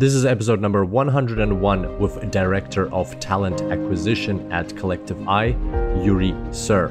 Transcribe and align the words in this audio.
This 0.00 0.14
is 0.14 0.24
episode 0.24 0.62
number 0.62 0.82
101 0.82 1.98
with 1.98 2.30
Director 2.30 2.90
of 2.90 3.20
Talent 3.20 3.60
Acquisition 3.60 4.50
at 4.50 4.74
Collective 4.74 5.28
Eye, 5.28 5.54
Urie 6.02 6.32
Suhr. 6.52 6.90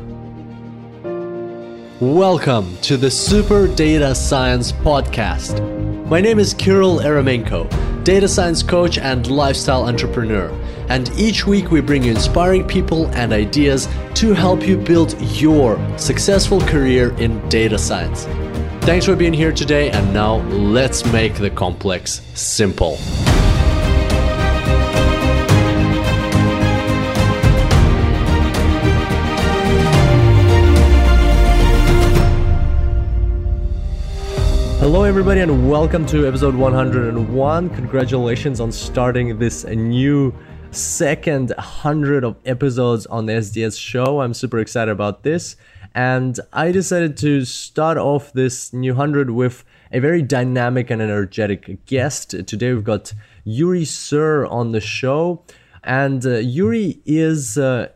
Welcome 2.00 2.78
to 2.84 2.98
the 2.98 3.10
Super 3.10 3.68
Data 3.68 4.14
Science 4.14 4.72
Podcast. 4.72 5.58
My 6.06 6.22
name 6.22 6.38
is 6.38 6.54
Kirill 6.54 7.00
Eremenko, 7.00 8.04
data 8.04 8.28
science 8.28 8.62
coach 8.62 9.00
and 9.00 9.26
lifestyle 9.26 9.88
entrepreneur. 9.88 10.52
And 10.90 11.10
each 11.18 11.48
week 11.48 11.72
we 11.72 11.82
bring 11.82 12.04
you 12.04 12.12
inspiring 12.12 12.68
people 12.68 13.08
and 13.16 13.34
ideas 13.34 13.88
to 14.14 14.36
help 14.36 14.68
you 14.68 14.78
build 14.78 15.20
your 15.32 15.80
successful 15.98 16.62
career 16.62 17.18
in 17.18 17.50
data 17.50 17.80
science. 17.80 18.28
Thanks 18.90 19.06
for 19.06 19.16
being 19.16 19.34
here 19.34 19.52
today, 19.52 19.92
and 19.92 20.12
now 20.12 20.38
let's 20.48 21.06
make 21.14 21.36
the 21.36 21.52
complex 21.52 22.24
simple. 22.34 22.96
Hello, 34.80 35.04
everybody, 35.04 35.42
and 35.42 35.70
welcome 35.70 36.08
to 36.08 36.28
episode 36.28 36.56
101. 36.56 37.70
Congratulations 37.70 38.60
on 38.60 38.72
starting 38.72 39.38
this 39.38 39.66
new 39.66 40.34
second 40.72 41.52
100 41.58 42.24
of 42.24 42.38
episodes 42.44 43.06
on 43.06 43.28
the 43.28 43.34
SDS 43.34 43.80
show. 43.80 44.22
I'm 44.22 44.34
super 44.34 44.58
excited 44.58 44.90
about 44.90 45.22
this. 45.22 45.58
And 46.00 46.40
I 46.54 46.72
decided 46.72 47.18
to 47.18 47.44
start 47.44 47.98
off 47.98 48.32
this 48.32 48.72
new 48.72 48.94
100 48.94 49.32
with 49.32 49.66
a 49.92 50.00
very 50.00 50.22
dynamic 50.22 50.90
and 50.90 51.02
energetic 51.02 51.86
guest. 51.88 52.30
Today 52.48 52.72
we've 52.72 52.86
got 52.86 53.14
Urie 53.44 53.84
Suhr 53.84 54.50
on 54.50 54.72
the 54.72 54.80
show. 54.80 55.44
And 55.84 56.26
uh, 56.26 56.38
Urie 56.38 57.02
is, 57.06 57.58
uh, 57.58 57.90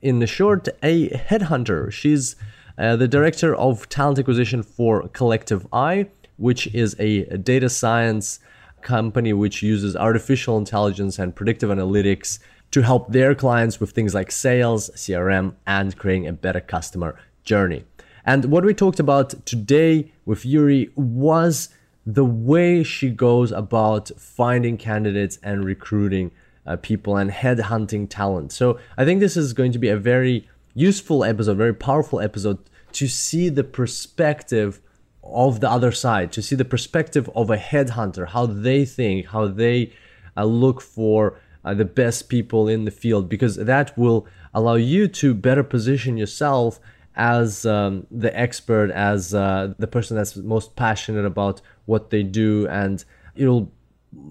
in 0.00 0.20
the 0.20 0.26
short, 0.26 0.68
a 0.82 1.10
headhunter. 1.10 1.92
She's 1.92 2.34
uh, 2.78 2.96
the 2.96 3.06
director 3.06 3.54
of 3.54 3.86
talent 3.90 4.18
acquisition 4.18 4.62
for 4.62 5.08
Collective[i], 5.08 6.08
which 6.38 6.66
is 6.68 6.96
a 6.98 7.24
data 7.36 7.68
science 7.68 8.40
company 8.80 9.34
which 9.34 9.62
uses 9.62 9.94
artificial 9.96 10.56
intelligence 10.56 11.18
and 11.18 11.36
predictive 11.36 11.68
analytics 11.68 12.38
to 12.70 12.80
help 12.80 13.12
their 13.12 13.34
clients 13.34 13.80
with 13.80 13.90
things 13.90 14.14
like 14.14 14.30
sales, 14.30 14.88
CRM, 14.94 15.56
and 15.66 15.94
creating 15.98 16.26
a 16.26 16.32
better 16.32 16.60
customer 16.60 17.18
journey. 17.44 17.84
And 18.24 18.46
what 18.46 18.64
we 18.64 18.74
talked 18.74 19.00
about 19.00 19.46
today 19.46 20.12
with 20.24 20.44
Urie 20.44 20.90
was 20.94 21.70
the 22.06 22.24
way 22.24 22.82
she 22.82 23.10
goes 23.10 23.52
about 23.52 24.10
finding 24.18 24.76
candidates 24.76 25.38
and 25.42 25.64
recruiting 25.64 26.30
uh, 26.66 26.76
people 26.76 27.16
and 27.16 27.30
headhunting 27.30 28.08
talent. 28.08 28.52
So 28.52 28.78
I 28.96 29.04
think 29.04 29.20
this 29.20 29.36
is 29.36 29.52
going 29.52 29.72
to 29.72 29.78
be 29.78 29.88
a 29.88 29.96
very 29.96 30.48
useful 30.74 31.24
episode, 31.24 31.56
very 31.56 31.74
powerful 31.74 32.20
episode 32.20 32.58
to 32.92 33.08
see 33.08 33.48
the 33.48 33.64
perspective 33.64 34.80
of 35.22 35.60
the 35.60 35.70
other 35.70 35.92
side, 35.92 36.32
to 36.32 36.42
see 36.42 36.56
the 36.56 36.64
perspective 36.64 37.30
of 37.34 37.50
a 37.50 37.56
headhunter, 37.56 38.28
how 38.28 38.46
they 38.46 38.84
think, 38.84 39.26
how 39.26 39.46
they 39.46 39.92
uh, 40.36 40.44
look 40.44 40.80
for 40.80 41.38
uh, 41.64 41.74
the 41.74 41.84
best 41.84 42.28
people 42.28 42.68
in 42.68 42.84
the 42.84 42.90
field, 42.90 43.28
because 43.28 43.56
that 43.56 43.96
will 43.96 44.26
allow 44.54 44.74
you 44.74 45.06
to 45.06 45.34
better 45.34 45.62
position 45.62 46.16
yourself 46.16 46.80
as 47.16 47.66
um, 47.66 48.06
the 48.10 48.36
expert, 48.38 48.90
as 48.90 49.34
uh, 49.34 49.74
the 49.78 49.86
person 49.86 50.16
that's 50.16 50.36
most 50.36 50.76
passionate 50.76 51.24
about 51.24 51.60
what 51.86 52.10
they 52.10 52.22
do, 52.22 52.66
and 52.68 53.04
it'll 53.34 53.72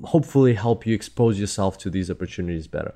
hopefully 0.03 0.53
help 0.53 0.85
you 0.85 0.95
expose 0.95 1.39
yourself 1.39 1.77
to 1.79 1.89
these 1.89 2.09
opportunities 2.09 2.67
better. 2.67 2.93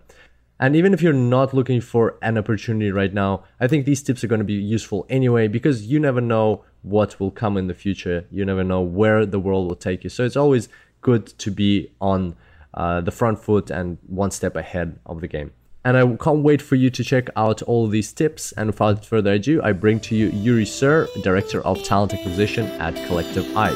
And 0.59 0.75
even 0.75 0.93
if 0.93 1.01
you're 1.01 1.13
not 1.13 1.53
looking 1.53 1.81
for 1.81 2.17
an 2.21 2.37
opportunity 2.37 2.91
right 2.91 3.13
now, 3.13 3.43
I 3.59 3.67
think 3.67 3.85
these 3.85 4.01
tips 4.01 4.23
are 4.23 4.27
going 4.27 4.39
to 4.39 4.45
be 4.45 4.53
useful 4.53 5.05
anyway 5.09 5.47
because 5.47 5.87
you 5.87 5.99
never 5.99 6.21
know 6.21 6.63
what 6.83 7.19
will 7.19 7.31
come 7.31 7.57
in 7.57 7.67
the 7.67 7.73
future. 7.73 8.25
You 8.31 8.45
never 8.45 8.63
know 8.63 8.81
where 8.81 9.25
the 9.25 9.39
world 9.39 9.67
will 9.67 9.75
take 9.75 10.03
you. 10.03 10.09
So 10.09 10.23
it's 10.23 10.37
always 10.37 10.69
good 11.01 11.27
to 11.39 11.51
be 11.51 11.91
on 11.99 12.35
uh, 12.73 13.01
the 13.01 13.11
front 13.11 13.39
foot 13.39 13.69
and 13.71 13.97
one 14.07 14.31
step 14.31 14.55
ahead 14.55 14.99
of 15.05 15.21
the 15.21 15.27
game. 15.27 15.51
And 15.85 15.97
I 15.97 16.15
can't 16.15 16.43
wait 16.43 16.61
for 16.61 16.75
you 16.75 16.89
to 16.91 17.03
check 17.03 17.29
out 17.35 17.61
all 17.63 17.87
these 17.87 18.13
tips. 18.13 18.53
And 18.53 18.67
without 18.67 19.03
further 19.03 19.33
ado, 19.33 19.61
I 19.61 19.73
bring 19.73 19.99
to 20.01 20.15
you 20.15 20.29
Urie 20.29 20.63
Suhr, 20.63 21.09
Director 21.23 21.59
of 21.63 21.83
Talent 21.83 22.13
Acquisition 22.13 22.67
at 22.79 22.93
Collective[i]. 23.05 23.73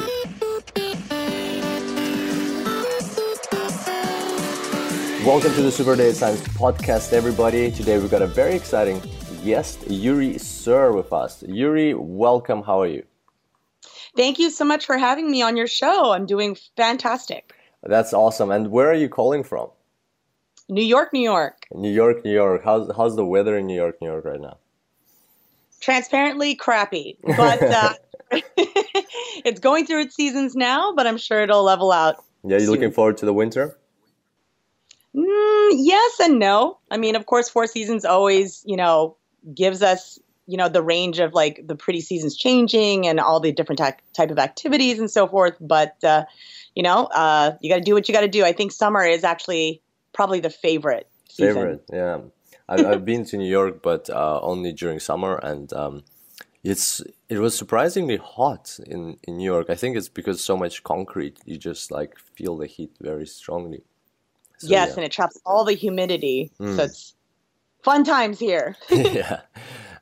Welcome 5.26 5.52
to 5.52 5.60
the 5.60 5.70
Super 5.70 5.96
Data 5.96 6.14
Science 6.14 6.40
Podcast, 6.48 7.12
everybody. 7.12 7.70
Today 7.70 7.98
we've 7.98 8.10
got 8.10 8.22
a 8.22 8.26
very 8.26 8.54
exciting 8.54 9.02
guest, 9.44 9.86
Urie 9.90 10.36
Suhr, 10.36 10.96
with 10.96 11.12
us. 11.12 11.44
Urie, 11.46 11.92
welcome. 11.92 12.62
How 12.62 12.80
are 12.80 12.86
you? 12.86 13.04
Thank 14.16 14.38
you 14.38 14.48
so 14.48 14.64
much 14.64 14.86
for 14.86 14.96
having 14.96 15.30
me 15.30 15.42
on 15.42 15.58
your 15.58 15.66
show. 15.66 16.12
I'm 16.12 16.24
doing 16.24 16.56
fantastic. 16.74 17.54
That's 17.82 18.14
awesome. 18.14 18.50
And 18.50 18.70
where 18.70 18.90
are 18.90 18.94
you 18.94 19.10
calling 19.10 19.44
from? 19.44 19.68
New 20.68 20.84
York, 20.84 21.12
New 21.12 21.22
York. 21.22 21.66
New 21.72 21.90
York, 21.90 22.24
New 22.24 22.32
York. 22.32 22.62
How's 22.64 22.90
how's 22.94 23.16
the 23.16 23.24
weather 23.24 23.56
in 23.56 23.66
New 23.66 23.76
York, 23.76 24.00
New 24.00 24.08
York 24.08 24.24
right 24.24 24.40
now? 24.40 24.58
Transparently 25.80 26.54
crappy, 26.54 27.18
but 27.22 27.62
uh, 27.62 27.94
it's 28.32 29.60
going 29.60 29.86
through 29.86 30.02
its 30.02 30.14
seasons 30.14 30.54
now. 30.54 30.92
But 30.94 31.06
I'm 31.06 31.18
sure 31.18 31.40
it'll 31.42 31.62
level 31.62 31.90
out. 31.90 32.16
Yeah, 32.44 32.58
you 32.58 32.68
are 32.68 32.70
looking 32.70 32.92
forward 32.92 33.16
to 33.18 33.26
the 33.26 33.32
winter? 33.32 33.78
Mm, 35.16 35.70
yes 35.76 36.20
and 36.20 36.38
no. 36.38 36.78
I 36.90 36.98
mean, 36.98 37.16
of 37.16 37.26
course, 37.26 37.48
Four 37.48 37.66
Seasons 37.66 38.04
always, 38.04 38.62
you 38.66 38.76
know, 38.76 39.16
gives 39.54 39.82
us, 39.82 40.18
you 40.46 40.56
know, 40.56 40.68
the 40.68 40.82
range 40.82 41.18
of 41.18 41.32
like 41.32 41.66
the 41.66 41.74
pretty 41.74 42.00
seasons 42.00 42.36
changing 42.36 43.06
and 43.06 43.18
all 43.18 43.40
the 43.40 43.52
different 43.52 43.78
ty- 43.78 43.96
type 44.14 44.30
of 44.30 44.38
activities 44.38 44.98
and 44.98 45.10
so 45.10 45.26
forth. 45.26 45.56
But 45.60 45.96
uh, 46.04 46.26
you 46.74 46.82
know, 46.82 47.06
uh, 47.06 47.52
you 47.60 47.70
got 47.70 47.76
to 47.76 47.82
do 47.82 47.94
what 47.94 48.06
you 48.06 48.14
got 48.14 48.20
to 48.20 48.28
do. 48.28 48.44
I 48.44 48.52
think 48.52 48.70
summer 48.70 49.04
is 49.04 49.24
actually 49.24 49.80
probably 50.12 50.40
the 50.40 50.50
favorite. 50.50 51.08
Season. 51.28 51.54
Favorite, 51.54 51.84
yeah. 51.92 52.18
I've, 52.68 52.86
I've 52.86 53.04
been 53.04 53.24
to 53.26 53.36
New 53.36 53.48
York, 53.48 53.82
but 53.82 54.10
uh, 54.10 54.40
only 54.40 54.72
during 54.72 55.00
summer, 55.00 55.36
and 55.36 55.72
um, 55.72 56.04
it's 56.62 57.02
it 57.28 57.38
was 57.38 57.56
surprisingly 57.56 58.16
hot 58.16 58.78
in 58.86 59.16
in 59.24 59.38
New 59.38 59.44
York. 59.44 59.70
I 59.70 59.74
think 59.74 59.96
it's 59.96 60.08
because 60.08 60.44
so 60.44 60.56
much 60.56 60.82
concrete, 60.82 61.38
you 61.44 61.56
just 61.56 61.90
like 61.90 62.18
feel 62.18 62.56
the 62.56 62.66
heat 62.66 62.92
very 63.00 63.26
strongly. 63.26 63.82
So, 64.58 64.68
yes, 64.68 64.88
yeah. 64.88 64.94
and 64.96 65.04
it 65.04 65.12
traps 65.12 65.40
all 65.46 65.64
the 65.64 65.74
humidity, 65.74 66.50
mm. 66.60 66.76
so 66.76 66.82
it's 66.84 67.14
fun 67.82 68.04
times 68.04 68.38
here. 68.38 68.76
yeah. 68.90 69.40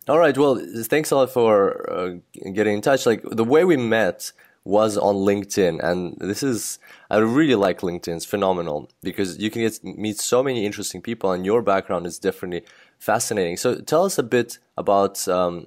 All 0.09 0.19
right. 0.19 0.37
Well, 0.37 0.61
thanks 0.85 1.11
a 1.11 1.17
lot 1.17 1.31
for 1.31 1.91
uh, 1.91 2.15
getting 2.53 2.75
in 2.75 2.81
touch. 2.81 3.07
Like 3.07 3.23
the 3.23 3.45
way 3.45 3.65
we 3.65 3.77
met 3.77 4.33
was 4.65 4.97
on 4.97 5.17
LinkedIn, 5.17 5.83
and 5.83 6.17
this 6.19 6.43
is 6.43 6.79
I 7.11 7.19
really 7.19 7.55
like 7.55 7.81
LinkedIn. 7.81 8.17
It's 8.17 8.25
phenomenal 8.25 8.91
because 9.03 9.39
you 9.39 9.51
can 9.51 9.63
get 9.63 9.83
meet 9.85 10.19
so 10.19 10.43
many 10.43 10.67
interesting 10.67 11.03
people, 11.03 11.33
and 11.33 11.45
your 11.45 11.63
background 11.63 12.07
is 12.07 12.19
definitely 12.19 12.67
fascinating. 12.99 13.57
So 13.57 13.81
tell 13.81 14.05
us 14.05 14.19
a 14.19 14.23
bit 14.23 14.59
about 14.77 15.27
um, 15.29 15.67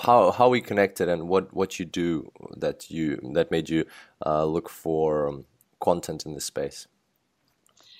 how 0.00 0.30
how 0.30 0.48
we 0.48 0.60
connected 0.60 1.08
and 1.08 1.28
what 1.28 1.52
what 1.54 1.78
you 1.78 1.84
do 1.84 2.30
that 2.56 2.90
you 2.90 3.18
that 3.34 3.50
made 3.50 3.68
you 3.68 3.84
uh, 4.24 4.44
look 4.44 4.68
for 4.68 5.28
um, 5.28 5.44
content 5.80 6.24
in 6.26 6.34
this 6.34 6.44
space. 6.44 6.86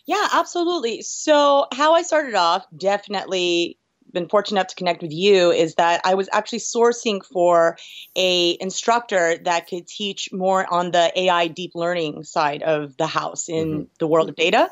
Yeah, 0.06 0.28
absolutely. 0.32 1.02
So 1.02 1.66
how 1.72 1.94
I 1.94 2.02
started 2.02 2.34
off, 2.34 2.66
definitely 2.76 3.78
been 4.14 4.28
fortunate 4.28 4.60
enough 4.60 4.69
to 4.69 4.76
connect 4.76 5.02
with 5.02 5.12
you 5.12 5.50
is 5.50 5.75
that 5.75 6.00
I 6.04 6.14
was 6.14 6.28
actually 6.32 6.60
sourcing 6.60 7.25
for 7.25 7.76
a 8.16 8.56
instructor 8.60 9.36
that 9.44 9.69
could 9.69 9.86
teach 9.86 10.32
more 10.32 10.72
on 10.72 10.92
the 10.92 11.12
AI 11.20 11.48
deep 11.48 11.72
learning 11.75 12.25
side 12.25 12.62
of 12.62 12.97
the 12.97 13.06
house 13.06 13.48
in 13.48 13.69
mm-hmm. 13.69 13.82
the 13.98 14.06
world 14.06 14.30
of 14.30 14.36
data. 14.36 14.70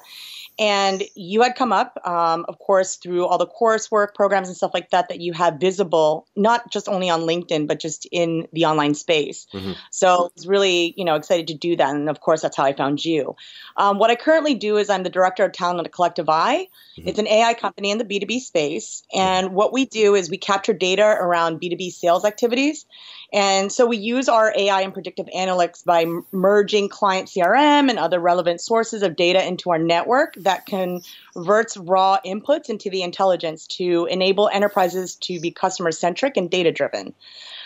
And 0.63 1.03
you 1.17 1.43
had 1.43 1.57
come 1.57 1.73
up, 1.73 1.99
um, 2.07 2.47
of 2.49 2.57
course, 2.61 2.95
through 2.95 3.27
all 3.27 3.37
the 3.37 3.49
coursework 3.49 4.15
programs 4.15 4.47
and 4.47 4.57
stuff 4.57 4.71
like 4.73 4.91
that 4.91 5.09
that 5.09 5.21
you 5.21 5.33
have 5.33 5.55
visible, 5.55 6.29
not 6.37 6.71
just 6.71 6.89
only 6.89 7.11
on 7.11 7.23
LinkedIn, 7.23 7.67
but 7.67 7.81
just 7.81 8.07
in 8.13 8.47
the 8.53 8.67
online 8.67 8.95
space. 8.95 9.49
Mm-hmm. 9.53 9.73
So 9.91 10.07
I 10.07 10.29
was 10.37 10.47
really, 10.47 10.95
you 10.97 11.05
know, 11.05 11.17
excited 11.17 11.49
to 11.49 11.55
do 11.55 11.75
that. 11.75 11.93
And 11.93 12.09
of 12.09 12.21
course, 12.21 12.43
that's 12.43 12.57
how 12.57 12.63
I 12.63 12.75
found 12.75 13.05
you. 13.05 13.35
Um, 13.77 13.99
what 13.99 14.13
I 14.13 14.15
currently 14.15 14.55
do 14.55 14.77
is 14.77 14.89
I'm 14.89 15.03
the 15.03 15.11
director 15.11 15.45
of 15.45 15.51
talent 15.51 15.85
at 15.85 15.93
Collective[i]. 15.93 16.29
Mm-hmm. 16.29 17.09
It's 17.09 17.19
an 17.19 17.27
AI 17.27 17.55
company 17.55 17.91
in 17.91 17.99
the 17.99 18.05
B2B 18.05 18.39
space. 18.39 19.03
And 19.13 19.55
what 19.55 19.73
we 19.73 19.87
do 19.87 20.15
is 20.15 20.31
we 20.31 20.39
capture 20.39 20.75
data 20.75 21.03
around 21.03 21.61
B2B 21.61 21.91
sales 21.91 22.25
activities 22.25 22.87
and 23.33 23.73
so 23.73 23.87
we 23.87 23.97
use 23.97 24.29
our 24.29 24.53
AI 24.57 24.83
and 24.83 24.93
predictive 24.93 25.27
analytics 25.35 25.85
by 25.85 26.05
merging 26.33 26.89
client 26.91 27.29
CRM 27.29 27.89
and 27.89 27.99
other 27.99 28.21
relevant 28.21 28.61
sources 28.61 29.03
of 29.03 29.17
data 29.17 29.47
into 29.47 29.71
our 29.71 29.79
network 29.79 30.35
that 30.37 30.67
converts 30.67 31.77
raw 31.79 32.19
inputs 32.27 32.69
into 32.69 32.91
the 32.91 33.03
intelligence 33.03 33.67
to 33.69 34.07
enable 34.11 34.49
enterprises 34.49 35.17
to 35.17 35.41
be 35.41 35.51
customer 35.51 35.93
centric 35.93 36.37
and 36.37 36.51
data 36.51 36.73
driven. 36.73 37.15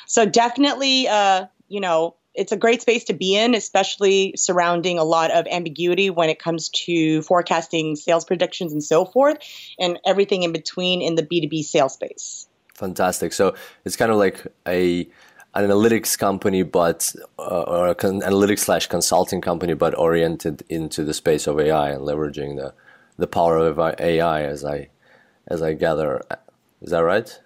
So 0.07 0.25
definitely, 0.25 1.09
uh, 1.09 1.47
you 1.69 1.81
know, 1.81 2.15
it's 2.37 2.53
a 2.53 2.57
great 2.57 2.83
space 2.83 3.05
to 3.05 3.15
be 3.15 3.35
in, 3.35 3.55
especially 3.55 4.35
surrounding 4.37 4.99
a 4.99 5.05
lot 5.05 5.31
of 5.33 5.47
ambiguity 5.51 6.11
when 6.11 6.29
it 6.29 6.39
comes 6.39 6.69
to 6.69 7.23
forecasting 7.23 7.97
sales 7.97 8.25
predictions 8.25 8.73
and 8.73 8.85
so 8.85 9.05
forth, 9.05 9.39
and 9.81 9.99
everything 10.07 10.43
in 10.43 10.53
between 10.53 11.03
in 11.03 11.15
the 11.17 11.23
B2B 11.23 11.65
sales 11.65 11.95
space. 11.95 12.47
Fantastic. 12.75 13.33
So 13.33 13.55
it's 13.87 13.97
kind 13.97 14.13
of 14.13 14.19
like 14.19 14.47
a 14.69 15.09
an 15.57 15.71
analytics 15.71 16.19
company, 16.19 16.63
but 16.63 17.15
uh, 17.39 17.63
or 17.63 17.95
con- 17.95 18.21
analytics 18.21 18.61
slash 18.61 18.87
consulting 18.87 19.41
company, 19.41 19.75
but 19.75 19.97
oriented 19.99 20.63
into 20.69 21.05
the 21.05 21.15
space 21.15 21.47
of 21.47 21.59
AI 21.59 21.91
and 21.91 22.03
leveraging 22.03 22.57
the 22.57 22.75
the 23.19 23.27
power 23.27 23.59
of 23.59 23.79
AI, 23.79 24.43
as 24.43 24.65
I 24.65 24.91
as 25.49 25.63
I 25.63 25.73
gather. 25.75 26.23
Is 26.83 26.91
that 26.91 27.01
right? 27.01 27.41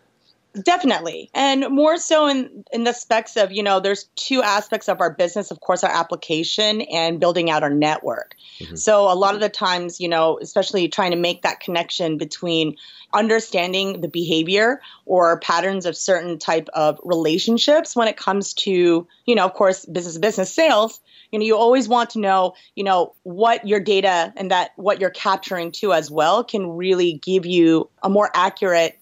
Definitely. 0.64 1.30
And 1.32 1.66
more 1.70 1.96
so 1.96 2.26
in, 2.26 2.64
in 2.72 2.82
the 2.82 2.92
specs 2.92 3.36
of, 3.36 3.52
you 3.52 3.62
know, 3.62 3.78
there's 3.78 4.04
two 4.16 4.42
aspects 4.42 4.88
of 4.88 5.00
our 5.00 5.10
business, 5.10 5.52
of 5.52 5.60
course, 5.60 5.84
our 5.84 5.90
application 5.90 6.80
and 6.82 7.20
building 7.20 7.50
out 7.50 7.62
our 7.62 7.70
network. 7.70 8.34
Mm-hmm. 8.58 8.74
So 8.74 9.10
a 9.10 9.14
lot 9.14 9.34
of 9.34 9.40
the 9.40 9.48
times, 9.48 10.00
you 10.00 10.08
know, 10.08 10.38
especially 10.42 10.88
trying 10.88 11.12
to 11.12 11.16
make 11.16 11.42
that 11.42 11.60
connection 11.60 12.18
between 12.18 12.76
understanding 13.12 14.00
the 14.00 14.08
behavior 14.08 14.80
or 15.06 15.38
patterns 15.38 15.86
of 15.86 15.96
certain 15.96 16.38
type 16.38 16.68
of 16.74 16.98
relationships 17.04 17.94
when 17.94 18.08
it 18.08 18.16
comes 18.16 18.52
to, 18.54 19.06
you 19.26 19.34
know, 19.34 19.44
of 19.44 19.54
course, 19.54 19.84
business 19.86 20.18
business 20.18 20.52
sales, 20.52 21.00
you 21.30 21.38
know, 21.38 21.44
you 21.44 21.56
always 21.56 21.88
want 21.88 22.10
to 22.10 22.20
know, 22.20 22.54
you 22.74 22.84
know, 22.84 23.14
what 23.22 23.66
your 23.66 23.80
data 23.80 24.32
and 24.36 24.50
that 24.50 24.72
what 24.76 25.00
you're 25.00 25.10
capturing 25.10 25.70
too 25.70 25.92
as 25.92 26.10
well 26.10 26.42
can 26.42 26.66
really 26.66 27.14
give 27.22 27.46
you 27.46 27.88
a 28.02 28.08
more 28.08 28.30
accurate 28.34 28.99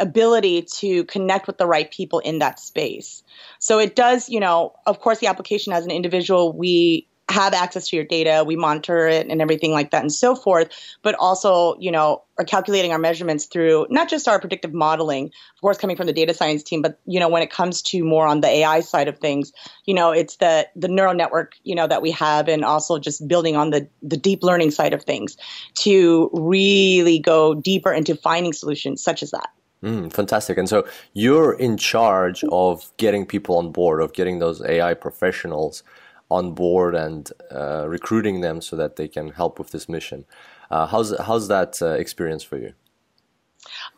ability 0.00 0.62
to 0.62 1.04
connect 1.04 1.46
with 1.46 1.58
the 1.58 1.66
right 1.66 1.90
people 1.90 2.18
in 2.20 2.38
that 2.38 2.58
space. 2.58 3.22
So 3.58 3.78
it 3.78 3.96
does, 3.96 4.28
you 4.28 4.40
know, 4.40 4.74
of 4.86 5.00
course, 5.00 5.18
the 5.18 5.26
application 5.26 5.72
as 5.72 5.84
an 5.84 5.90
individual, 5.90 6.52
we 6.52 7.06
have 7.30 7.54
access 7.54 7.88
to 7.88 7.96
your 7.96 8.04
data, 8.04 8.44
we 8.46 8.54
monitor 8.54 9.06
it 9.08 9.26
and 9.28 9.40
everything 9.40 9.72
like 9.72 9.90
that 9.90 10.02
and 10.02 10.12
so 10.12 10.34
forth, 10.34 10.68
but 11.02 11.14
also, 11.14 11.74
you 11.78 11.90
know, 11.90 12.22
are 12.38 12.44
calculating 12.44 12.92
our 12.92 12.98
measurements 12.98 13.46
through 13.46 13.86
not 13.88 14.10
just 14.10 14.28
our 14.28 14.38
predictive 14.38 14.74
modeling, 14.74 15.26
of 15.26 15.60
course, 15.60 15.78
coming 15.78 15.96
from 15.96 16.06
the 16.06 16.12
data 16.12 16.34
science 16.34 16.62
team, 16.62 16.82
but, 16.82 17.00
you 17.06 17.18
know, 17.18 17.28
when 17.28 17.42
it 17.42 17.50
comes 17.50 17.80
to 17.80 18.04
more 18.04 18.26
on 18.26 18.40
the 18.40 18.48
AI 18.48 18.80
side 18.80 19.08
of 19.08 19.18
things, 19.18 19.52
you 19.86 19.94
know, 19.94 20.10
it's 20.10 20.36
the, 20.36 20.68
the 20.76 20.88
neural 20.88 21.14
network, 21.14 21.54
you 21.62 21.74
know, 21.74 21.86
that 21.86 22.02
we 22.02 22.10
have 22.10 22.46
and 22.48 22.64
also 22.64 22.98
just 22.98 23.26
building 23.26 23.56
on 23.56 23.70
the, 23.70 23.88
the 24.02 24.16
deep 24.16 24.42
learning 24.42 24.70
side 24.70 24.92
of 24.92 25.02
things 25.02 25.36
to 25.74 26.28
really 26.34 27.18
go 27.18 27.54
deeper 27.54 27.92
into 27.92 28.14
finding 28.16 28.52
solutions 28.52 29.02
such 29.02 29.22
as 29.22 29.30
that. 29.30 29.48
Mm, 29.84 30.10
fantastic. 30.10 30.56
And 30.56 30.66
so 30.66 30.86
you're 31.12 31.52
in 31.52 31.76
charge 31.76 32.42
of 32.44 32.90
getting 32.96 33.26
people 33.26 33.58
on 33.58 33.70
board, 33.70 34.00
of 34.00 34.14
getting 34.14 34.38
those 34.38 34.62
AI 34.62 34.94
professionals 34.94 35.82
on 36.30 36.52
board 36.54 36.94
and 36.94 37.30
uh, 37.50 37.86
recruiting 37.86 38.40
them 38.40 38.62
so 38.62 38.76
that 38.76 38.96
they 38.96 39.08
can 39.08 39.28
help 39.28 39.58
with 39.58 39.72
this 39.72 39.86
mission. 39.86 40.24
Uh, 40.70 40.86
how's 40.86 41.16
how's 41.18 41.48
that 41.48 41.82
uh, 41.82 41.88
experience 41.88 42.42
for 42.42 42.56
you? 42.56 42.72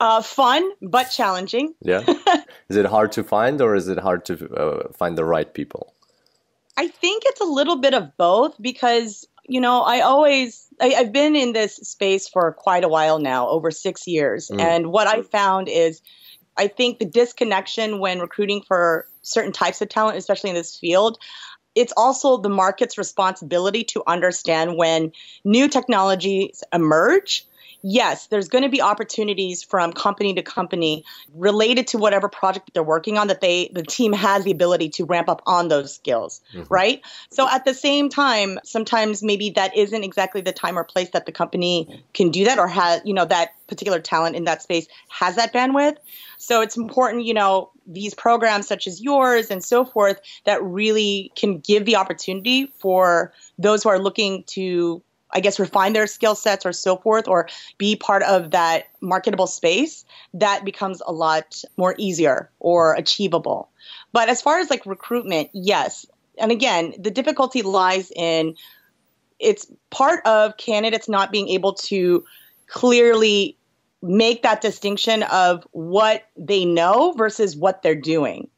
Uh, 0.00 0.20
fun 0.22 0.68
but 0.82 1.04
challenging. 1.04 1.74
Yeah. 1.80 2.02
is 2.68 2.76
it 2.76 2.86
hard 2.86 3.12
to 3.12 3.22
find, 3.22 3.60
or 3.60 3.76
is 3.76 3.86
it 3.86 3.98
hard 3.98 4.24
to 4.24 4.34
uh, 4.54 4.92
find 4.92 5.16
the 5.16 5.24
right 5.24 5.54
people? 5.54 5.94
I 6.76 6.88
think 6.88 7.22
it's 7.26 7.40
a 7.40 7.44
little 7.44 7.76
bit 7.76 7.94
of 7.94 8.16
both 8.16 8.60
because 8.60 9.26
you 9.48 9.60
know 9.60 9.82
I 9.82 10.00
always 10.00 10.66
I, 10.80 10.88
have 10.88 11.12
been 11.12 11.36
in 11.36 11.52
this 11.52 11.76
space 11.76 12.28
for 12.28 12.52
quite 12.52 12.84
a 12.84 12.88
while 12.88 13.18
now, 13.18 13.48
over 13.48 13.70
six 13.70 14.06
years. 14.06 14.50
Mm. 14.50 14.60
And 14.60 14.86
what 14.88 15.06
I 15.06 15.22
found 15.22 15.68
is 15.68 16.02
I 16.56 16.68
think 16.68 16.98
the 16.98 17.04
disconnection 17.04 17.98
when 17.98 18.20
recruiting 18.20 18.62
for 18.62 19.06
certain 19.22 19.52
types 19.52 19.80
of 19.80 19.88
talent, 19.88 20.18
especially 20.18 20.50
in 20.50 20.56
this 20.56 20.76
field, 20.76 21.18
it's 21.74 21.92
also 21.96 22.38
the 22.38 22.48
market's 22.48 22.96
responsibility 22.96 23.84
to 23.84 24.02
understand 24.06 24.76
when 24.76 25.12
new 25.44 25.68
technologies 25.68 26.64
emerge 26.72 27.46
yes, 27.88 28.26
there's 28.26 28.48
going 28.48 28.64
to 28.64 28.68
be 28.68 28.82
opportunities 28.82 29.62
from 29.62 29.92
company 29.92 30.34
to 30.34 30.42
company 30.42 31.04
related 31.34 31.86
to 31.86 31.98
whatever 31.98 32.28
project 32.28 32.70
they're 32.74 32.82
working 32.82 33.16
on 33.16 33.28
that 33.28 33.40
they 33.40 33.70
the 33.72 33.82
team 33.84 34.12
has 34.12 34.42
the 34.42 34.50
ability 34.50 34.88
to 34.88 35.04
ramp 35.04 35.28
up 35.28 35.40
on 35.46 35.68
those 35.68 35.94
skills, 35.94 36.40
mm-hmm. 36.52 36.64
right? 36.68 37.00
So 37.30 37.48
at 37.48 37.64
the 37.64 37.74
same 37.74 38.08
time, 38.08 38.58
sometimes 38.64 39.22
maybe 39.22 39.50
that 39.50 39.76
isn't 39.76 40.02
exactly 40.02 40.40
the 40.40 40.52
time 40.52 40.76
or 40.76 40.82
place 40.82 41.10
that 41.10 41.26
the 41.26 41.32
company 41.32 42.04
can 42.12 42.30
do 42.30 42.44
that 42.44 42.58
or 42.58 42.66
has, 42.66 43.02
you 43.04 43.14
know, 43.14 43.24
that 43.24 43.50
particular 43.68 44.00
talent 44.00 44.34
in 44.34 44.44
that 44.44 44.62
space 44.62 44.88
has 45.08 45.36
that 45.36 45.52
bandwidth. 45.52 45.98
So 46.38 46.62
it's 46.62 46.76
important, 46.76 47.24
you 47.24 47.34
know, 47.34 47.70
these 47.86 48.14
programs 48.14 48.66
such 48.66 48.88
as 48.88 49.00
yours 49.00 49.48
and 49.50 49.62
so 49.62 49.84
forth 49.84 50.20
that 50.44 50.60
really 50.62 51.30
can 51.36 51.60
give 51.60 51.84
the 51.84 51.94
opportunity 51.94 52.66
for 52.80 53.32
those 53.58 53.84
who 53.84 53.90
are 53.90 54.00
looking 54.00 54.42
to 54.48 55.02
I 55.36 55.40
guess, 55.40 55.60
refine 55.60 55.92
their 55.92 56.06
skill 56.06 56.34
sets 56.34 56.64
or 56.64 56.72
so 56.72 56.96
forth, 56.96 57.28
or 57.28 57.46
be 57.76 57.94
part 57.94 58.22
of 58.22 58.52
that 58.52 58.86
marketable 59.02 59.46
space, 59.46 60.06
that 60.32 60.64
becomes 60.64 61.02
a 61.06 61.12
lot 61.12 61.62
more 61.76 61.94
easier 61.98 62.50
or 62.58 62.94
achievable. 62.94 63.68
But 64.12 64.30
as 64.30 64.40
far 64.40 64.60
as 64.60 64.70
like 64.70 64.86
recruitment, 64.86 65.50
yes. 65.52 66.06
And 66.38 66.50
again, 66.50 66.94
the 66.98 67.10
difficulty 67.10 67.60
lies 67.60 68.10
in 68.16 68.54
it's 69.38 69.70
part 69.90 70.24
of 70.24 70.56
candidates 70.56 71.06
not 71.06 71.30
being 71.30 71.48
able 71.48 71.74
to 71.74 72.24
clearly 72.68 73.58
make 74.00 74.42
that 74.42 74.62
distinction 74.62 75.22
of 75.24 75.66
what 75.72 76.24
they 76.34 76.64
know 76.64 77.12
versus 77.12 77.54
what 77.54 77.82
they're 77.82 77.94
doing. 77.94 78.48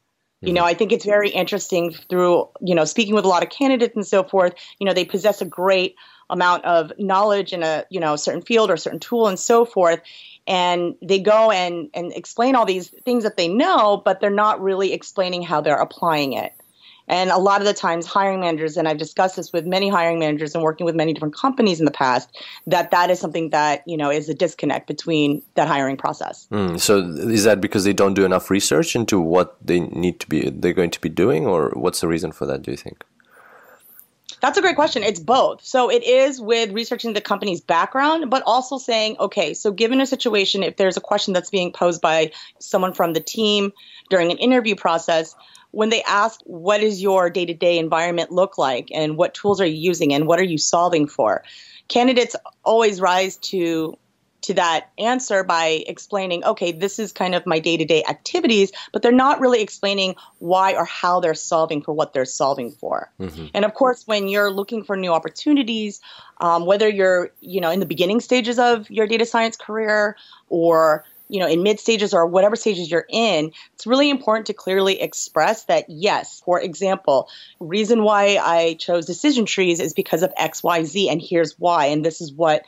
You 0.41 0.53
know. 0.53 0.65
I 0.65 0.75
think 0.75 0.93
it's 0.93 1.05
very 1.05 1.31
interesting 1.31 1.93
through, 1.93 2.49
you 2.61 2.75
know, 2.75 2.85
speaking 2.85 3.15
with 3.15 3.25
a 3.25 3.29
lot 3.29 3.43
of 3.43 3.51
candidates 3.51 3.97
and 3.97 4.07
so 4.07 4.23
forth, 4.23 4.55
you 4.79 4.87
know, 4.87 4.95
they 4.95 5.05
possess 5.05 5.41
a 5.41 5.45
great 5.45 5.97
amount 6.31 6.65
of 6.65 6.93
knowledge 6.99 7.53
in 7.53 7.63
a 7.63 7.85
you 7.91 8.01
know 8.01 8.17
certain 8.17 8.43
field 8.43 8.71
or 8.71 8.77
certain 8.77 9.01
tool 9.01 9.27
and 9.27 9.39
so 9.39 9.65
forth 9.65 10.01
and 10.47 10.95
they 11.03 11.19
go 11.19 11.51
and 11.51 11.89
and 11.95 12.13
explain 12.13 12.55
all 12.55 12.67
these 12.67 12.89
things 13.05 13.25
that 13.25 13.37
they 13.37 13.49
know 13.49 14.01
but 14.05 14.21
they're 14.21 14.31
not 14.31 14.61
really 14.61 14.93
explaining 14.93 15.43
how 15.43 15.61
they're 15.61 15.81
applying 15.81 16.35
it 16.35 16.53
and 17.09 17.31
a 17.31 17.39
lot 17.39 17.61
of 17.61 17.67
the 17.67 17.75
times 17.75 18.07
hiring 18.07 18.41
managers 18.41 18.77
and 18.77 18.87
i've 18.87 18.99
discussed 18.99 19.37
this 19.37 19.53
with 19.53 19.67
many 19.67 19.89
hiring 19.89 20.19
managers 20.19 20.55
and 20.55 20.63
working 20.63 20.85
with 20.85 20.95
many 20.95 21.13
different 21.13 21.35
companies 21.35 21.81
in 21.81 21.85
the 21.85 21.91
past 21.91 22.37
that 22.67 22.91
that 22.91 23.11
is 23.11 23.19
something 23.19 23.51
that 23.51 23.83
you 23.87 23.97
know 23.97 24.11
is 24.11 24.29
a 24.29 24.35
disconnect 24.35 24.87
between 24.87 25.43
that 25.55 25.69
hiring 25.69 25.97
process 25.97 26.47
mm, 26.53 26.79
so 26.79 26.99
is 26.99 27.45
that 27.45 27.61
because 27.61 27.85
they 27.85 27.93
don't 27.93 28.15
do 28.15 28.25
enough 28.25 28.51
research 28.51 28.95
into 28.95 29.21
what 29.21 29.57
they 29.65 29.81
need 29.81 30.21
to 30.21 30.29
be 30.29 30.51
they're 30.51 30.73
going 30.73 30.91
to 30.91 31.01
be 31.01 31.09
doing 31.09 31.47
or 31.47 31.71
what's 31.71 32.01
the 32.01 32.09
reason 32.09 32.31
for 32.33 32.47
that 32.47 32.63
do 32.63 32.71
you 32.71 32.77
think 32.77 33.05
that's 34.41 34.57
a 34.57 34.61
great 34.61 34.77
question. 34.77 35.03
It's 35.03 35.19
both. 35.19 35.65
So 35.65 35.91
it 35.91 36.05
is 36.05 36.41
with 36.41 36.71
researching 36.71 37.13
the 37.13 37.21
company's 37.21 37.61
background, 37.61 38.31
but 38.31 38.43
also 38.47 38.79
saying, 38.79 39.17
okay, 39.19 39.55
so 39.55 39.73
given 39.73 40.01
a 40.01 40.07
situation, 40.07 40.63
if 40.63 40.77
there's 40.77 40.97
a 40.97 41.01
question 41.01 41.35
that's 41.35 41.51
being 41.51 41.73
posed 41.73 42.01
by 42.01 42.31
someone 42.61 42.93
from 42.93 43.15
the 43.15 43.21
team 43.21 43.73
during 44.11 44.31
an 44.31 44.39
interview 44.39 44.77
process, 44.77 45.35
when 45.71 45.91
they 45.91 46.03
ask, 46.03 46.41
what 46.45 46.81
does 46.81 47.03
your 47.03 47.31
day 47.31 47.47
to 47.47 47.55
day 47.55 47.79
environment 47.79 48.33
look 48.33 48.59
like 48.59 48.89
and 48.93 49.17
what 49.17 49.35
tools 49.35 49.61
are 49.61 49.67
you 49.67 49.77
using 49.77 50.15
and 50.15 50.27
what 50.27 50.39
are 50.39 50.45
you 50.45 50.59
solving 50.59 51.07
for? 51.07 51.43
Candidates 51.89 52.37
always 52.65 53.01
rise 53.01 53.37
to 53.37 53.97
to 54.41 54.55
that 54.55 54.91
answer 54.99 55.43
by 55.43 55.83
explaining, 55.87 56.45
okay, 56.45 56.71
this 56.71 56.99
is 56.99 57.13
kind 57.13 57.35
of 57.35 57.45
my 57.45 57.59
day 57.59 57.77
to 57.77 57.85
day 57.85 58.05
activities, 58.09 58.71
but 58.93 59.03
they're 59.03 59.11
not 59.13 59.41
really 59.41 59.61
explaining 59.61 60.15
why 60.39 60.75
or 60.75 60.85
how 60.85 61.19
they're 61.19 61.35
solving 61.35 61.83
for 61.83 61.93
what 61.93 62.13
they're 62.13 62.25
solving 62.25 62.71
for. 62.71 63.11
Mm-hmm. 63.19 63.47
And 63.53 63.65
of 63.65 63.75
course, 63.75 64.07
when 64.07 64.29
you're 64.29 64.51
looking 64.51 64.85
for 64.85 64.97
new 64.97 65.13
opportunities, 65.13 66.01
um, 66.41 66.67
whether 66.67 66.89
you're, 66.89 67.31
you 67.41 67.61
know, 67.61 67.71
in 67.71 67.81
the 67.81 67.87
beginning 67.87 68.21
stages 68.21 68.59
of 68.61 68.89
your 68.91 69.07
data 69.07 69.27
science 69.27 69.57
career 69.57 70.17
or 70.49 71.05
you 71.29 71.41
know 71.41 71.47
in 71.47 71.63
mid 71.63 71.79
stages 71.81 72.15
or 72.15 72.27
whatever 72.27 72.57
stages 72.57 72.91
you're 72.91 73.07
in 73.09 73.53
it's 73.75 73.87
really 73.87 74.11
important 74.11 74.47
to 74.47 74.55
clearly 74.55 75.01
express 75.01 75.65
that 75.65 75.85
yes 75.89 76.43
for 76.45 76.61
example 76.61 77.29
reason 77.61 78.03
why 78.03 78.39
i 78.43 78.75
chose 78.75 79.07
decision 79.07 79.47
trees 79.47 79.81
is 79.81 79.93
because 79.93 80.23
of 80.23 80.33
xyz 80.35 81.11
and 81.11 81.21
here's 81.23 81.59
why 81.59 81.87
and 81.87 82.05
this 82.05 82.21
is 82.21 82.33
what 82.33 82.65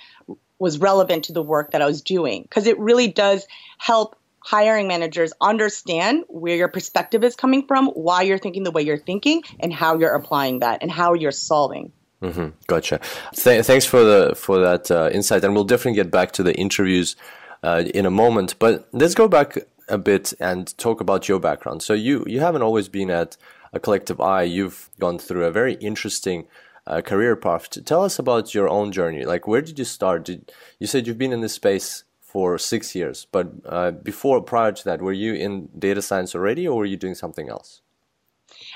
was 0.60 0.78
relevant 0.78 1.24
to 1.24 1.32
the 1.32 1.42
work 1.42 1.72
that 1.72 1.82
I 1.82 1.86
was 1.86 2.02
doing 2.02 2.42
because 2.42 2.66
it 2.66 2.78
really 2.78 3.08
does 3.08 3.46
help 3.78 4.14
hiring 4.40 4.86
managers 4.86 5.32
understand 5.40 6.24
where 6.28 6.56
your 6.56 6.68
perspective 6.68 7.24
is 7.24 7.34
coming 7.34 7.66
from, 7.66 7.88
why 7.88 8.22
you're 8.22 8.38
thinking 8.38 8.62
the 8.62 8.70
way 8.70 8.82
you're 8.82 8.98
thinking, 8.98 9.42
and 9.58 9.72
how 9.72 9.98
you're 9.98 10.14
applying 10.14 10.60
that 10.60 10.82
and 10.82 10.90
how 10.90 11.14
you're 11.14 11.32
solving. 11.32 11.92
Mm-hmm. 12.22 12.48
Gotcha. 12.66 13.00
Th- 13.34 13.64
thanks 13.64 13.86
for 13.86 14.04
the 14.04 14.34
for 14.36 14.58
that 14.58 14.90
uh, 14.90 15.08
insight, 15.12 15.42
and 15.42 15.54
we'll 15.54 15.64
definitely 15.64 15.96
get 15.96 16.10
back 16.10 16.32
to 16.32 16.42
the 16.42 16.54
interviews 16.54 17.16
uh, 17.62 17.84
in 17.94 18.06
a 18.06 18.10
moment. 18.10 18.54
But 18.58 18.88
let's 18.92 19.14
go 19.14 19.28
back 19.28 19.58
a 19.88 19.98
bit 19.98 20.32
and 20.40 20.76
talk 20.78 21.00
about 21.00 21.28
your 21.28 21.40
background. 21.40 21.82
So 21.82 21.92
you 21.94 22.24
you 22.26 22.40
haven't 22.40 22.62
always 22.62 22.88
been 22.88 23.10
at 23.10 23.36
a 23.72 23.80
Collective[i]. 23.80 24.50
You've 24.50 24.90
gone 24.98 25.18
through 25.18 25.44
a 25.44 25.50
very 25.50 25.74
interesting 25.74 26.46
uh, 26.86 27.00
career 27.00 27.36
path. 27.36 27.68
Tell 27.84 28.04
us 28.04 28.18
about 28.18 28.54
your 28.54 28.68
own 28.68 28.92
journey. 28.92 29.24
Like, 29.24 29.46
where 29.46 29.62
did 29.62 29.78
you 29.78 29.84
start? 29.84 30.24
Did, 30.24 30.52
you 30.78 30.86
said 30.86 31.06
you've 31.06 31.18
been 31.18 31.32
in 31.32 31.40
this 31.40 31.54
space 31.54 32.04
for 32.20 32.58
six 32.58 32.94
years, 32.94 33.26
but 33.32 33.50
uh, 33.66 33.90
before, 33.90 34.40
prior 34.40 34.72
to 34.72 34.84
that, 34.84 35.02
were 35.02 35.12
you 35.12 35.34
in 35.34 35.68
data 35.78 36.00
science 36.00 36.34
already, 36.34 36.66
or 36.66 36.78
were 36.78 36.84
you 36.84 36.96
doing 36.96 37.14
something 37.14 37.48
else? 37.48 37.80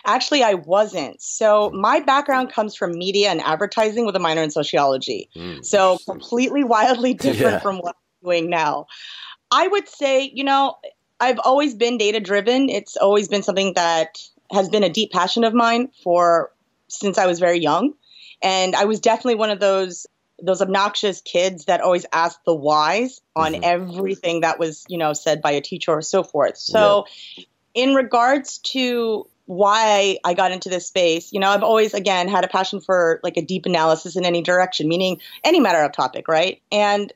Actually, 0.07 0.43
I 0.43 0.55
wasn't. 0.55 1.21
So, 1.21 1.71
my 1.71 2.01
background 2.01 2.53
comes 2.53 2.75
from 2.75 2.93
media 2.93 3.31
and 3.31 3.41
advertising 3.41 4.07
with 4.07 4.17
a 4.17 4.19
minor 4.19 4.43
in 4.43 4.51
sociology. 4.51 5.29
Mm. 5.37 5.65
So, 5.65 5.99
completely 6.07 6.65
wildly 6.65 7.15
different 7.27 7.55
yeah. 7.55 7.59
from 7.61 7.79
what 7.79 7.97
doing 8.25 8.51
now. 8.51 8.87
I 9.51 9.69
would 9.69 9.89
say, 9.89 10.31
you 10.33 10.45
know, 10.45 10.77
I've 11.21 11.39
always 11.39 11.75
been 11.75 11.99
data 11.99 12.21
driven. 12.21 12.69
It's 12.69 12.97
always 12.97 13.29
been 13.29 13.43
something 13.43 13.75
that 13.75 14.19
has 14.51 14.69
been 14.69 14.83
a 14.83 14.89
deep 14.89 15.13
passion 15.13 15.45
of 15.45 15.55
mine 15.55 15.91
for 16.03 16.53
since 16.89 17.19
I 17.19 17.27
was 17.27 17.39
very 17.39 17.61
young. 17.61 17.95
And 18.43 18.75
I 18.75 18.85
was 18.85 19.01
definitely 19.01 19.37
one 19.37 19.51
of 19.51 19.61
those 19.61 20.07
those 20.43 20.61
obnoxious 20.61 21.21
kids 21.21 21.67
that 21.67 21.81
always 21.81 22.05
asked 22.13 22.45
the 22.45 22.55
whys 22.55 23.21
on 23.37 23.53
mm-hmm. 23.53 23.63
everything 23.63 24.41
that 24.41 24.59
was, 24.59 24.85
you 24.89 24.99
know, 24.99 25.13
said 25.13 25.41
by 25.41 25.53
a 25.53 25.61
teacher 25.61 25.93
or 25.93 26.03
so 26.03 26.25
forth. 26.25 26.59
So 26.59 27.07
yeah. 27.37 27.45
in 27.75 27.95
regards 27.95 28.59
to 28.59 29.29
why 29.47 30.19
I 30.25 30.35
got 30.35 30.51
into 30.51 30.69
this 30.69 30.87
space, 30.87 31.33
you 31.33 31.39
know, 31.39 31.51
I've 31.51 31.63
always 31.63 31.95
again 31.95 32.29
had 32.29 32.45
a 32.45 32.49
passion 32.49 32.81
for 32.81 33.21
like 33.23 33.37
a 33.37 33.43
deep 33.43 33.65
analysis 33.65 34.17
in 34.17 34.25
any 34.25 34.43
direction, 34.43 34.89
meaning 34.89 35.21
any 35.45 35.61
matter 35.61 35.83
of 35.83 35.93
topic, 35.93 36.27
right? 36.29 36.61
And 36.73 37.13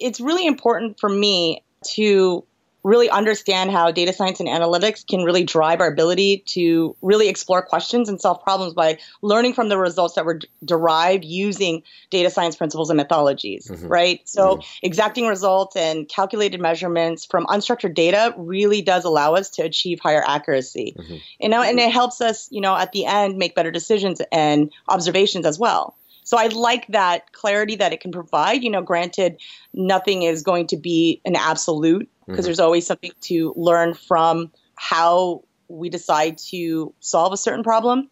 it's 0.00 0.20
really 0.20 0.46
important 0.46 0.98
for 0.98 1.08
me 1.08 1.62
to 1.94 2.44
really 2.82 3.10
understand 3.10 3.70
how 3.70 3.90
data 3.90 4.12
science 4.12 4.40
and 4.40 4.48
analytics 4.48 5.06
can 5.06 5.22
really 5.22 5.44
drive 5.44 5.80
our 5.80 5.88
ability 5.88 6.42
to 6.46 6.96
really 7.02 7.28
explore 7.28 7.62
questions 7.62 8.08
and 8.08 8.20
solve 8.20 8.42
problems 8.42 8.72
by 8.72 8.98
learning 9.22 9.52
from 9.52 9.68
the 9.68 9.76
results 9.76 10.14
that 10.14 10.24
were 10.24 10.40
derived 10.64 11.24
using 11.24 11.82
data 12.08 12.30
science 12.30 12.56
principles 12.56 12.88
and 12.88 12.98
methodologies, 12.98 13.70
mm-hmm. 13.70 13.86
right? 13.86 14.20
So, 14.24 14.56
mm-hmm. 14.56 14.68
exacting 14.82 15.26
results 15.26 15.76
and 15.76 16.08
calculated 16.08 16.60
measurements 16.60 17.26
from 17.26 17.46
unstructured 17.46 17.94
data 17.94 18.34
really 18.38 18.82
does 18.82 19.04
allow 19.04 19.34
us 19.34 19.50
to 19.50 19.62
achieve 19.62 20.00
higher 20.00 20.24
accuracy. 20.26 20.94
Mm-hmm. 20.98 21.16
You 21.40 21.48
know, 21.50 21.62
and 21.62 21.78
it 21.78 21.92
helps 21.92 22.20
us, 22.20 22.48
you 22.50 22.60
know, 22.60 22.76
at 22.76 22.92
the 22.92 23.04
end 23.04 23.36
make 23.36 23.54
better 23.54 23.70
decisions 23.70 24.22
and 24.32 24.72
observations 24.88 25.44
as 25.44 25.58
well. 25.58 25.96
So 26.30 26.38
I 26.38 26.46
like 26.46 26.86
that 26.90 27.32
clarity 27.32 27.74
that 27.74 27.92
it 27.92 27.98
can 27.98 28.12
provide. 28.12 28.62
You 28.62 28.70
know, 28.70 28.82
granted, 28.82 29.40
nothing 29.74 30.22
is 30.22 30.44
going 30.44 30.68
to 30.68 30.76
be 30.76 31.20
an 31.24 31.34
absolute 31.34 32.08
because 32.20 32.36
mm-hmm. 32.36 32.44
there's 32.44 32.60
always 32.60 32.86
something 32.86 33.10
to 33.22 33.52
learn 33.56 33.94
from 33.94 34.52
how 34.76 35.42
we 35.66 35.88
decide 35.88 36.38
to 36.50 36.94
solve 37.00 37.32
a 37.32 37.36
certain 37.36 37.64
problem. 37.64 38.08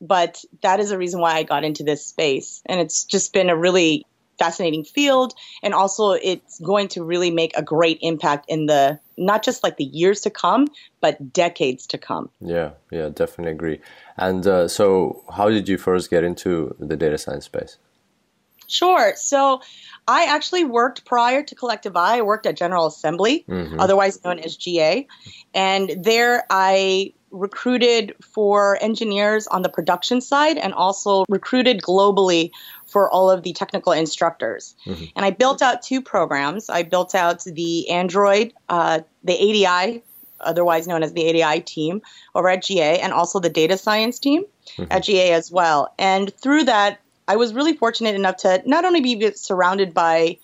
But 0.00 0.44
that 0.62 0.80
is 0.80 0.88
the 0.88 0.98
reason 0.98 1.20
why 1.20 1.34
I 1.34 1.44
got 1.44 1.62
into 1.62 1.84
this 1.84 2.04
space. 2.04 2.62
And 2.66 2.80
it's 2.80 3.04
just 3.04 3.32
been 3.32 3.48
a 3.48 3.56
really 3.56 4.06
fascinating 4.42 4.84
field. 4.84 5.34
And 5.62 5.74
also, 5.74 6.12
it's 6.12 6.58
going 6.60 6.88
to 6.88 7.04
really 7.04 7.30
make 7.30 7.56
a 7.56 7.62
great 7.62 7.98
impact 8.02 8.46
in 8.48 8.66
the 8.66 8.98
not 9.16 9.44
just 9.44 9.62
like 9.62 9.76
the 9.76 9.84
years 9.84 10.22
to 10.22 10.30
come, 10.30 10.68
but 11.00 11.32
decades 11.32 11.86
to 11.88 11.98
come. 11.98 12.30
Yeah, 12.40 12.70
yeah, 12.90 13.08
definitely 13.08 13.52
agree. 13.52 13.80
And 14.16 14.46
uh, 14.46 14.68
so, 14.68 15.22
how 15.36 15.48
did 15.48 15.68
you 15.68 15.78
first 15.78 16.10
get 16.10 16.24
into 16.24 16.74
the 16.78 16.96
data 16.96 17.18
science 17.18 17.44
space? 17.44 17.78
Sure. 18.72 19.14
So, 19.16 19.60
I 20.08 20.24
actually 20.24 20.64
worked 20.64 21.04
prior 21.04 21.42
to 21.42 21.54
Collective[i]. 21.54 21.96
I 21.96 22.22
worked 22.22 22.46
at 22.46 22.56
General 22.56 22.86
Assembly, 22.86 23.44
mm-hmm. 23.48 23.78
otherwise 23.78 24.22
known 24.24 24.40
as 24.40 24.56
GA. 24.56 25.06
And 25.54 25.94
there 26.02 26.44
I 26.50 27.12
recruited 27.30 28.14
for 28.20 28.78
engineers 28.82 29.46
on 29.46 29.62
the 29.62 29.68
production 29.68 30.20
side 30.20 30.58
and 30.58 30.74
also 30.74 31.24
recruited 31.28 31.80
globally 31.82 32.50
for 32.86 33.10
all 33.10 33.30
of 33.30 33.42
the 33.42 33.52
technical 33.52 33.92
instructors. 33.92 34.74
Mm-hmm. 34.84 35.04
And 35.16 35.24
I 35.24 35.30
built 35.30 35.62
out 35.62 35.82
two 35.82 36.02
programs. 36.02 36.68
I 36.68 36.82
built 36.82 37.14
out 37.14 37.42
the 37.44 37.88
Android, 37.88 38.52
uh, 38.68 39.00
the 39.24 39.32
ADI, 39.32 40.02
otherwise 40.40 40.86
known 40.86 41.02
as 41.02 41.12
the 41.12 41.42
ADI 41.42 41.62
team 41.62 42.02
over 42.34 42.48
at 42.48 42.62
GA, 42.62 42.98
and 42.98 43.12
also 43.12 43.40
the 43.40 43.48
data 43.48 43.78
science 43.78 44.18
team 44.18 44.44
mm-hmm. 44.76 44.84
at 44.90 45.04
GA 45.04 45.32
as 45.32 45.50
well. 45.50 45.94
And 45.98 46.34
through 46.34 46.64
that, 46.64 47.00
I 47.28 47.36
was 47.36 47.54
really 47.54 47.76
fortunate 47.76 48.14
enough 48.14 48.38
to 48.38 48.62
not 48.66 48.84
only 48.84 49.00
be 49.00 49.32
surrounded 49.32 49.94
by 49.94 50.38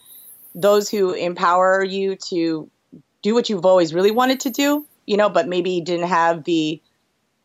those 0.54 0.88
who 0.88 1.12
empower 1.12 1.84
you 1.84 2.16
to 2.16 2.70
do 3.22 3.34
what 3.34 3.48
you've 3.48 3.66
always 3.66 3.94
really 3.94 4.10
wanted 4.10 4.40
to 4.40 4.50
do, 4.50 4.86
you 5.06 5.16
know, 5.16 5.28
but 5.28 5.48
maybe 5.48 5.80
didn't 5.80 6.08
have 6.08 6.44
the 6.44 6.80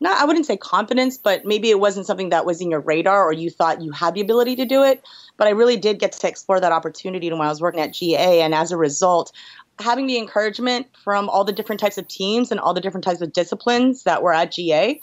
not 0.00 0.20
I 0.20 0.24
wouldn't 0.24 0.46
say 0.46 0.56
confidence, 0.56 1.16
but 1.16 1.44
maybe 1.44 1.70
it 1.70 1.80
wasn't 1.80 2.06
something 2.06 2.30
that 2.30 2.44
was 2.44 2.60
in 2.60 2.70
your 2.70 2.80
radar 2.80 3.24
or 3.24 3.32
you 3.32 3.48
thought 3.50 3.80
you 3.80 3.90
had 3.92 4.14
the 4.14 4.20
ability 4.20 4.56
to 4.56 4.66
do 4.66 4.82
it. 4.82 5.02
But 5.36 5.46
I 5.46 5.50
really 5.50 5.76
did 5.76 5.98
get 5.98 6.12
to 6.12 6.28
explore 6.28 6.60
that 6.60 6.72
opportunity 6.72 7.30
when 7.30 7.40
I 7.40 7.48
was 7.48 7.60
working 7.60 7.80
at 7.80 7.94
GA 7.94 8.42
and 8.42 8.54
as 8.54 8.70
a 8.70 8.76
result, 8.76 9.32
having 9.78 10.06
the 10.06 10.18
encouragement 10.18 10.86
from 11.02 11.28
all 11.28 11.44
the 11.44 11.52
different 11.52 11.80
types 11.80 11.98
of 11.98 12.06
teams 12.08 12.50
and 12.50 12.60
all 12.60 12.74
the 12.74 12.80
different 12.80 13.04
types 13.04 13.20
of 13.20 13.32
disciplines 13.32 14.02
that 14.04 14.22
were 14.22 14.32
at 14.32 14.52
GA, 14.52 15.00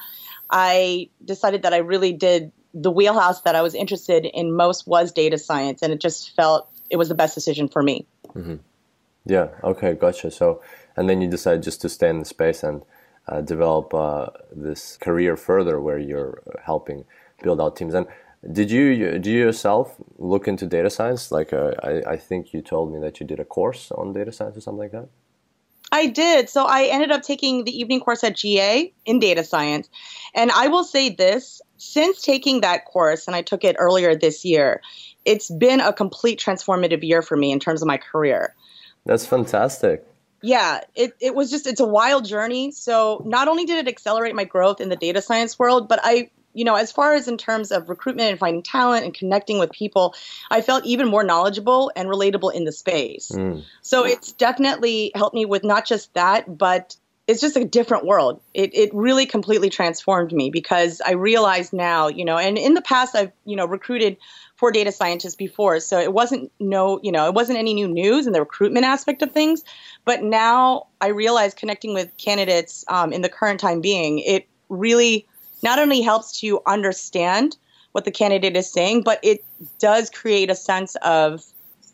I 0.49 1.09
decided 1.23 1.63
that 1.63 1.73
I 1.73 1.77
really 1.77 2.13
did 2.13 2.51
the 2.73 2.91
wheelhouse 2.91 3.41
that 3.41 3.55
I 3.55 3.61
was 3.61 3.75
interested 3.75 4.25
in 4.25 4.55
most 4.55 4.87
was 4.87 5.11
data 5.11 5.37
science, 5.37 5.81
and 5.81 5.91
it 5.91 5.99
just 5.99 6.35
felt 6.35 6.69
it 6.89 6.97
was 6.97 7.09
the 7.09 7.15
best 7.15 7.35
decision 7.35 7.67
for 7.67 7.83
me. 7.83 8.05
Mm-hmm. 8.35 8.55
Yeah. 9.25 9.49
Okay. 9.63 9.93
Gotcha. 9.93 10.31
So, 10.31 10.61
and 10.95 11.09
then 11.09 11.21
you 11.21 11.29
decided 11.29 11.63
just 11.63 11.81
to 11.81 11.89
stay 11.89 12.09
in 12.09 12.19
the 12.19 12.25
space 12.25 12.63
and 12.63 12.83
uh, 13.27 13.41
develop 13.41 13.93
uh, 13.93 14.27
this 14.51 14.97
career 14.97 15.37
further, 15.37 15.79
where 15.79 15.99
you're 15.99 16.41
helping 16.65 17.05
build 17.43 17.61
out 17.61 17.75
teams. 17.75 17.93
And 17.93 18.07
did 18.51 18.71
you 18.71 19.19
do 19.19 19.29
you 19.29 19.39
yourself 19.39 19.95
look 20.17 20.47
into 20.47 20.65
data 20.65 20.89
science? 20.89 21.31
Like, 21.31 21.53
uh, 21.53 21.71
I, 21.83 22.01
I 22.13 22.17
think 22.17 22.53
you 22.53 22.61
told 22.61 22.91
me 22.91 22.99
that 22.99 23.19
you 23.19 23.25
did 23.25 23.39
a 23.39 23.45
course 23.45 23.91
on 23.91 24.13
data 24.13 24.31
science 24.31 24.57
or 24.57 24.61
something 24.61 24.79
like 24.79 24.91
that. 24.91 25.09
I 25.91 26.07
did. 26.07 26.49
So 26.49 26.65
I 26.65 26.83
ended 26.85 27.11
up 27.11 27.21
taking 27.21 27.65
the 27.65 27.77
evening 27.77 27.99
course 27.99 28.23
at 28.23 28.37
GA 28.37 28.93
in 29.05 29.19
data 29.19 29.43
science. 29.43 29.89
And 30.33 30.49
I 30.51 30.69
will 30.69 30.85
say 30.85 31.09
this 31.09 31.61
since 31.81 32.21
taking 32.21 32.61
that 32.61 32.85
course, 32.85 33.25
and 33.25 33.35
I 33.35 33.41
took 33.41 33.63
it 33.63 33.75
earlier 33.79 34.15
this 34.15 34.45
year, 34.45 34.81
it's 35.25 35.49
been 35.49 35.79
a 35.79 35.91
complete 35.91 36.39
transformative 36.39 37.01
year 37.01 37.21
for 37.23 37.35
me 37.35 37.51
in 37.51 37.59
terms 37.59 37.81
of 37.81 37.87
my 37.87 37.97
career. 37.97 38.53
That's 39.05 39.25
fantastic. 39.25 40.05
Yeah, 40.43 40.81
it, 40.95 41.13
it 41.19 41.33
was 41.33 41.49
just, 41.49 41.65
it's 41.65 41.79
a 41.79 41.85
wild 41.85 42.25
journey. 42.25 42.71
So 42.71 43.23
not 43.25 43.47
only 43.47 43.65
did 43.65 43.79
it 43.79 43.89
accelerate 43.89 44.35
my 44.35 44.43
growth 44.43 44.79
in 44.79 44.89
the 44.89 44.95
data 44.95 45.21
science 45.21 45.57
world, 45.57 45.87
but 45.87 45.99
I, 46.03 46.29
you 46.53 46.65
know, 46.65 46.75
as 46.75 46.91
far 46.91 47.13
as 47.13 47.27
in 47.27 47.37
terms 47.37 47.71
of 47.71 47.89
recruitment 47.89 48.29
and 48.29 48.39
finding 48.39 48.61
talent 48.61 49.05
and 49.05 49.13
connecting 49.13 49.57
with 49.57 49.71
people, 49.71 50.13
I 50.51 50.61
felt 50.61 50.85
even 50.85 51.07
more 51.07 51.23
knowledgeable 51.23 51.91
and 51.95 52.09
relatable 52.09 52.53
in 52.53 52.65
the 52.65 52.71
space. 52.71 53.31
Mm. 53.31 53.63
So 53.81 54.05
it's 54.05 54.33
definitely 54.33 55.11
helped 55.15 55.33
me 55.33 55.45
with 55.45 55.63
not 55.63 55.85
just 55.85 56.13
that, 56.13 56.57
but 56.57 56.95
it's 57.31 57.39
just 57.39 57.55
a 57.55 57.63
different 57.63 58.05
world. 58.05 58.41
It 58.53 58.75
it 58.75 58.93
really 58.93 59.25
completely 59.25 59.69
transformed 59.69 60.33
me 60.33 60.49
because 60.49 61.01
I 61.05 61.13
realize 61.13 61.71
now, 61.71 62.09
you 62.09 62.25
know, 62.25 62.37
and 62.37 62.57
in 62.57 62.73
the 62.73 62.81
past 62.81 63.15
I've, 63.15 63.31
you 63.45 63.55
know, 63.55 63.65
recruited 63.65 64.17
for 64.57 64.69
data 64.69 64.91
scientists 64.91 65.35
before, 65.35 65.79
so 65.79 65.97
it 65.97 66.11
wasn't 66.11 66.51
no, 66.59 66.99
you 67.01 67.11
know, 67.11 67.27
it 67.27 67.33
wasn't 67.33 67.57
any 67.57 67.73
new 67.73 67.87
news 67.87 68.27
in 68.27 68.33
the 68.33 68.41
recruitment 68.41 68.85
aspect 68.85 69.21
of 69.21 69.31
things. 69.31 69.63
But 70.03 70.23
now 70.23 70.87
I 70.99 71.07
realize 71.07 71.53
connecting 71.53 71.93
with 71.93 72.15
candidates 72.17 72.83
um, 72.89 73.13
in 73.13 73.21
the 73.21 73.29
current 73.29 73.61
time 73.61 73.79
being, 73.79 74.19
it 74.19 74.45
really 74.67 75.25
not 75.63 75.79
only 75.79 76.01
helps 76.01 76.41
to 76.41 76.59
understand 76.67 77.55
what 77.93 78.03
the 78.03 78.11
candidate 78.11 78.57
is 78.57 78.69
saying, 78.69 79.03
but 79.03 79.19
it 79.23 79.43
does 79.79 80.09
create 80.09 80.49
a 80.49 80.55
sense 80.55 80.95
of, 80.97 81.45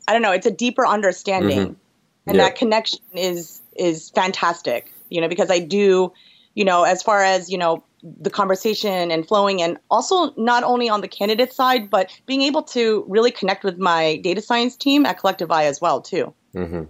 I 0.08 0.14
don't 0.14 0.24
know, 0.24 0.32
it's 0.32 0.48
a 0.48 0.52
deeper 0.52 0.86
understanding, 0.86 1.60
mm-hmm. 1.60 2.30
and 2.30 2.40
that 2.40 2.56
connection 2.56 3.00
is 3.14 3.62
is 3.76 4.10
fantastic 4.10 4.92
you 5.10 5.22
know, 5.22 5.28
because 5.28 5.50
I 5.52 5.60
do, 5.60 6.12
you 6.56 6.66
know, 6.66 6.84
as 6.84 7.04
far 7.04 7.24
as, 7.24 7.50
you 7.50 7.58
know, 7.58 7.84
the 8.04 8.30
conversation 8.30 9.12
and 9.12 9.28
flowing 9.28 9.62
and 9.62 9.78
also 9.90 10.32
not 10.38 10.64
only 10.64 10.88
on 10.88 11.02
the 11.02 11.08
candidate 11.08 11.52
side 11.52 11.90
but 11.90 12.12
being 12.26 12.44
able 12.44 12.62
to 12.62 13.04
really 13.08 13.32
connect 13.32 13.64
with 13.64 13.78
my 13.80 14.18
data 14.18 14.42
science 14.42 14.76
team 14.76 15.06
at 15.06 15.20
Collective[i] 15.20 15.64
as 15.64 15.82
well 15.82 16.00
too. 16.02 16.34
Mm-hmm. 16.56 16.84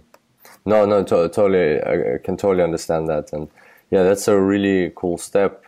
no 0.66 0.84
no 0.84 1.02
to- 1.04 1.28
totally 1.28 1.80
i 1.82 2.18
can 2.22 2.36
totally 2.36 2.62
understand 2.62 3.08
that. 3.08 3.32
And 3.32 3.48
yeah 3.90 4.02
that's 4.02 4.28
a 4.28 4.38
really 4.38 4.92
cool 4.94 5.18
step 5.18 5.64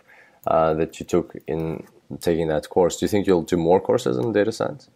uh, 0.47 0.75
that 0.75 1.00
you 1.00 1.07
took 1.07 1.35
in 1.47 1.85
taking 2.21 2.49
that 2.49 2.69
course. 2.69 2.99
Do 2.99 3.04
you 3.04 3.09
think 3.09 3.26
you'll 3.26 3.42
do 3.42 3.57
more 3.57 3.80
courses 3.80 4.16
in 4.19 4.33
data 4.33 4.52
science? 4.52 4.88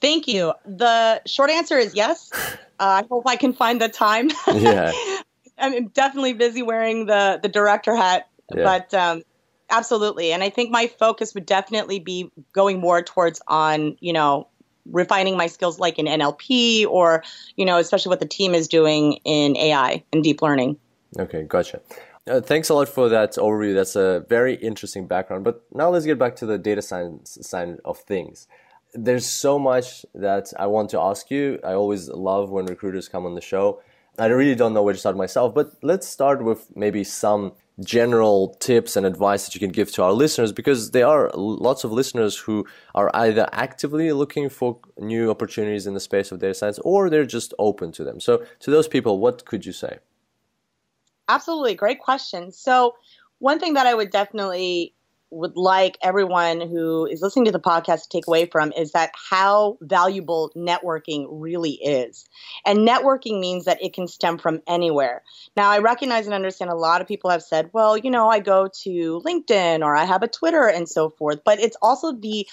Thank 0.00 0.26
you. 0.26 0.52
The 0.66 1.22
short 1.26 1.50
answer 1.50 1.78
is 1.78 1.94
yes. 1.94 2.30
Uh, 2.80 3.02
i 3.02 3.06
hope 3.08 3.24
i 3.28 3.36
can 3.36 3.52
find 3.52 3.80
the 3.80 3.88
time. 3.88 4.28
Yeah 4.52 4.90
I'm 5.58 5.88
definitely 5.88 6.32
busy 6.32 6.62
wearing 6.62 7.06
the 7.06 7.38
the 7.42 7.48
director 7.48 7.94
hat, 7.94 8.28
yeah. 8.54 8.64
but 8.64 8.94
um, 8.94 9.22
absolutely. 9.70 10.32
And 10.32 10.42
I 10.42 10.50
think 10.50 10.70
my 10.70 10.86
focus 10.86 11.34
would 11.34 11.46
definitely 11.46 11.98
be 11.98 12.30
going 12.52 12.80
more 12.80 13.02
towards 13.02 13.40
on 13.48 13.96
you 14.00 14.12
know 14.12 14.48
refining 14.90 15.36
my 15.36 15.46
skills 15.46 15.78
like 15.78 15.98
in 15.98 16.06
NLP 16.06 16.86
or 16.86 17.22
you 17.56 17.64
know 17.64 17.78
especially 17.78 18.10
what 18.10 18.20
the 18.20 18.26
team 18.26 18.54
is 18.54 18.68
doing 18.68 19.14
in 19.24 19.56
AI 19.56 20.02
and 20.12 20.22
deep 20.22 20.42
learning. 20.42 20.78
Okay, 21.18 21.42
gotcha. 21.42 21.80
Uh, 22.28 22.40
thanks 22.40 22.68
a 22.68 22.74
lot 22.74 22.88
for 22.88 23.08
that 23.08 23.32
overview. 23.32 23.74
That's 23.74 23.96
a 23.96 24.24
very 24.28 24.54
interesting 24.54 25.06
background. 25.08 25.44
But 25.44 25.62
now 25.72 25.90
let's 25.90 26.06
get 26.06 26.18
back 26.18 26.36
to 26.36 26.46
the 26.46 26.56
data 26.56 26.80
science 26.80 27.36
side 27.42 27.78
of 27.84 27.98
things. 27.98 28.46
There's 28.94 29.26
so 29.26 29.58
much 29.58 30.06
that 30.14 30.52
I 30.58 30.66
want 30.66 30.90
to 30.90 31.00
ask 31.00 31.30
you. 31.30 31.58
I 31.64 31.72
always 31.72 32.08
love 32.08 32.50
when 32.50 32.66
recruiters 32.66 33.08
come 33.08 33.26
on 33.26 33.34
the 33.34 33.40
show 33.40 33.82
I 34.18 34.26
really 34.26 34.54
don't 34.54 34.74
know 34.74 34.82
where 34.82 34.92
to 34.92 35.00
start 35.00 35.16
myself, 35.16 35.54
but 35.54 35.72
let's 35.82 36.06
start 36.06 36.44
with 36.44 36.70
maybe 36.76 37.02
some 37.02 37.52
general 37.80 38.54
tips 38.60 38.96
and 38.96 39.06
advice 39.06 39.46
that 39.46 39.54
you 39.54 39.60
can 39.60 39.70
give 39.70 39.90
to 39.92 40.02
our 40.02 40.12
listeners 40.12 40.52
because 40.52 40.90
there 40.90 41.06
are 41.06 41.30
lots 41.34 41.84
of 41.84 41.92
listeners 41.92 42.36
who 42.36 42.66
are 42.94 43.10
either 43.14 43.48
actively 43.52 44.12
looking 44.12 44.50
for 44.50 44.78
new 44.98 45.30
opportunities 45.30 45.86
in 45.86 45.94
the 45.94 46.00
space 46.00 46.30
of 46.30 46.38
data 46.40 46.54
science 46.54 46.78
or 46.80 47.08
they're 47.08 47.24
just 47.24 47.54
open 47.58 47.90
to 47.92 48.04
them. 48.04 48.20
So, 48.20 48.44
to 48.60 48.70
those 48.70 48.86
people, 48.86 49.18
what 49.18 49.46
could 49.46 49.64
you 49.64 49.72
say? 49.72 49.98
Absolutely, 51.28 51.74
great 51.74 52.00
question. 52.00 52.52
So, 52.52 52.96
one 53.38 53.58
thing 53.58 53.74
that 53.74 53.86
I 53.86 53.94
would 53.94 54.10
definitely 54.10 54.94
would 55.32 55.56
like 55.56 55.98
everyone 56.02 56.60
who 56.60 57.06
is 57.06 57.22
listening 57.22 57.46
to 57.46 57.52
the 57.52 57.58
podcast 57.58 58.02
to 58.02 58.08
take 58.10 58.26
away 58.26 58.46
from 58.46 58.72
is 58.72 58.92
that 58.92 59.10
how 59.30 59.78
valuable 59.80 60.52
networking 60.54 61.26
really 61.30 61.72
is. 61.72 62.24
And 62.66 62.86
networking 62.86 63.40
means 63.40 63.64
that 63.64 63.82
it 63.82 63.94
can 63.94 64.06
stem 64.06 64.38
from 64.38 64.60
anywhere. 64.66 65.22
Now, 65.56 65.70
I 65.70 65.78
recognize 65.78 66.26
and 66.26 66.34
understand 66.34 66.70
a 66.70 66.76
lot 66.76 67.00
of 67.00 67.08
people 67.08 67.30
have 67.30 67.42
said, 67.42 67.70
well, 67.72 67.96
you 67.96 68.10
know, 68.10 68.28
I 68.28 68.40
go 68.40 68.68
to 68.82 69.22
LinkedIn 69.24 69.80
or 69.80 69.96
I 69.96 70.04
have 70.04 70.22
a 70.22 70.28
Twitter 70.28 70.68
and 70.68 70.88
so 70.88 71.08
forth, 71.08 71.40
but 71.44 71.58
it's 71.58 71.76
also 71.80 72.12
the 72.12 72.46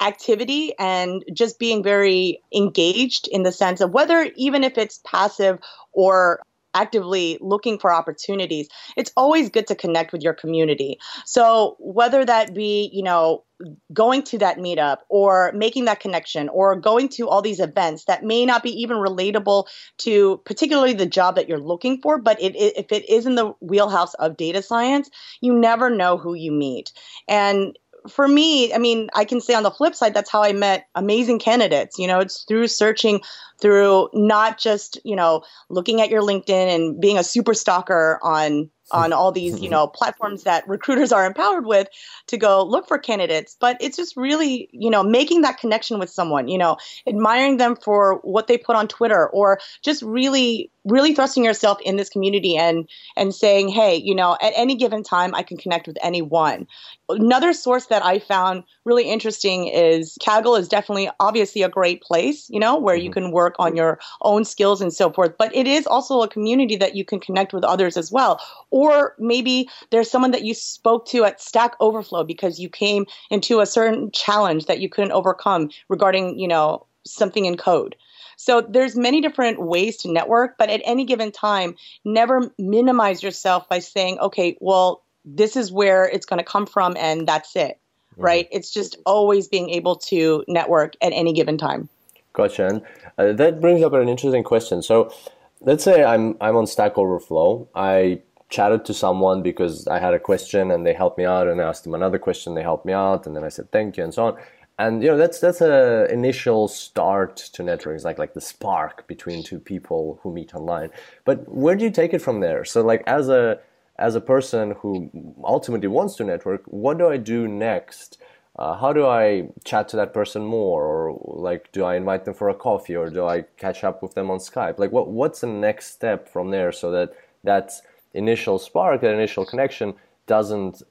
activity 0.00 0.72
and 0.78 1.24
just 1.32 1.58
being 1.58 1.82
very 1.82 2.40
engaged 2.54 3.28
in 3.28 3.42
the 3.42 3.52
sense 3.52 3.80
of 3.80 3.90
whether 3.90 4.30
even 4.36 4.64
if 4.64 4.78
it's 4.78 5.00
passive 5.04 5.58
or 5.92 6.40
actively 6.74 7.38
looking 7.40 7.78
for 7.78 7.92
opportunities, 7.92 8.68
it's 8.96 9.12
always 9.16 9.50
good 9.50 9.66
to 9.68 9.74
connect 9.74 10.12
with 10.12 10.22
your 10.22 10.34
community. 10.34 10.98
So 11.24 11.76
whether 11.78 12.24
that 12.24 12.54
be, 12.54 12.90
you 12.92 13.02
know, 13.02 13.44
going 13.92 14.22
to 14.22 14.38
that 14.38 14.58
meetup 14.58 14.98
or 15.08 15.52
making 15.54 15.84
that 15.84 16.00
connection 16.00 16.48
or 16.48 16.76
going 16.76 17.08
to 17.10 17.28
all 17.28 17.42
these 17.42 17.60
events 17.60 18.04
that 18.06 18.24
may 18.24 18.46
not 18.46 18.62
be 18.62 18.70
even 18.70 18.96
relatable 18.96 19.66
to 19.98 20.40
particularly 20.46 20.94
the 20.94 21.06
job 21.06 21.36
that 21.36 21.48
you're 21.48 21.58
looking 21.58 22.00
for, 22.00 22.18
but 22.18 22.40
it, 22.40 22.56
it, 22.56 22.76
if 22.76 22.92
it 22.92 23.08
is 23.08 23.26
in 23.26 23.34
the 23.34 23.52
wheelhouse 23.60 24.14
of 24.14 24.36
data 24.36 24.62
science, 24.62 25.10
you 25.40 25.52
never 25.52 25.90
know 25.90 26.16
who 26.16 26.34
you 26.34 26.52
meet. 26.52 26.92
And 27.28 27.76
for 28.08 28.26
me, 28.26 28.72
I 28.72 28.78
mean, 28.78 29.08
I 29.14 29.24
can 29.24 29.40
say 29.40 29.54
on 29.54 29.62
the 29.62 29.70
flip 29.70 29.94
side, 29.94 30.14
that's 30.14 30.30
how 30.30 30.42
I 30.42 30.52
met 30.52 30.86
amazing 30.94 31.38
candidates. 31.38 31.98
You 31.98 32.06
know, 32.06 32.20
it's 32.20 32.44
through 32.44 32.68
searching, 32.68 33.20
through 33.60 34.08
not 34.12 34.58
just, 34.58 34.98
you 35.04 35.16
know, 35.16 35.42
looking 35.68 36.00
at 36.00 36.10
your 36.10 36.22
LinkedIn 36.22 36.74
and 36.74 37.00
being 37.00 37.18
a 37.18 37.24
super 37.24 37.54
stalker 37.54 38.18
on 38.22 38.70
on 38.90 39.12
all 39.20 39.32
these, 39.32 39.60
you 39.60 39.68
know, 39.68 39.86
platforms 39.86 40.44
that 40.44 40.66
recruiters 40.68 41.12
are 41.12 41.26
empowered 41.26 41.66
with 41.66 41.88
to 42.26 42.36
go 42.36 42.62
look 42.62 42.86
for 42.88 42.98
candidates. 42.98 43.56
But 43.58 43.76
it's 43.80 43.96
just 43.96 44.16
really, 44.16 44.68
you 44.72 44.90
know, 44.90 45.02
making 45.02 45.42
that 45.42 45.58
connection 45.58 45.98
with 45.98 46.10
someone, 46.10 46.48
you 46.48 46.58
know, 46.58 46.76
admiring 47.06 47.56
them 47.56 47.76
for 47.76 48.20
what 48.22 48.46
they 48.46 48.58
put 48.58 48.76
on 48.76 48.88
Twitter 48.88 49.28
or 49.28 49.58
just 49.82 50.02
really 50.02 50.70
really 50.84 51.14
thrusting 51.14 51.44
yourself 51.44 51.78
in 51.82 51.96
this 51.96 52.08
community 52.08 52.56
and 52.56 52.88
and 53.16 53.34
saying 53.34 53.68
hey 53.68 53.96
you 53.96 54.14
know 54.14 54.36
at 54.40 54.52
any 54.56 54.74
given 54.74 55.02
time 55.02 55.34
i 55.34 55.42
can 55.42 55.56
connect 55.56 55.86
with 55.86 55.98
anyone 56.02 56.66
another 57.10 57.52
source 57.52 57.86
that 57.86 58.02
i 58.04 58.18
found 58.18 58.64
really 58.84 59.04
interesting 59.04 59.66
is 59.66 60.16
kaggle 60.22 60.58
is 60.58 60.68
definitely 60.68 61.10
obviously 61.20 61.62
a 61.62 61.68
great 61.68 62.00
place 62.00 62.48
you 62.48 62.58
know 62.58 62.78
where 62.78 62.96
mm-hmm. 62.96 63.04
you 63.04 63.10
can 63.10 63.30
work 63.30 63.54
on 63.58 63.76
your 63.76 63.98
own 64.22 64.44
skills 64.44 64.80
and 64.80 64.92
so 64.92 65.12
forth 65.12 65.36
but 65.38 65.54
it 65.54 65.66
is 65.66 65.86
also 65.86 66.22
a 66.22 66.28
community 66.28 66.76
that 66.76 66.96
you 66.96 67.04
can 67.04 67.20
connect 67.20 67.52
with 67.52 67.64
others 67.64 67.96
as 67.96 68.10
well 68.10 68.40
or 68.70 68.79
maybe 69.18 69.68
there's 69.90 70.10
someone 70.10 70.30
that 70.30 70.44
you 70.44 70.54
spoke 70.54 71.06
to 71.06 71.24
at 71.24 71.40
stack 71.40 71.74
overflow 71.80 72.24
because 72.24 72.58
you 72.58 72.68
came 72.68 73.06
into 73.30 73.60
a 73.60 73.66
certain 73.66 74.10
challenge 74.10 74.66
that 74.66 74.80
you 74.80 74.88
couldn't 74.88 75.12
overcome 75.12 75.70
regarding 75.88 76.38
you 76.38 76.48
know 76.48 76.86
something 77.04 77.44
in 77.44 77.56
code 77.56 77.96
so 78.40 78.62
there's 78.62 78.96
many 78.96 79.20
different 79.20 79.60
ways 79.60 79.98
to 79.98 80.10
network, 80.10 80.56
but 80.56 80.70
at 80.70 80.80
any 80.86 81.04
given 81.04 81.30
time, 81.30 81.76
never 82.06 82.50
minimize 82.58 83.22
yourself 83.22 83.68
by 83.68 83.80
saying, 83.80 84.18
okay, 84.18 84.56
well, 84.60 85.02
this 85.26 85.56
is 85.56 85.70
where 85.70 86.08
it's 86.08 86.24
going 86.24 86.38
to 86.38 86.44
come 86.44 86.64
from 86.64 86.96
and 86.96 87.28
that's 87.28 87.54
it. 87.54 87.78
Mm-hmm. 88.14 88.22
Right? 88.22 88.48
It's 88.50 88.72
just 88.72 88.96
always 89.04 89.48
being 89.48 89.68
able 89.68 89.96
to 89.96 90.42
network 90.48 90.94
at 91.02 91.12
any 91.12 91.34
given 91.34 91.58
time. 91.58 91.90
Gotcha. 92.32 92.66
And 92.66 92.82
uh, 93.18 93.32
that 93.34 93.60
brings 93.60 93.82
up 93.82 93.92
an 93.92 94.08
interesting 94.08 94.42
question. 94.42 94.82
So 94.82 95.12
let's 95.60 95.84
say 95.84 96.02
I'm 96.02 96.38
I'm 96.40 96.56
on 96.56 96.66
Stack 96.66 96.96
Overflow. 96.96 97.68
I 97.74 98.22
chatted 98.50 98.84
to 98.84 98.92
someone 98.92 99.42
because 99.42 99.86
I 99.86 99.98
had 99.98 100.12
a 100.12 100.18
question 100.18 100.70
and 100.72 100.84
they 100.84 100.92
helped 100.92 101.16
me 101.16 101.24
out, 101.24 101.48
and 101.48 101.60
I 101.60 101.64
asked 101.64 101.84
them 101.84 101.94
another 101.94 102.18
question, 102.18 102.54
they 102.54 102.62
helped 102.62 102.84
me 102.84 102.92
out, 102.92 103.26
and 103.26 103.34
then 103.34 103.44
I 103.44 103.48
said 103.48 103.70
thank 103.72 103.96
you 103.96 104.04
and 104.04 104.12
so 104.12 104.26
on. 104.26 104.36
And 104.78 105.02
you 105.02 105.10
know 105.10 105.18
that's 105.18 105.40
that's 105.40 105.60
a 105.60 106.10
initial 106.10 106.66
start 106.66 107.36
to 107.36 107.62
networking 107.62 107.96
it's 107.96 108.04
like 108.04 108.18
like 108.18 108.32
the 108.32 108.40
spark 108.40 109.06
between 109.06 109.42
two 109.42 109.60
people 109.60 110.18
who 110.22 110.32
meet 110.32 110.54
online. 110.54 110.90
But 111.26 111.46
where 111.48 111.76
do 111.76 111.84
you 111.84 111.90
take 111.90 112.14
it 112.14 112.22
from 112.22 112.40
there? 112.40 112.64
So 112.64 112.82
like 112.82 113.02
as 113.06 113.28
a 113.28 113.60
as 113.98 114.14
a 114.14 114.22
person 114.22 114.70
who 114.78 115.10
ultimately 115.44 115.88
wants 115.88 116.16
to 116.16 116.24
network 116.24 116.62
what 116.64 116.96
do 116.96 117.08
i 117.08 117.18
do 117.18 117.46
next? 117.46 118.16
Uh, 118.58 118.74
how 118.74 118.92
do 118.94 119.06
i 119.06 119.48
chat 119.64 119.86
to 119.90 119.96
that 119.96 120.14
person 120.14 120.46
more? 120.46 120.82
Or 120.86 121.02
like 121.26 121.70
do 121.72 121.84
i 121.84 121.96
invite 121.96 122.24
them 122.24 122.32
for 122.32 122.48
a 122.48 122.54
coffee? 122.54 122.96
Or 122.96 123.10
do 123.10 123.26
i 123.26 123.42
catch 123.58 123.84
up 123.84 124.02
with 124.02 124.14
them 124.14 124.30
on 124.30 124.38
skype? 124.38 124.78
Like 124.78 124.92
what 124.92 125.08
what's 125.08 125.42
the 125.42 125.46
next 125.46 125.92
step 125.92 126.26
from 126.26 126.50
there 126.50 126.72
so 126.72 126.90
that 126.90 127.12
that 127.44 127.72
initial 128.14 128.58
spark 128.58 129.00
that 129.00 129.14
initial 129.14 129.44
connection 129.44 129.94
doesn't 130.26 130.82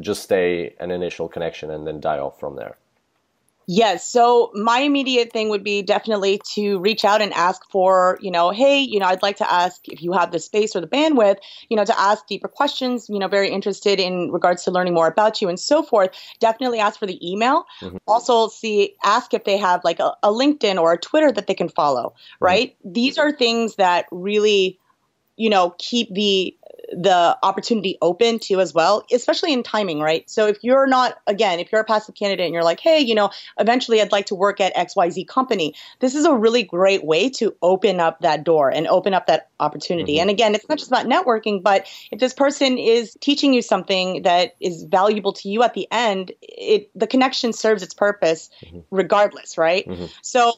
just 0.00 0.22
stay 0.22 0.74
an 0.80 0.90
initial 0.90 1.28
connection 1.28 1.70
and 1.70 1.86
then 1.86 2.00
die 2.00 2.18
off 2.18 2.38
from 2.40 2.56
there 2.56 2.76
Yes. 3.68 4.08
So 4.08 4.52
my 4.54 4.80
immediate 4.80 5.32
thing 5.32 5.48
would 5.48 5.64
be 5.64 5.82
definitely 5.82 6.40
to 6.54 6.78
reach 6.78 7.04
out 7.04 7.20
and 7.20 7.32
ask 7.32 7.68
for, 7.68 8.16
you 8.22 8.30
know, 8.30 8.50
hey, 8.50 8.78
you 8.78 9.00
know, 9.00 9.06
I'd 9.06 9.22
like 9.22 9.38
to 9.38 9.52
ask 9.52 9.88
if 9.88 10.02
you 10.02 10.12
have 10.12 10.30
the 10.30 10.38
space 10.38 10.76
or 10.76 10.80
the 10.80 10.86
bandwidth, 10.86 11.38
you 11.68 11.76
know, 11.76 11.84
to 11.84 12.00
ask 12.00 12.26
deeper 12.28 12.46
questions, 12.46 13.08
you 13.08 13.18
know, 13.18 13.26
very 13.26 13.50
interested 13.50 13.98
in 13.98 14.30
regards 14.30 14.62
to 14.64 14.70
learning 14.70 14.94
more 14.94 15.08
about 15.08 15.42
you 15.42 15.48
and 15.48 15.58
so 15.58 15.82
forth. 15.82 16.10
Definitely 16.38 16.78
ask 16.78 16.98
for 16.98 17.06
the 17.06 17.18
email. 17.28 17.64
Mm-hmm. 17.80 17.96
Also 18.06 18.48
see, 18.48 18.94
ask 19.04 19.34
if 19.34 19.42
they 19.42 19.56
have 19.56 19.82
like 19.82 19.98
a, 19.98 20.14
a, 20.22 20.28
LinkedIn 20.28 20.80
or 20.80 20.92
a 20.92 20.98
Twitter 20.98 21.32
that 21.32 21.48
they 21.48 21.54
can 21.54 21.68
follow, 21.68 22.14
right? 22.40 22.76
Mm-hmm. 22.78 22.92
These 22.92 23.18
are 23.18 23.32
things 23.32 23.76
that 23.76 24.06
really, 24.12 24.78
you 25.36 25.50
know, 25.50 25.74
keep 25.78 26.12
the 26.12 26.56
the 26.92 27.36
opportunity 27.42 27.98
open 28.00 28.38
to 28.38 28.60
as 28.60 28.72
well, 28.72 29.04
especially 29.12 29.52
in 29.52 29.62
timing, 29.62 30.00
right? 30.00 30.28
So 30.28 30.46
if 30.46 30.58
you're 30.62 30.86
not, 30.86 31.18
again, 31.26 31.58
if 31.58 31.72
you're 31.72 31.80
a 31.80 31.84
passive 31.84 32.14
candidate 32.14 32.44
and 32.46 32.54
you're 32.54 32.64
like, 32.64 32.80
hey, 32.80 33.00
you 33.00 33.14
know, 33.14 33.30
eventually 33.58 34.00
I'd 34.00 34.12
like 34.12 34.26
to 34.26 34.34
work 34.34 34.60
at 34.60 34.74
XYZ 34.76 35.26
company, 35.26 35.74
this 36.00 36.14
is 36.14 36.24
a 36.24 36.34
really 36.34 36.62
great 36.62 37.04
way 37.04 37.28
to 37.30 37.54
open 37.62 38.00
up 38.00 38.20
that 38.20 38.44
door 38.44 38.70
and 38.70 38.86
open 38.86 39.14
up 39.14 39.26
that 39.26 39.50
opportunity. 39.58 40.14
Mm-hmm. 40.14 40.22
And 40.22 40.30
again, 40.30 40.54
it's 40.54 40.68
not 40.68 40.78
just 40.78 40.90
about 40.90 41.06
networking, 41.06 41.62
but 41.62 41.86
if 42.10 42.20
this 42.20 42.32
person 42.32 42.78
is 42.78 43.16
teaching 43.20 43.52
you 43.52 43.62
something 43.62 44.22
that 44.22 44.54
is 44.60 44.84
valuable 44.84 45.32
to 45.34 45.48
you 45.48 45.62
at 45.62 45.74
the 45.74 45.88
end, 45.90 46.32
it 46.42 46.90
the 46.94 47.06
connection 47.06 47.52
serves 47.52 47.82
its 47.82 47.94
purpose 47.94 48.50
mm-hmm. 48.64 48.80
regardless, 48.90 49.58
right? 49.58 49.86
Mm-hmm. 49.88 50.06
So 50.22 50.52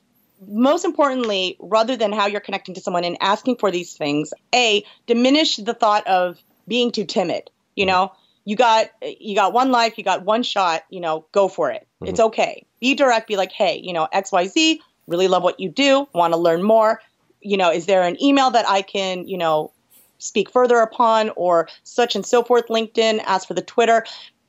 most 0.46 0.85
importantly, 0.85 1.57
rather 1.59 1.96
than 1.96 2.12
how 2.12 2.27
you're 2.27 2.40
connecting 2.40 2.74
to 2.74 2.81
someone 2.81 3.05
and 3.05 3.16
asking 3.20 3.57
for 3.57 3.70
these 3.70 3.94
things, 3.94 4.33
a 4.55 4.85
diminish 5.07 5.57
the 5.57 5.74
thought 5.74 6.07
of 6.07 6.38
being 6.66 6.92
too 6.92 7.05
timid. 7.05 7.51
You 7.74 7.87
know, 7.87 8.12
you 8.44 8.57
got 8.57 8.90
you 9.03 9.35
got 9.35 9.53
one 9.53 9.70
life, 9.70 9.98
you 9.98 10.05
got 10.05 10.24
one 10.24 10.42
shot. 10.42 10.83
You 10.90 11.01
know, 11.01 11.27
go 11.33 11.48
for 11.48 11.70
it. 11.70 11.87
Mm-hmm. 12.01 12.11
It's 12.11 12.20
okay. 12.20 12.66
Be 12.81 12.94
direct. 12.94 13.29
Be 13.29 13.37
like, 13.37 13.53
hey, 13.53 13.81
you 13.83 13.92
know, 13.92 14.09
X 14.12 14.33
Y 14.33 14.46
Z. 14.46 14.81
Really 15.07 15.29
love 15.29 15.42
what 15.42 15.59
you 15.61 15.68
do. 15.68 16.07
Want 16.12 16.33
to 16.35 16.38
learn 16.38 16.62
more. 16.62 17.01
You 17.40 17.57
know, 17.57 17.70
is 17.70 17.87
there 17.87 18.03
an 18.03 18.22
email 18.22 18.51
that 18.51 18.68
I 18.68 18.83
can, 18.83 19.27
you 19.27 19.38
know, 19.38 19.72
speak 20.18 20.51
further 20.51 20.79
upon, 20.79 21.31
or 21.37 21.68
such 21.85 22.16
and 22.16 22.27
so 22.27 22.42
forth? 22.42 22.66
LinkedIn. 22.68 23.22
Ask 23.24 23.48
for 23.48 23.55
the 23.55 23.62
Twitter, 23.62 24.05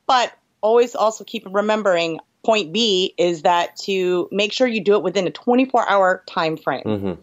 but 0.06 0.32
always 0.60 0.94
also 0.94 1.24
keep 1.24 1.46
remembering 1.50 2.20
point 2.44 2.72
B 2.72 3.14
is 3.18 3.42
that 3.42 3.76
to 3.84 4.28
make 4.32 4.52
sure 4.52 4.66
you 4.66 4.82
do 4.82 4.94
it 4.94 5.02
within 5.02 5.26
a 5.26 5.30
24 5.30 5.90
hour 5.90 6.24
time 6.26 6.56
frame. 6.56 6.84
Mm-hmm. 6.84 7.20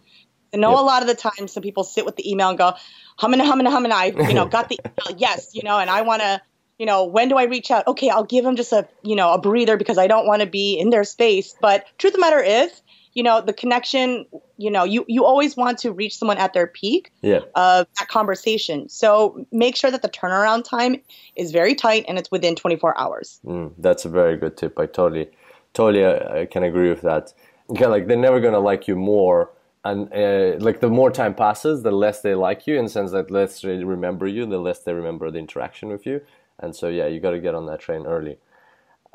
I 0.54 0.58
know 0.58 0.72
yep. 0.72 0.80
a 0.80 0.84
lot 0.84 1.02
of 1.02 1.08
the 1.08 1.16
time 1.16 1.48
some 1.48 1.64
people 1.64 1.84
sit 1.84 2.06
with 2.06 2.16
the 2.16 2.30
email 2.30 2.50
and 2.50 2.58
go, 2.58 2.74
humming, 3.18 3.40
humming, 3.40 3.68
humming. 3.68 3.92
I, 3.92 4.06
you 4.06 4.34
know, 4.34 4.46
got 4.50 4.70
the 4.70 4.80
email, 4.84 5.18
yes, 5.20 5.52
you 5.54 5.64
know, 5.64 5.78
and 5.78 5.90
I 5.90 6.02
want 6.02 6.22
to, 6.22 6.42
you 6.80 6.86
know, 6.86 7.06
when 7.06 7.28
do 7.28 7.38
I 7.38 7.44
reach 7.44 7.72
out? 7.72 7.88
Okay, 7.88 8.10
I'll 8.10 8.24
give 8.24 8.44
them 8.44 8.56
just 8.56 8.72
a, 8.72 8.88
you 9.04 9.16
know, 9.16 9.34
a 9.34 9.42
breather 9.42 9.78
because 9.78 9.98
I 9.98 10.08
don't 10.08 10.28
want 10.28 10.42
to 10.42 10.48
be 10.48 10.80
in 10.80 10.90
their 10.90 11.04
space. 11.04 11.56
But 11.60 11.86
truth 11.98 12.14
of 12.14 12.20
the 12.20 12.22
matter 12.22 12.40
is, 12.42 12.82
you 13.18 13.24
know 13.24 13.42
the 13.42 13.52
connection 13.52 14.28
you 14.58 14.70
know 14.70 14.84
you 14.84 15.04
you 15.08 15.26
always 15.26 15.58
want 15.58 15.80
to 15.80 15.92
reach 15.92 16.16
someone 16.16 16.38
at 16.38 16.54
their 16.54 16.68
peak 16.68 17.12
yeah. 17.24 17.40
of 17.56 17.88
that 17.98 18.08
conversation. 18.10 18.88
So 18.90 19.44
make 19.52 19.76
sure 19.76 19.90
that 19.90 20.04
the 20.04 20.10
turnaround 20.10 20.64
time 20.64 21.02
is 21.36 21.52
very 21.52 21.74
tight 21.74 22.06
and 22.08 22.20
it's 22.20 22.30
within 22.30 22.56
24 22.56 22.96
hours. 22.96 23.40
Mm, 23.44 23.74
that's 23.80 24.06
a 24.06 24.10
very 24.10 24.38
good 24.38 24.56
tip. 24.56 24.78
I 24.78 24.86
totally 24.86 25.30
totally 25.74 26.06
uh, 26.06 26.42
I 26.42 26.46
can 26.46 26.62
agree 26.62 26.90
with 26.90 27.02
that. 27.02 27.34
Yeah 27.74 27.88
like 27.96 28.06
they're 28.06 28.26
never 28.30 28.40
gonna 28.40 28.60
like 28.60 28.88
you 28.88 28.96
more 28.96 29.50
and 29.84 30.14
uh, 30.14 30.64
like 30.64 30.80
the 30.80 30.90
more 30.90 31.10
time 31.10 31.34
passes 31.34 31.82
the 31.82 31.92
less 31.92 32.22
they 32.22 32.36
like 32.36 32.68
you 32.68 32.78
in 32.78 32.86
the 32.86 32.92
sense 32.92 33.12
that 33.14 33.32
less 33.32 33.62
they 33.62 33.84
remember 33.84 34.28
you 34.28 34.46
the 34.46 34.60
less 34.60 34.82
they 34.84 34.94
remember 34.94 35.32
the 35.32 35.40
interaction 35.40 35.90
with 35.90 36.06
you. 36.06 36.22
And 36.60 36.76
so 36.76 36.88
yeah 36.88 37.08
you 37.08 37.20
got 37.20 37.32
to 37.32 37.40
get 37.40 37.56
on 37.56 37.66
that 37.66 37.80
train 37.80 38.06
early. 38.06 38.38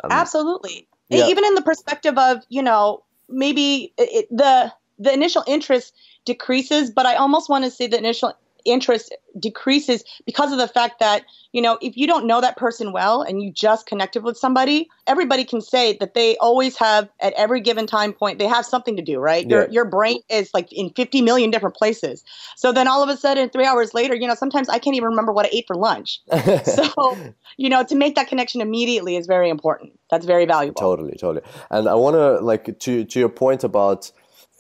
Um, 0.03 0.11
absolutely. 0.11 0.89
yeah. 1.09 1.29
even 1.29 1.45
in 1.45 1.55
the 1.55 1.63
perspective 1.63 2.19
of 2.19 2.43
you 2.49 2.65
know 2.65 3.05
maybe 3.33 3.93
it, 3.99 4.29
the 4.31 4.73
the 4.99 5.13
initial 5.13 5.43
interest 5.47 5.95
decreases, 6.25 6.91
but 6.91 7.07
I 7.07 7.17
almost 7.17 7.49
want 7.49 7.65
to 7.65 7.71
say 7.71 7.87
the 7.87 7.99
initial 7.99 8.33
interest 8.65 9.15
decreases 9.39 10.05
because 10.27 10.53
of 10.53 10.59
the 10.59 10.69
fact 10.69 11.01
that 11.01 11.25
you 11.53 11.63
know 11.63 11.79
if 11.81 11.97
you 11.97 12.07
don't 12.07 12.27
know 12.27 12.41
that 12.41 12.57
person 12.57 12.93
well 12.93 13.23
and 13.23 13.43
you 13.43 13.51
just 13.53 13.87
connected 13.87 14.23
with 14.23 14.37
somebody 14.37 14.89
everybody 15.07 15.45
can 15.45 15.61
say 15.61 15.97
that 15.99 16.15
they 16.15 16.37
always 16.39 16.77
have 16.77 17.09
at 17.21 17.33
every 17.35 17.61
given 17.61 17.87
time 17.87 18.13
point 18.13 18.39
they 18.39 18.47
have 18.47 18.67
something 18.67 18.97
to 18.97 19.03
do 19.03 19.19
right? 19.19 19.47
Yeah. 19.49 19.57
your, 19.57 19.71
your 19.71 19.85
brain 19.85 20.21
is 20.29 20.51
like 20.53 20.73
in 20.73 20.91
50 20.91 21.23
million 21.23 21.51
different 21.51 21.77
places. 21.77 22.25
So 22.57 22.73
then 22.73 22.89
all 22.89 23.03
of 23.03 23.09
a 23.09 23.17
sudden 23.17 23.49
three 23.51 23.67
hours 23.67 23.95
later 23.95 24.15
you 24.15 24.27
know 24.27 24.35
sometimes 24.35 24.69
i 24.69 24.79
can't 24.79 24.97
even 24.97 25.11
remember 25.11 25.33
what 25.33 25.47
i 25.47 25.51
ate 25.53 25.67
for 25.67 25.77
lunch. 25.77 26.21
So 26.65 27.17
you 27.57 27.69
know 27.69 27.85
to 27.85 27.95
make 27.95 28.15
that 28.17 28.29
connection 28.29 28.61
immediately 28.61 29.17
is 29.17 29.27
very 29.27 29.49
important. 29.49 29.99
That's 30.11 30.27
very 30.27 30.47
valuable. 30.47 30.81
Totally 30.81 31.17
totally. 31.17 31.45
And 31.71 31.89
i 31.89 31.95
want 31.95 32.15
to 32.15 32.41
like 32.41 32.79
to 32.81 33.05
to 33.05 33.19
your 33.19 33.29
point 33.29 33.65
about 33.65 34.11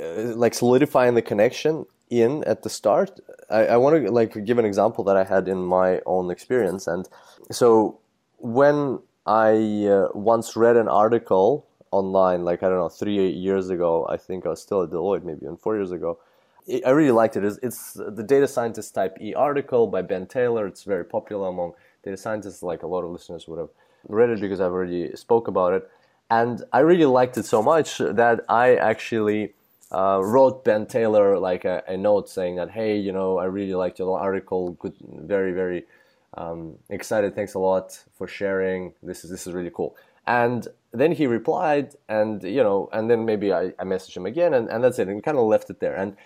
uh, 0.01 0.35
like 0.35 0.55
solidifying 0.55 1.15
the 1.15 1.23
connection 1.23 1.87
in 2.11 2.45
at 2.45 2.63
the 2.63 2.71
start 2.71 3.21
I, 3.53 3.67
I 3.67 3.77
want 3.77 4.05
to 4.05 4.11
like 4.11 4.45
give 4.45 4.59
an 4.59 4.65
example 4.65 5.05
that 5.05 5.17
I 5.17 5.25
had 5.25 5.49
in 5.49 5.59
my 5.59 6.01
own 6.07 6.31
experience. 6.31 6.87
And 6.87 7.09
so 7.51 7.99
when 8.39 9.01
I 9.27 9.87
uh, 9.87 10.09
once 10.15 10.57
read 10.57 10.77
an 10.77 10.89
article 10.89 11.67
online, 11.91 12.45
like 12.45 12.63
I 12.63 12.69
don't 12.69 12.79
know, 12.79 12.89
three 12.89 13.31
years 13.31 13.71
ago, 13.71 14.07
I 14.09 14.17
think 14.17 14.47
I 14.47 14.49
was 14.49 14.63
still 14.63 14.83
at 14.83 14.91
Deloitte, 14.91 15.25
maybe 15.25 15.45
even 15.45 15.57
four 15.57 15.77
years 15.77 15.93
ago. 15.93 16.19
I 16.87 16.91
really 16.91 17.11
liked 17.11 17.37
it. 17.37 17.45
It's, 17.45 17.59
it's 17.63 17.93
the 17.95 18.23
data 18.23 18.47
scientist 18.47 18.95
type 18.95 19.19
E 19.21 19.35
article 19.35 19.87
by 19.89 20.03
Ben 20.03 20.27
Taylor. 20.27 20.67
It's 20.67 20.85
very 20.85 21.05
popular 21.05 21.49
among 21.49 21.73
data 22.05 22.17
scientists. 22.17 22.63
Like 22.63 22.83
a 22.83 22.87
lot 22.87 23.03
of 23.03 23.11
listeners 23.11 23.49
would 23.49 23.59
have 23.59 23.71
read 24.09 24.31
it 24.31 24.41
because 24.41 24.61
I've 24.61 24.73
already 24.73 25.15
spoke 25.17 25.49
about 25.49 25.73
it. 25.73 25.91
And 26.31 26.65
I 26.73 26.79
really 26.81 27.05
liked 27.05 27.37
it 27.37 27.45
so 27.45 27.63
much 27.63 27.99
that 27.99 28.41
I 28.49 28.77
actually 28.77 29.55
uh, 29.93 30.21
wrote 30.23 30.65
Ben 30.65 30.87
Taylor 30.87 31.39
like 31.39 31.65
a, 31.65 31.83
a, 31.87 31.97
note 31.97 32.29
saying 32.29 32.57
that, 32.57 32.71
hey, 32.71 32.97
you 32.97 33.13
know, 33.13 33.39
I 33.39 33.45
really 33.45 33.75
liked 33.75 33.99
your 33.99 34.19
article. 34.19 34.71
Good, 34.73 34.95
very, 35.03 35.53
very 35.53 35.85
um, 36.35 36.79
excited. 36.89 37.35
Thanks 37.35 37.55
a 37.55 37.59
lot 37.59 38.03
for 38.17 38.27
sharing. 38.27 38.95
This 39.03 39.23
is 39.23 39.31
this 39.31 39.47
is 39.47 39.53
really 39.53 39.71
cool. 39.73 39.95
And 40.27 40.67
then 40.93 41.13
he 41.13 41.27
replied, 41.27 41.95
and 42.09 42.43
you 42.43 42.63
know, 42.63 42.89
and 42.93 43.11
then 43.11 43.27
maybe 43.27 43.53
I, 43.53 43.73
I 43.79 43.85
messaged 43.85 44.17
him 44.17 44.25
again, 44.25 44.55
and, 44.55 44.69
and 44.71 44.83
that's 44.83 44.99
it. 44.99 45.09
And 45.09 45.23
kind 45.23 45.37
of 45.37 45.45
left 45.45 45.69
it 45.69 45.81
there. 45.81 45.95
And 45.95 46.17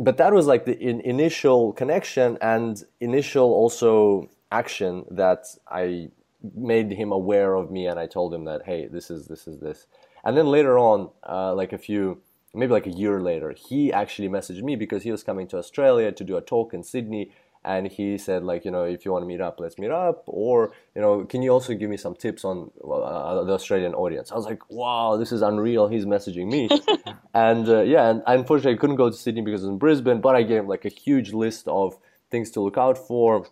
but 0.00 0.16
that 0.16 0.32
was 0.32 0.46
like 0.46 0.64
the 0.64 0.76
in, 0.78 1.00
initial 1.02 1.72
connection 1.74 2.38
and 2.40 2.82
initial 3.00 3.52
also 3.52 4.28
action 4.50 5.04
that 5.12 5.46
I 5.68 6.08
made 6.56 6.90
him 6.90 7.12
aware 7.12 7.54
of 7.54 7.70
me, 7.70 7.86
and 7.86 8.00
I 8.00 8.06
told 8.06 8.34
him 8.34 8.44
that, 8.46 8.62
hey, 8.64 8.88
this 8.88 9.12
is 9.12 9.28
this 9.28 9.46
is 9.46 9.60
this. 9.60 9.86
And 10.24 10.36
then 10.36 10.46
later 10.46 10.76
on, 10.76 11.10
uh, 11.28 11.54
like 11.54 11.72
a 11.72 11.78
few 11.78 12.20
maybe 12.54 12.72
like 12.72 12.86
a 12.86 12.90
year 12.90 13.20
later, 13.20 13.54
he 13.56 13.92
actually 13.92 14.28
messaged 14.28 14.62
me 14.62 14.76
because 14.76 15.02
he 15.02 15.10
was 15.10 15.22
coming 15.22 15.46
to 15.48 15.56
Australia 15.58 16.12
to 16.12 16.24
do 16.24 16.36
a 16.36 16.40
talk 16.40 16.74
in 16.74 16.82
Sydney. 16.82 17.32
And 17.64 17.86
he 17.86 18.18
said, 18.18 18.42
like, 18.42 18.64
you 18.64 18.72
know, 18.72 18.82
if 18.82 19.04
you 19.04 19.12
want 19.12 19.22
to 19.22 19.26
meet 19.26 19.40
up, 19.40 19.60
let's 19.60 19.78
meet 19.78 19.92
up. 19.92 20.24
Or, 20.26 20.72
you 20.96 21.00
know, 21.00 21.24
can 21.24 21.42
you 21.42 21.50
also 21.50 21.74
give 21.74 21.88
me 21.88 21.96
some 21.96 22.16
tips 22.16 22.44
on 22.44 22.72
uh, 22.82 23.44
the 23.44 23.52
Australian 23.52 23.94
audience? 23.94 24.32
I 24.32 24.34
was 24.34 24.46
like, 24.46 24.68
wow, 24.68 25.16
this 25.16 25.30
is 25.30 25.42
unreal. 25.42 25.86
He's 25.86 26.04
messaging 26.04 26.50
me. 26.50 26.68
and 27.34 27.68
uh, 27.68 27.82
yeah, 27.82 28.10
and 28.10 28.22
unfortunately, 28.26 28.74
I 28.74 28.78
couldn't 28.78 28.96
go 28.96 29.10
to 29.10 29.16
Sydney 29.16 29.42
because 29.42 29.62
it's 29.62 29.68
in 29.68 29.78
Brisbane, 29.78 30.20
but 30.20 30.34
I 30.34 30.42
gave 30.42 30.58
him 30.58 30.68
like 30.68 30.84
a 30.84 30.88
huge 30.88 31.32
list 31.32 31.68
of 31.68 31.96
things 32.32 32.50
to 32.52 32.60
look 32.60 32.76
out 32.76 32.98
for, 32.98 33.46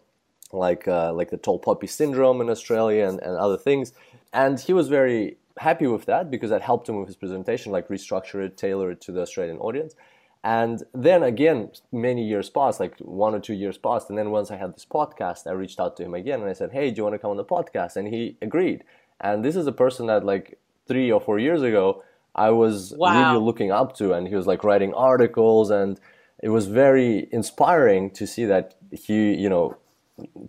like 0.52 0.88
uh, 0.88 1.12
like 1.12 1.30
the 1.30 1.36
tall 1.36 1.60
poppy 1.60 1.86
syndrome 1.86 2.40
in 2.40 2.50
Australia 2.50 3.06
and, 3.06 3.20
and 3.20 3.36
other 3.36 3.56
things. 3.56 3.92
And 4.32 4.58
he 4.58 4.72
was 4.72 4.88
very 4.88 5.36
happy 5.58 5.86
with 5.86 6.06
that 6.06 6.30
because 6.30 6.50
that 6.50 6.62
helped 6.62 6.88
him 6.88 6.98
with 6.98 7.08
his 7.08 7.16
presentation, 7.16 7.72
like 7.72 7.88
restructure 7.88 8.44
it, 8.44 8.56
tailor 8.56 8.90
it 8.90 9.00
to 9.02 9.12
the 9.12 9.22
Australian 9.22 9.58
audience. 9.58 9.94
And 10.42 10.82
then 10.94 11.22
again, 11.22 11.70
many 11.92 12.26
years 12.26 12.48
passed, 12.48 12.80
like 12.80 12.96
one 12.98 13.34
or 13.34 13.40
two 13.40 13.52
years 13.52 13.76
passed. 13.76 14.08
And 14.08 14.18
then 14.18 14.30
once 14.30 14.50
I 14.50 14.56
had 14.56 14.74
this 14.74 14.86
podcast, 14.86 15.46
I 15.46 15.52
reached 15.52 15.78
out 15.78 15.96
to 15.98 16.04
him 16.04 16.14
again 16.14 16.40
and 16.40 16.48
I 16.48 16.54
said, 16.54 16.72
Hey, 16.72 16.90
do 16.90 16.98
you 16.98 17.02
want 17.02 17.14
to 17.14 17.18
come 17.18 17.30
on 17.30 17.36
the 17.36 17.44
podcast? 17.44 17.96
And 17.96 18.08
he 18.08 18.36
agreed. 18.40 18.84
And 19.20 19.44
this 19.44 19.54
is 19.54 19.66
a 19.66 19.72
person 19.72 20.06
that 20.06 20.24
like 20.24 20.58
three 20.88 21.12
or 21.12 21.20
four 21.20 21.38
years 21.38 21.62
ago, 21.62 22.02
I 22.34 22.50
was 22.50 22.94
wow. 22.96 23.32
really 23.32 23.44
looking 23.44 23.70
up 23.70 23.96
to. 23.96 24.14
And 24.14 24.28
he 24.28 24.34
was 24.34 24.46
like 24.46 24.64
writing 24.64 24.94
articles 24.94 25.70
and 25.70 26.00
it 26.42 26.48
was 26.48 26.68
very 26.68 27.28
inspiring 27.32 28.10
to 28.12 28.26
see 28.26 28.46
that 28.46 28.76
he, 28.92 29.34
you 29.34 29.50
know, 29.50 29.76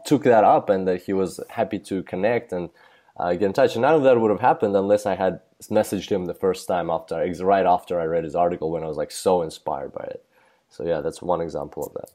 took 0.05 0.23
that 0.23 0.45
up 0.45 0.69
and 0.69 0.87
that 0.87 1.03
he 1.03 1.11
was 1.11 1.39
happy 1.49 1.79
to 1.79 2.03
connect 2.03 2.53
and 2.53 2.69
uh, 3.17 3.31
get 3.33 3.43
in 3.43 3.53
touch. 3.53 3.75
And 3.75 3.81
none 3.81 3.95
of 3.95 4.03
that 4.03 4.19
would 4.19 4.31
have 4.31 4.39
happened 4.39 4.75
unless 4.75 5.05
I 5.05 5.15
had 5.15 5.39
messaged 5.63 6.09
him 6.09 6.25
the 6.25 6.33
first 6.33 6.67
time 6.67 6.89
after, 6.89 7.15
right 7.43 7.65
after 7.65 7.99
I 7.99 8.05
read 8.05 8.23
his 8.23 8.35
article 8.35 8.71
when 8.71 8.83
I 8.83 8.87
was 8.87 8.97
like 8.97 9.11
so 9.11 9.41
inspired 9.41 9.93
by 9.93 10.03
it. 10.03 10.25
So 10.69 10.85
yeah, 10.85 11.01
that's 11.01 11.21
one 11.21 11.41
example 11.41 11.85
of 11.85 11.93
that. 11.93 12.09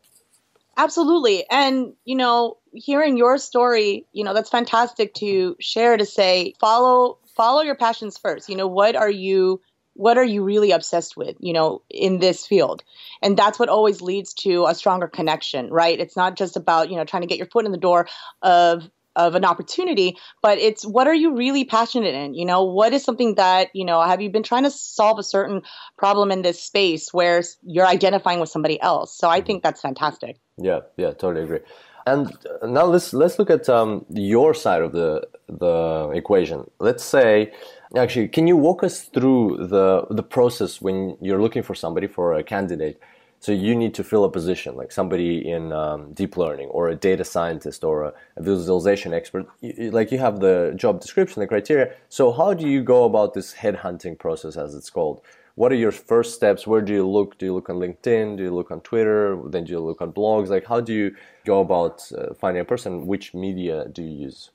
Absolutely. 0.78 1.44
And, 1.50 1.94
you 2.04 2.16
know, 2.16 2.58
hearing 2.72 3.16
your 3.16 3.38
story, 3.38 4.06
you 4.12 4.24
know, 4.24 4.34
that's 4.34 4.50
fantastic 4.50 5.14
to 5.14 5.56
share 5.58 5.96
to 5.96 6.04
say 6.04 6.54
follow 6.60 7.18
follow 7.34 7.62
your 7.62 7.76
passions 7.76 8.18
first. 8.18 8.48
You 8.48 8.56
know, 8.56 8.66
what 8.66 8.96
are 8.96 9.10
you 9.10 9.60
what 9.94 10.18
are 10.18 10.24
you 10.24 10.42
really 10.42 10.72
obsessed 10.72 11.16
with, 11.16 11.36
you 11.40 11.54
know, 11.54 11.80
in 11.88 12.18
this 12.18 12.46
field? 12.46 12.82
And 13.22 13.36
that's 13.36 13.58
what 13.58 13.70
always 13.70 14.02
leads 14.02 14.34
to 14.34 14.66
a 14.66 14.74
stronger 14.74 15.08
connection, 15.08 15.70
right? 15.70 15.98
It's 15.98 16.16
not 16.16 16.36
just 16.36 16.56
about, 16.56 16.90
you 16.90 16.96
know, 16.96 17.04
trying 17.04 17.22
to 17.22 17.26
get 17.26 17.38
your 17.38 17.46
foot 17.46 17.64
in 17.64 17.72
the 17.72 17.78
door 17.78 18.06
of 18.42 18.90
of 19.16 19.34
an 19.34 19.44
opportunity 19.44 20.16
but 20.42 20.58
it's 20.58 20.84
what 20.84 21.06
are 21.08 21.14
you 21.14 21.34
really 21.34 21.64
passionate 21.64 22.14
in? 22.14 22.34
You 22.34 22.44
know 22.44 22.64
what 22.64 22.92
is 22.92 23.02
something 23.02 23.34
that 23.36 23.70
you 23.74 23.84
know 23.84 24.00
have 24.02 24.20
you 24.20 24.30
been 24.30 24.42
trying 24.42 24.64
to 24.64 24.70
solve 24.70 25.18
a 25.18 25.22
certain 25.22 25.62
problem 25.98 26.30
in 26.30 26.42
this 26.42 26.62
space 26.62 27.12
where 27.12 27.42
you're 27.62 27.86
identifying 27.86 28.40
with 28.40 28.48
somebody 28.48 28.80
else? 28.80 29.16
So 29.16 29.28
i 29.28 29.40
think 29.40 29.62
that's 29.62 29.80
fantastic. 29.80 30.38
Yeah 30.58 30.80
yeah 30.96 31.12
totally 31.12 31.44
agree. 31.44 31.60
And 32.06 32.32
now 32.62 32.84
let's 32.84 33.12
let's 33.12 33.36
look 33.38 33.50
at 33.50 33.68
um, 33.68 34.06
your 34.10 34.54
side 34.54 34.82
of 34.82 34.92
the 34.92 35.26
the 35.48 36.10
equation. 36.14 36.70
Let's 36.78 37.04
say 37.04 37.52
actually 37.96 38.28
can 38.28 38.46
you 38.46 38.56
walk 38.56 38.84
us 38.84 39.02
through 39.14 39.66
the 39.74 40.06
the 40.10 40.22
process 40.22 40.80
when 40.80 41.16
you're 41.20 41.42
looking 41.42 41.62
for 41.62 41.74
somebody 41.74 42.06
for 42.06 42.34
a 42.34 42.44
candidate 42.44 43.00
so 43.46 43.52
you 43.52 43.76
need 43.76 43.94
to 43.94 44.02
fill 44.02 44.24
a 44.24 44.28
position, 44.28 44.74
like 44.74 44.90
somebody 44.90 45.48
in 45.48 45.72
um, 45.72 46.12
deep 46.14 46.36
learning 46.36 46.66
or 46.70 46.88
a 46.88 46.96
data 46.96 47.22
scientist 47.22 47.84
or 47.84 48.02
a, 48.02 48.12
a 48.34 48.42
visualization 48.42 49.14
expert. 49.14 49.46
You, 49.60 49.92
like 49.92 50.10
you 50.10 50.18
have 50.18 50.40
the 50.40 50.72
job 50.74 51.00
description, 51.00 51.38
the 51.38 51.46
criteria. 51.46 51.94
So 52.08 52.32
how 52.32 52.54
do 52.54 52.66
you 52.66 52.82
go 52.82 53.04
about 53.04 53.34
this 53.34 53.54
headhunting 53.54 54.18
process, 54.18 54.56
as 54.56 54.74
it's 54.74 54.90
called? 54.90 55.20
What 55.54 55.70
are 55.70 55.76
your 55.76 55.92
first 55.92 56.34
steps? 56.34 56.66
Where 56.66 56.80
do 56.80 56.92
you 56.92 57.06
look? 57.06 57.38
Do 57.38 57.46
you 57.46 57.54
look 57.54 57.70
on 57.70 57.76
LinkedIn? 57.76 58.36
Do 58.36 58.42
you 58.42 58.52
look 58.52 58.72
on 58.72 58.80
Twitter? 58.80 59.38
Then 59.46 59.62
do 59.62 59.70
you 59.70 59.78
look 59.78 60.00
on 60.00 60.12
blogs? 60.12 60.48
Like 60.48 60.66
how 60.66 60.80
do 60.80 60.92
you 60.92 61.14
go 61.44 61.60
about 61.60 62.02
uh, 62.18 62.34
finding 62.34 62.62
a 62.62 62.64
person? 62.64 63.06
Which 63.06 63.32
media 63.32 63.86
do 63.92 64.02
you 64.02 64.24
use? 64.26 64.50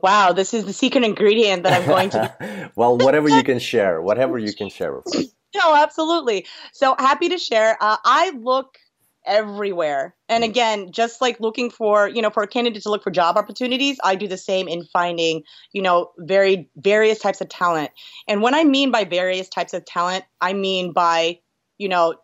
Wow, 0.00 0.32
this 0.32 0.54
is 0.54 0.64
the 0.64 0.72
secret 0.72 1.04
ingredient 1.04 1.64
that 1.64 1.74
I'm 1.74 1.86
going 1.86 2.08
to. 2.16 2.70
well, 2.76 2.96
whatever 2.96 3.28
you 3.28 3.42
can 3.50 3.58
share, 3.58 4.00
whatever 4.00 4.38
you 4.38 4.54
can 4.54 4.70
share 4.70 4.94
with 4.94 5.06
us. 5.14 5.33
No, 5.54 5.74
absolutely. 5.74 6.46
So 6.72 6.94
happy 6.98 7.28
to 7.30 7.38
share. 7.38 7.76
Uh, 7.80 7.96
I 8.04 8.30
look 8.30 8.78
everywhere. 9.26 10.14
And 10.28 10.44
again, 10.44 10.92
just 10.92 11.20
like 11.20 11.40
looking 11.40 11.70
for, 11.70 12.08
you 12.08 12.20
know, 12.20 12.30
for 12.30 12.42
a 12.42 12.46
candidate 12.46 12.82
to 12.82 12.90
look 12.90 13.02
for 13.02 13.10
job 13.10 13.36
opportunities, 13.36 13.98
I 14.04 14.16
do 14.16 14.28
the 14.28 14.36
same 14.36 14.68
in 14.68 14.84
finding, 14.84 15.44
you 15.72 15.82
know, 15.82 16.10
very 16.18 16.68
various 16.76 17.18
types 17.18 17.40
of 17.40 17.48
talent. 17.48 17.90
And 18.28 18.42
when 18.42 18.54
I 18.54 18.64
mean 18.64 18.90
by 18.90 19.04
various 19.04 19.48
types 19.48 19.72
of 19.72 19.84
talent, 19.84 20.24
I 20.40 20.52
mean 20.52 20.92
by, 20.92 21.40
you 21.78 21.88
know, 21.88 22.16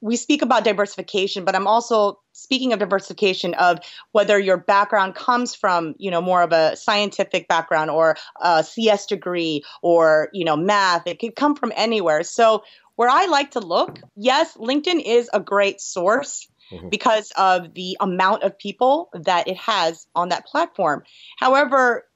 we 0.00 0.16
speak 0.16 0.42
about 0.42 0.64
diversification, 0.64 1.44
but 1.44 1.54
I'm 1.54 1.66
also 1.66 2.21
speaking 2.32 2.72
of 2.72 2.78
diversification 2.78 3.54
of 3.54 3.78
whether 4.12 4.38
your 4.38 4.56
background 4.56 5.14
comes 5.14 5.54
from, 5.54 5.94
you 5.98 6.10
know, 6.10 6.20
more 6.20 6.42
of 6.42 6.52
a 6.52 6.76
scientific 6.76 7.48
background 7.48 7.90
or 7.90 8.16
a 8.40 8.64
CS 8.64 9.06
degree 9.06 9.62
or, 9.82 10.28
you 10.32 10.44
know, 10.44 10.56
math. 10.56 11.06
It 11.06 11.18
could 11.18 11.36
come 11.36 11.54
from 11.54 11.72
anywhere. 11.76 12.22
So 12.22 12.64
where 12.96 13.08
I 13.08 13.26
like 13.26 13.52
to 13.52 13.60
look, 13.60 14.00
yes, 14.16 14.56
LinkedIn 14.56 15.02
is 15.04 15.30
a 15.32 15.40
great 15.40 15.80
source 15.80 16.48
mm-hmm. 16.70 16.88
because 16.88 17.32
of 17.36 17.74
the 17.74 17.96
amount 18.00 18.42
of 18.42 18.58
people 18.58 19.10
that 19.12 19.48
it 19.48 19.56
has 19.56 20.06
on 20.14 20.28
that 20.30 20.46
platform. 20.46 21.02
However, 21.38 22.06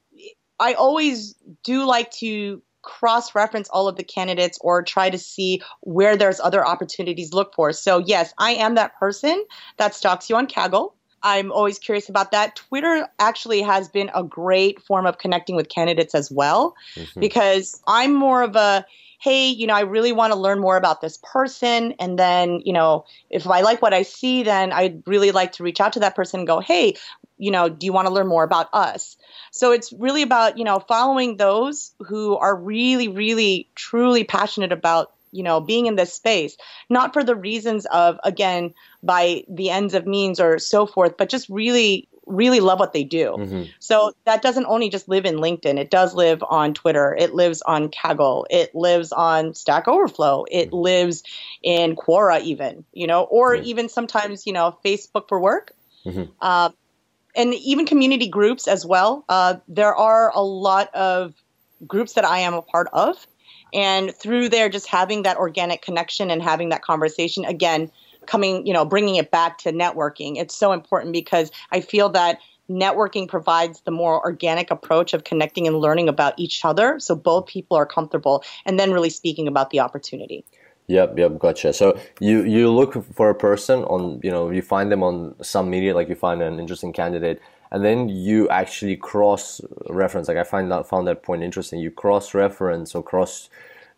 I 0.59 0.75
always 0.75 1.35
do 1.65 1.85
like 1.85 2.11
to 2.13 2.63
cross 2.87 3.35
reference 3.35 3.68
all 3.68 3.88
of 3.88 3.96
the 3.96 4.05
candidates 4.05 4.59
or 4.62 4.83
try 4.83 5.11
to 5.11 5.18
see 5.18 5.61
where 5.81 6.16
there's 6.16 6.40
other 6.40 6.66
opportunities 6.66 7.35
look 7.35 7.55
for. 7.55 7.72
So 7.72 7.99
yes, 7.99 8.33
I 8.38 8.53
am 8.53 8.77
that 8.77 8.96
person 8.99 9.44
that 9.77 9.94
stalks 9.94 10.31
you 10.31 10.37
on 10.37 10.46
Kaggle. 10.46 10.92
I'm 11.22 11.51
always 11.51 11.79
curious 11.79 12.09
about 12.09 12.31
that. 12.31 12.57
Twitter 12.57 13.09
actually 13.18 13.61
has 13.61 13.88
been 13.88 14.11
a 14.14 14.22
great 14.22 14.81
form 14.81 15.07
of 15.07 15.18
connecting 15.18 15.57
with 15.57 15.68
candidates 15.68 16.14
as 16.14 16.31
well 16.31 16.77
mm-hmm. 16.94 17.20
because 17.20 17.83
I'm 17.87 18.14
more 18.14 18.42
of 18.42 18.55
a 18.55 18.87
hey, 19.18 19.49
you 19.49 19.66
know, 19.66 19.75
I 19.75 19.81
really 19.81 20.12
want 20.12 20.33
to 20.33 20.38
learn 20.38 20.61
more 20.61 20.77
about 20.77 21.01
this 21.01 21.18
person. 21.22 21.94
And 21.99 22.18
then, 22.18 22.61
you 22.64 22.72
know, 22.72 23.07
if 23.31 23.46
I 23.46 23.62
like 23.62 23.81
what 23.81 23.94
I 23.94 24.03
see, 24.03 24.42
then 24.42 24.72
I'd 24.72 25.03
really 25.07 25.33
like 25.33 25.53
to 25.53 25.62
reach 25.62 25.81
out 25.81 25.94
to 25.94 26.01
that 26.01 26.14
person 26.14 26.40
and 26.40 26.46
go, 26.46 26.61
hey, 26.61 26.94
you 27.38 27.51
know, 27.51 27.68
do 27.68 27.87
you 27.87 27.92
want 27.92 28.09
to 28.09 28.14
learn 28.14 28.27
more 28.27 28.44
about 28.44 28.68
us? 28.72 29.16
So 29.51 29.72
it's 29.72 29.92
really 29.92 30.22
about, 30.22 30.59
you 30.59 30.64
know, 30.64 30.81
following 30.81 31.37
those 31.37 31.92
who 32.07 32.37
are 32.37 32.55
really, 32.55 33.09
really, 33.09 33.68
truly 33.75 34.25
passionate 34.25 34.72
about 34.72 35.12
you 35.33 35.42
know, 35.42 35.61
being 35.61 35.85
in 35.85 35.96
this 35.96 36.14
space, 36.14 36.57
not 36.88 37.12
for 37.12 37.22
the 37.22 37.35
reasons 37.35 37.85
of, 37.87 38.18
again, 38.25 38.72
by 39.03 39.44
the 39.49 39.68
ends 39.68 39.92
of 39.92 40.07
means 40.07 40.40
or 40.40 40.59
so 40.59 40.87
forth, 40.87 41.18
but 41.18 41.29
just 41.29 41.49
really 41.51 42.09
really 42.27 42.59
love 42.59 42.81
what 42.81 42.92
they 42.92 43.05
do. 43.05 43.37
Mm-hmm. 43.38 43.62
So 43.79 44.12
that 44.25 44.42
doesn't 44.42 44.66
only 44.66 44.88
just 44.88 45.09
live 45.09 45.25
in 45.25 45.37
LinkedIn, 45.37 45.79
it 45.79 45.90
does 45.90 46.12
live 46.12 46.42
on 46.42 46.75
Twitter, 46.75 47.14
it 47.16 47.35
lives 47.35 47.62
on 47.62 47.88
Kaggle, 47.88 48.44
it 48.51 48.75
lives 48.75 49.12
on 49.12 49.55
Stack 49.55 49.87
Overflow, 49.87 50.44
it 50.51 50.66
mm-hmm. 50.66 50.77
lives 50.77 51.22
in 51.62 51.94
Quora, 51.94 52.42
even, 52.42 52.85
you 52.92 53.07
know, 53.07 53.22
or 53.22 53.55
mm-hmm. 53.55 53.66
even 53.66 53.88
sometimes, 53.88 54.44
you 54.46 54.53
know, 54.53 54.77
Facebook 54.85 55.29
for 55.29 55.40
work. 55.40 55.72
Uh, 56.40 56.70
and 57.37 57.55
even 57.55 57.87
community 57.87 58.27
groups 58.27 58.66
as 58.66 58.85
well. 58.85 59.25
Uh, 59.29 59.57
there 59.68 59.94
are 59.94 60.33
a 60.35 60.42
lot 60.42 60.92
of 60.94 61.35
groups 61.87 62.14
that 62.14 62.25
I 62.25 62.40
am 62.40 62.55
a 62.55 62.62
part 62.62 62.88
of. 62.92 63.27
And 63.75 64.14
through 64.14 64.49
there, 64.49 64.68
just 64.68 64.88
having 64.88 65.22
that 65.22 65.37
organic 65.37 65.83
connection 65.83 66.31
and 66.31 66.42
having 66.42 66.70
that 66.70 66.83
conversation, 66.83 67.44
again, 67.44 67.90
coming, 68.27 68.66
you 68.66 68.72
know, 68.72 68.85
bringing 68.85 69.16
it 69.16 69.31
back 69.31 69.59
to 69.59 69.72
networking. 69.72 70.37
It's 70.37 70.55
so 70.55 70.72
important 70.72 71.12
because 71.12 71.51
I 71.70 71.81
feel 71.81 72.09
that 72.11 72.38
networking 72.70 73.29
provides 73.29 73.81
the 73.83 73.90
more 73.90 74.25
organic 74.25 74.70
approach 74.70 75.14
of 75.14 75.25
connecting 75.25 75.66
and 75.66 75.77
learning 75.79 76.09
about 76.09 76.35
each 76.37 76.64
other 76.64 76.99
so 76.99 77.14
both 77.14 77.46
people 77.46 77.77
are 77.77 77.87
comfortable 77.87 78.42
and 78.64 78.79
then 78.79 78.90
really 78.90 79.11
speaking 79.11 79.46
about 79.46 79.70
the 79.70 79.79
opportunity. 79.79 80.44
Yep, 80.88 81.18
yep, 81.18 81.38
gotcha. 81.38 81.72
So 81.72 81.99
you 82.20 82.42
you 82.44 82.70
look 82.70 82.94
for 83.14 83.29
a 83.29 83.35
person 83.35 83.83
on, 83.85 84.20
you 84.22 84.31
know, 84.31 84.51
you 84.51 84.62
find 84.62 84.90
them 84.92 85.03
on 85.03 85.35
some 85.42 85.68
media, 85.68 85.94
like 85.94 86.09
you 86.09 86.14
find 86.14 86.40
an 86.42 86.61
interesting 86.61 86.92
candidate, 86.92 87.40
and 87.72 87.85
then 87.85 88.09
you 88.09 88.49
actually 88.51 88.96
cross 88.96 89.61
reference. 89.90 90.29
Like 90.29 90.37
I 90.37 90.44
find 90.44 90.70
that 90.70 90.88
found 90.88 91.09
that 91.09 91.25
point 91.25 91.42
interesting. 91.42 91.81
You 91.81 91.90
cross 91.90 92.35
reference 92.35 92.94
or 92.94 93.03
cross 93.03 93.51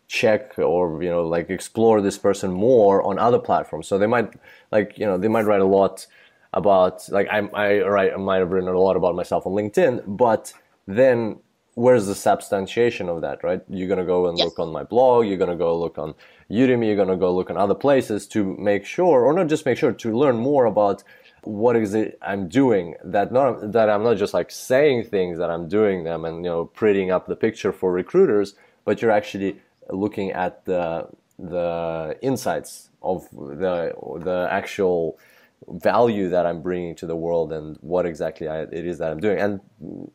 check 0.07 0.57
or 0.57 1.03
you 1.03 1.09
know 1.09 1.27
like 1.27 1.51
explore 1.51 2.01
this 2.01 2.17
person 2.17 2.51
more 2.51 3.03
on 3.03 3.19
other 3.19 3.37
platforms 3.37 3.87
so 3.87 3.97
they 3.99 4.07
might 4.07 4.27
like 4.71 4.97
you 4.97 5.05
know 5.05 5.19
they 5.19 5.27
might 5.27 5.45
write 5.45 5.61
a 5.61 5.65
lot 5.65 6.07
about 6.53 7.07
like 7.11 7.27
i 7.29 7.37
i 7.53 7.79
write 7.81 8.11
I 8.13 8.17
might 8.17 8.37
have 8.37 8.49
written 8.49 8.69
a 8.69 8.79
lot 8.79 8.97
about 8.97 9.15
myself 9.15 9.45
on 9.45 9.53
linkedin 9.53 10.01
but 10.07 10.51
then 10.87 11.37
where's 11.79 12.07
the 12.07 12.15
substantiation 12.15 13.07
of 13.07 13.21
that 13.21 13.41
right 13.41 13.61
you're 13.69 13.87
going 13.87 13.99
to 14.05 14.05
go 14.05 14.27
and 14.27 14.37
yes. 14.37 14.45
look 14.45 14.59
on 14.59 14.69
my 14.69 14.83
blog 14.83 15.25
you're 15.25 15.37
going 15.37 15.49
to 15.49 15.55
go 15.55 15.79
look 15.79 15.97
on 15.97 16.13
udemy 16.51 16.87
you're 16.87 16.95
going 17.03 17.07
to 17.07 17.15
go 17.15 17.33
look 17.33 17.49
on 17.49 17.55
other 17.55 17.73
places 17.73 18.27
to 18.27 18.53
make 18.57 18.85
sure 18.85 19.23
or 19.23 19.31
not 19.33 19.47
just 19.47 19.65
make 19.65 19.77
sure 19.77 19.93
to 19.93 20.11
learn 20.17 20.35
more 20.35 20.65
about 20.65 21.03
what 21.43 21.77
is 21.77 21.93
it 21.93 22.19
i'm 22.21 22.49
doing 22.49 22.95
that 23.01 23.31
not 23.31 23.71
that 23.71 23.89
i'm 23.89 24.03
not 24.03 24.17
just 24.17 24.33
like 24.33 24.51
saying 24.51 25.05
things 25.05 25.37
that 25.37 25.49
i'm 25.49 25.69
doing 25.69 26.03
them 26.03 26.25
and 26.25 26.43
you 26.43 26.51
know 26.51 26.69
prettying 26.75 27.11
up 27.11 27.27
the 27.27 27.35
picture 27.35 27.71
for 27.71 27.93
recruiters 27.93 28.55
but 28.83 29.01
you're 29.01 29.11
actually 29.19 29.57
looking 29.89 30.31
at 30.31 30.65
the 30.65 31.07
the 31.37 32.17
insights 32.21 32.89
of 33.01 33.29
the 33.31 33.93
the 34.21 34.47
actual 34.51 35.17
value 35.67 36.29
that 36.29 36.45
I'm 36.45 36.61
bringing 36.61 36.95
to 36.95 37.05
the 37.05 37.15
world 37.15 37.51
and 37.51 37.77
what 37.81 38.05
exactly 38.05 38.47
I, 38.47 38.61
it 38.61 38.85
is 38.85 38.97
that 38.99 39.11
I'm 39.11 39.19
doing. 39.19 39.39
And 39.39 39.59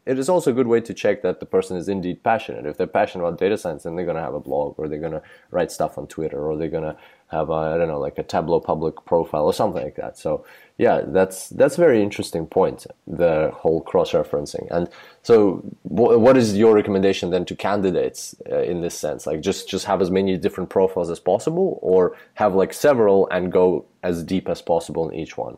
it 0.06 0.18
is 0.18 0.28
also 0.28 0.50
a 0.50 0.54
good 0.54 0.66
way 0.66 0.80
to 0.80 0.94
check 0.94 1.22
that 1.22 1.40
the 1.40 1.46
person 1.46 1.76
is 1.76 1.88
indeed 1.88 2.22
passionate. 2.22 2.66
If 2.66 2.76
they're 2.76 2.86
passionate 2.86 3.24
about 3.24 3.38
data 3.38 3.56
science, 3.58 3.82
then 3.82 3.94
they're 3.94 4.04
going 4.04 4.16
to 4.16 4.22
have 4.22 4.34
a 4.34 4.40
blog 4.40 4.74
or 4.78 4.88
they're 4.88 4.98
going 4.98 5.12
to 5.12 5.22
write 5.50 5.70
stuff 5.70 5.98
on 5.98 6.06
Twitter 6.06 6.38
or 6.38 6.56
they're 6.56 6.68
going 6.68 6.84
to 6.84 6.96
have 7.28 7.50
a, 7.50 7.52
I 7.52 7.78
don't 7.78 7.88
know, 7.88 8.00
like 8.00 8.18
a 8.18 8.22
Tableau 8.22 8.60
public 8.60 9.04
profile 9.04 9.44
or 9.44 9.54
something 9.54 9.82
like 9.82 9.96
that. 9.96 10.18
So 10.18 10.44
yeah, 10.76 11.02
that's 11.06 11.50
that's 11.50 11.78
a 11.78 11.80
very 11.80 12.02
interesting 12.02 12.46
point, 12.46 12.86
the 13.06 13.52
whole 13.54 13.80
cross-referencing. 13.80 14.66
And 14.72 14.88
so, 15.22 15.62
what 15.82 16.36
is 16.36 16.56
your 16.56 16.74
recommendation 16.74 17.30
then 17.30 17.44
to 17.44 17.54
candidates 17.54 18.34
uh, 18.50 18.58
in 18.58 18.80
this 18.80 18.98
sense? 18.98 19.24
Like, 19.24 19.40
just 19.40 19.68
just 19.68 19.84
have 19.84 20.02
as 20.02 20.10
many 20.10 20.36
different 20.36 20.70
profiles 20.70 21.10
as 21.10 21.20
possible, 21.20 21.78
or 21.80 22.16
have 22.34 22.56
like 22.56 22.72
several 22.72 23.28
and 23.28 23.52
go 23.52 23.84
as 24.02 24.24
deep 24.24 24.48
as 24.48 24.60
possible 24.60 25.08
in 25.08 25.14
each 25.14 25.36
one. 25.36 25.56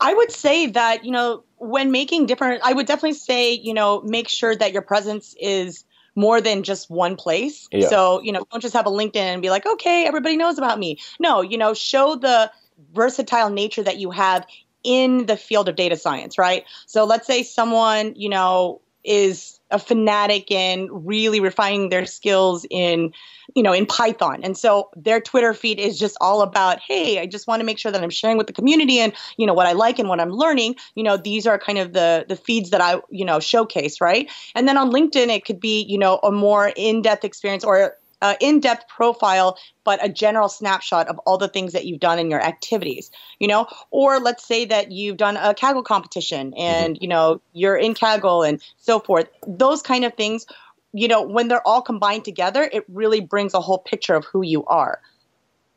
I 0.00 0.12
would 0.12 0.30
say 0.30 0.66
that 0.66 1.02
you 1.02 1.12
know 1.12 1.42
when 1.56 1.90
making 1.90 2.26
different, 2.26 2.60
I 2.62 2.74
would 2.74 2.86
definitely 2.86 3.14
say 3.14 3.54
you 3.54 3.72
know 3.72 4.02
make 4.02 4.28
sure 4.28 4.54
that 4.54 4.72
your 4.72 4.82
presence 4.82 5.34
is 5.40 5.84
more 6.14 6.40
than 6.42 6.62
just 6.62 6.90
one 6.90 7.16
place. 7.16 7.68
Yeah. 7.72 7.88
So, 7.88 8.20
you 8.20 8.32
know, 8.32 8.44
don't 8.50 8.60
just 8.60 8.74
have 8.74 8.86
a 8.86 8.90
LinkedIn 8.90 9.16
and 9.16 9.40
be 9.40 9.48
like, 9.48 9.64
okay, 9.64 10.06
everybody 10.06 10.36
knows 10.36 10.58
about 10.58 10.78
me. 10.78 10.98
No, 11.18 11.40
you 11.40 11.56
know, 11.56 11.72
show 11.72 12.16
the 12.16 12.50
versatile 12.92 13.50
nature 13.50 13.82
that 13.82 13.98
you 13.98 14.10
have 14.10 14.46
in 14.82 15.26
the 15.26 15.36
field 15.36 15.68
of 15.68 15.76
data 15.76 15.96
science, 15.96 16.38
right? 16.38 16.64
So 16.86 17.04
let's 17.04 17.26
say 17.26 17.42
someone, 17.42 18.14
you 18.16 18.28
know, 18.28 18.80
is 19.04 19.60
a 19.70 19.78
fanatic 19.78 20.50
in 20.50 20.88
really 20.90 21.40
refining 21.40 21.88
their 21.88 22.04
skills 22.04 22.66
in 22.70 23.12
you 23.54 23.62
know 23.62 23.72
in 23.72 23.86
python. 23.86 24.40
And 24.42 24.56
so 24.58 24.90
their 24.94 25.20
twitter 25.20 25.54
feed 25.54 25.78
is 25.80 25.98
just 25.98 26.16
all 26.20 26.42
about 26.42 26.80
hey 26.86 27.18
i 27.18 27.26
just 27.26 27.46
want 27.46 27.60
to 27.60 27.64
make 27.64 27.78
sure 27.78 27.90
that 27.90 28.02
i'm 28.02 28.10
sharing 28.10 28.36
with 28.36 28.46
the 28.46 28.52
community 28.52 28.98
and 28.98 29.12
you 29.36 29.46
know 29.46 29.54
what 29.54 29.66
i 29.66 29.72
like 29.72 29.98
and 29.98 30.08
what 30.08 30.20
i'm 30.20 30.30
learning. 30.30 30.76
You 30.96 31.04
know 31.04 31.16
these 31.16 31.46
are 31.46 31.58
kind 31.58 31.78
of 31.78 31.92
the 31.92 32.26
the 32.28 32.36
feeds 32.36 32.70
that 32.70 32.80
i 32.80 33.00
you 33.10 33.24
know 33.24 33.40
showcase 33.40 34.00
right? 34.00 34.30
And 34.54 34.68
then 34.68 34.76
on 34.76 34.92
linkedin 34.92 35.28
it 35.28 35.44
could 35.44 35.60
be 35.60 35.82
you 35.82 35.98
know 35.98 36.20
a 36.22 36.30
more 36.30 36.72
in-depth 36.76 37.24
experience 37.24 37.64
or 37.64 37.94
uh, 38.22 38.34
in-depth 38.40 38.88
profile 38.88 39.56
but 39.84 40.04
a 40.04 40.08
general 40.08 40.48
snapshot 40.48 41.08
of 41.08 41.18
all 41.20 41.38
the 41.38 41.48
things 41.48 41.72
that 41.72 41.86
you've 41.86 42.00
done 42.00 42.18
in 42.18 42.30
your 42.30 42.42
activities 42.42 43.10
you 43.40 43.48
know? 43.48 43.66
Or 43.90 44.20
let's 44.20 44.46
say 44.46 44.64
that 44.66 44.92
you've 44.92 45.16
done 45.16 45.36
a 45.36 45.54
kaggle 45.54 45.84
competition 45.84 46.54
and 46.56 46.94
mm-hmm. 46.94 47.02
you 47.02 47.08
know 47.08 47.40
you're 47.52 47.76
in 47.76 47.94
kaggle 47.94 48.48
and 48.48 48.62
so 48.76 49.00
forth. 49.00 49.28
Those 49.46 49.82
kind 49.82 50.04
of 50.04 50.14
things 50.14 50.46
you 50.92 51.08
know 51.08 51.22
when 51.22 51.48
they're 51.48 51.66
all 51.66 51.82
combined 51.82 52.24
together 52.24 52.68
it 52.72 52.84
really 52.88 53.20
brings 53.20 53.54
a 53.54 53.60
whole 53.60 53.78
picture 53.78 54.14
of 54.14 54.24
who 54.26 54.42
you 54.42 54.64
are. 54.66 55.00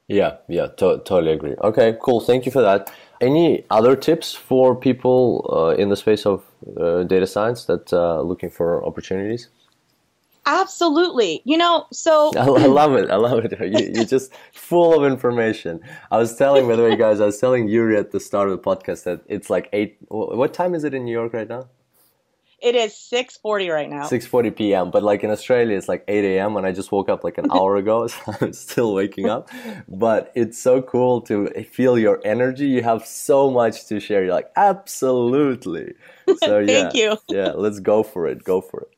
Yeah 0.08 0.38
yeah 0.48 0.68
to- 0.78 1.02
totally 1.06 1.32
agree. 1.32 1.56
Okay 1.64 1.98
cool. 2.02 2.20
Thank 2.20 2.46
you 2.46 2.52
for 2.52 2.62
that. 2.62 2.92
Any 3.22 3.64
other 3.70 3.96
tips 3.96 4.34
for 4.34 4.76
people 4.76 5.50
uh, 5.50 5.82
in 5.82 5.88
the 5.90 5.96
space 5.96 6.26
of 6.26 6.44
uh, 6.78 7.04
data 7.04 7.26
science 7.26 7.66
that 7.66 7.94
uh, 7.94 8.22
looking 8.22 8.50
for 8.50 8.86
opportunities 8.86 9.48
Absolutely. 10.46 11.42
You 11.46 11.58
know, 11.58 11.86
so 11.92 12.32
I, 12.38 12.46
I 12.46 12.66
love 12.66 12.96
it. 12.96 13.10
I 13.10 13.16
love 13.16 13.46
it. 13.46 13.52
You, 13.60 14.02
are 14.02 14.06
just 14.06 14.34
full 14.54 14.94
of 14.94 15.10
information. 15.10 15.80
I 16.12 16.18
was 16.18 16.36
telling, 16.36 16.68
by 16.68 16.76
the 16.76 16.84
way, 16.84 16.96
guys, 16.96 17.20
I 17.20 17.26
was 17.26 17.40
telling 17.40 17.68
Urie 17.68 17.98
at 17.98 18.12
the 18.12 18.20
start 18.20 18.50
of 18.50 18.58
the 18.58 18.64
podcast 18.64 19.04
that 19.04 19.22
it's 19.28 19.50
like 19.50 19.70
eight. 19.74 19.98
What 20.10 20.54
time 20.54 20.76
is 20.76 20.84
it 20.84 20.94
in 20.94 21.06
New 21.06 21.12
York 21.12 21.34
right 21.34 21.48
now? 21.48 21.70
It 22.64 22.76
is 22.76 22.96
six 22.96 23.36
forty 23.36 23.70
right 23.70 23.90
now. 23.90 24.06
Six 24.06 24.26
forty 24.26 24.50
p.m. 24.50 24.90
But 24.90 25.04
like 25.04 25.22
in 25.26 25.30
Australia, 25.32 25.76
it's 25.76 25.90
like 25.90 26.06
eight 26.08 26.24
a.m. 26.24 26.56
and 26.56 26.66
I 26.66 26.72
just 26.72 26.94
woke 26.94 27.10
up 27.10 27.26
like 27.26 27.38
an 27.38 27.52
hour 27.52 27.76
ago, 27.76 28.08
so 28.08 28.18
I'm 28.40 28.54
still 28.54 28.94
waking 28.94 29.28
up. 29.28 29.50
But 29.90 30.32
it's 30.34 30.58
so 30.58 30.82
cool 30.82 31.20
to 31.24 31.50
feel 31.66 32.00
your 32.00 32.22
energy. 32.24 32.68
You 32.68 32.82
have 32.82 33.06
so 33.06 33.52
much 33.52 33.88
to 33.88 34.00
share. 34.00 34.24
You're 34.24 34.34
like, 34.34 34.50
absolutely. 34.56 35.96
So 36.38 36.60
yeah, 36.60 36.66
thank 36.66 36.94
you. 36.94 37.18
yeah, 37.28 37.52
let's 37.52 37.82
go 37.82 38.02
for 38.02 38.28
it. 38.28 38.46
Go 38.46 38.62
for 38.62 38.84
it. 38.84 38.93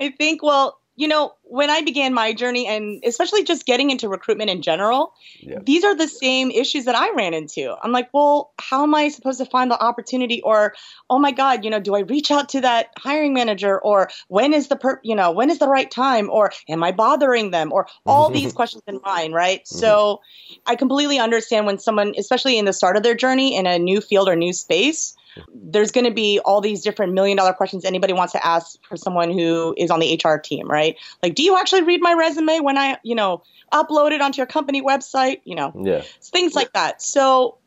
I 0.00 0.10
think, 0.10 0.42
well, 0.42 0.78
you 0.96 1.08
know, 1.08 1.34
when 1.42 1.68
I 1.68 1.82
began 1.82 2.14
my 2.14 2.32
journey 2.32 2.66
and 2.66 3.02
especially 3.04 3.44
just 3.44 3.66
getting 3.66 3.90
into 3.90 4.08
recruitment 4.08 4.48
in 4.48 4.62
general, 4.62 5.12
yeah. 5.40 5.58
these 5.62 5.84
are 5.84 5.94
the 5.94 6.08
same 6.08 6.50
issues 6.50 6.86
that 6.86 6.94
I 6.94 7.12
ran 7.12 7.34
into. 7.34 7.76
I'm 7.82 7.92
like, 7.92 8.08
well, 8.14 8.52
how 8.58 8.82
am 8.82 8.94
I 8.94 9.10
supposed 9.10 9.38
to 9.38 9.44
find 9.44 9.70
the 9.70 9.80
opportunity? 9.80 10.40
Or, 10.40 10.74
oh 11.10 11.18
my 11.18 11.32
God, 11.32 11.64
you 11.64 11.70
know, 11.70 11.80
do 11.80 11.94
I 11.94 12.00
reach 12.00 12.30
out 12.30 12.48
to 12.50 12.62
that 12.62 12.88
hiring 12.96 13.34
manager? 13.34 13.78
Or 13.78 14.08
when 14.28 14.54
is 14.54 14.68
the 14.68 14.76
per, 14.76 14.98
you 15.04 15.14
know, 15.14 15.32
when 15.32 15.50
is 15.50 15.58
the 15.58 15.68
right 15.68 15.90
time? 15.90 16.30
Or 16.30 16.50
am 16.66 16.82
I 16.82 16.92
bothering 16.92 17.50
them? 17.50 17.72
Or 17.72 17.86
all 18.06 18.30
these 18.30 18.52
questions 18.54 18.82
in 18.86 19.00
mind, 19.04 19.34
right? 19.34 19.60
Mm-hmm. 19.60 19.78
So 19.78 20.22
I 20.64 20.76
completely 20.76 21.18
understand 21.18 21.66
when 21.66 21.78
someone, 21.78 22.14
especially 22.16 22.58
in 22.58 22.64
the 22.64 22.72
start 22.72 22.96
of 22.96 23.02
their 23.02 23.14
journey 23.14 23.54
in 23.54 23.66
a 23.66 23.78
new 23.78 24.00
field 24.00 24.30
or 24.30 24.34
new 24.36 24.54
space, 24.54 25.14
there's 25.54 25.90
going 25.90 26.04
to 26.06 26.12
be 26.12 26.40
all 26.44 26.60
these 26.60 26.82
different 26.82 27.12
million 27.12 27.36
dollar 27.36 27.52
questions 27.52 27.84
anybody 27.84 28.12
wants 28.12 28.32
to 28.32 28.46
ask 28.46 28.78
for 28.84 28.96
someone 28.96 29.30
who 29.30 29.74
is 29.76 29.90
on 29.90 30.00
the 30.00 30.20
HR 30.22 30.38
team, 30.38 30.68
right? 30.68 30.96
Like, 31.22 31.34
do 31.34 31.42
you 31.42 31.56
actually 31.56 31.82
read 31.82 32.00
my 32.00 32.12
resume 32.12 32.60
when 32.60 32.78
I, 32.78 32.98
you 33.02 33.14
know, 33.14 33.42
upload 33.72 34.12
it 34.12 34.20
onto 34.20 34.38
your 34.38 34.46
company 34.46 34.82
website? 34.82 35.40
You 35.44 35.56
know, 35.56 35.72
yeah. 35.82 36.02
things 36.22 36.54
like 36.54 36.72
that. 36.72 37.02
So 37.02 37.58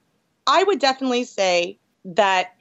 I 0.47 0.63
would 0.63 0.79
definitely 0.79 1.25
say 1.25 1.79
that 2.05 2.53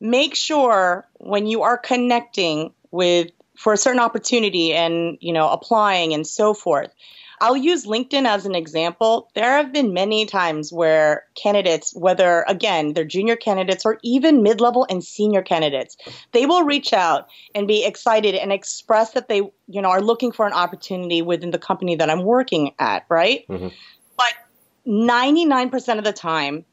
make 0.00 0.34
sure 0.34 1.08
when 1.18 1.46
you 1.46 1.62
are 1.62 1.78
connecting 1.78 2.72
with 2.90 3.30
for 3.56 3.74
a 3.74 3.76
certain 3.76 4.00
opportunity 4.00 4.72
and 4.72 5.18
you 5.20 5.32
know 5.32 5.48
applying 5.50 6.14
and 6.14 6.26
so 6.26 6.54
forth 6.54 6.90
I'll 7.40 7.56
use 7.56 7.86
LinkedIn 7.86 8.26
as 8.26 8.44
an 8.44 8.54
example. 8.54 9.30
There 9.34 9.50
have 9.50 9.72
been 9.72 9.94
many 9.94 10.26
times 10.26 10.72
where 10.72 11.24
candidates, 11.34 11.94
whether 11.96 12.44
again, 12.46 12.92
they're 12.92 13.04
junior 13.04 13.36
candidates 13.36 13.86
or 13.86 13.98
even 14.02 14.42
mid 14.42 14.60
level 14.60 14.86
and 14.90 15.02
senior 15.02 15.40
candidates, 15.40 15.96
they 16.32 16.44
will 16.44 16.64
reach 16.64 16.92
out 16.92 17.28
and 17.54 17.66
be 17.66 17.84
excited 17.84 18.34
and 18.34 18.52
express 18.52 19.12
that 19.12 19.28
they, 19.28 19.38
you 19.68 19.80
know, 19.80 19.88
are 19.88 20.02
looking 20.02 20.32
for 20.32 20.46
an 20.46 20.52
opportunity 20.52 21.22
within 21.22 21.50
the 21.50 21.58
company 21.58 21.96
that 21.96 22.10
I'm 22.10 22.24
working 22.24 22.74
at, 22.78 23.06
right? 23.08 23.46
Mm-hmm. 23.48 23.68
But 24.16 24.34
99% 24.86 25.98
of 25.98 26.04
the 26.04 26.12
time, 26.12 26.66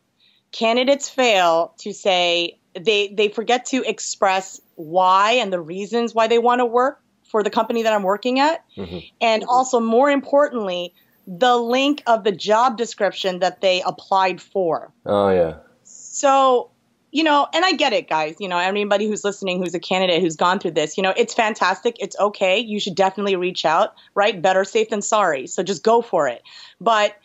candidates 0.52 1.08
fail 1.10 1.74
to 1.80 1.94
say, 1.94 2.60
they, 2.78 3.08
they 3.08 3.30
forget 3.30 3.66
to 3.68 3.84
express 3.88 4.60
why 4.76 5.34
and 5.34 5.52
the 5.52 5.62
reasons 5.62 6.14
why 6.14 6.28
they 6.28 6.40
want 6.40 6.60
to 6.60 6.66
work 6.66 7.02
for 7.28 7.44
the 7.44 7.50
company 7.50 7.84
that 7.84 7.94
I'm 7.94 8.04
working 8.04 8.40
at. 8.40 8.64
Mm-hmm. 8.76 9.00
And 9.22 9.44
also, 9.48 9.80
more 9.80 10.10
importantly, 10.10 10.94
the 11.28 11.58
link 11.58 12.02
of 12.08 12.24
the 12.24 12.32
job 12.32 12.78
description 12.78 13.40
that 13.40 13.62
they 13.62 13.82
applied 13.82 14.42
for. 14.42 14.92
Oh 15.06 15.30
yeah. 15.30 15.58
So, 15.84 16.72
you 17.12 17.24
know, 17.24 17.48
and 17.54 17.66
I 17.66 17.74
get 17.74 17.94
it, 17.94 18.10
guys. 18.10 18.38
You 18.40 18.48
know, 18.48 18.58
anybody 18.58 19.08
who's 19.08 19.24
listening 19.24 19.62
who's 19.62 19.74
a 19.74 19.80
candidate 19.80 20.22
who's 20.22 20.38
gone 20.38 20.60
through 20.60 20.72
this, 20.72 20.96
you 20.96 21.04
know, 21.04 21.14
it's 21.18 21.34
fantastic. 21.34 21.98
It's 22.00 22.18
okay. 22.20 22.60
You 22.60 22.80
should 22.80 22.96
definitely 22.96 23.36
reach 23.36 23.66
out, 23.66 23.94
right? 24.16 24.42
Better 24.42 24.64
safe 24.64 24.90
than 24.90 25.02
sorry. 25.02 25.48
So 25.48 25.64
just 25.64 25.84
go 25.84 26.02
for 26.02 26.28
it. 26.28 26.44
But 26.80 27.16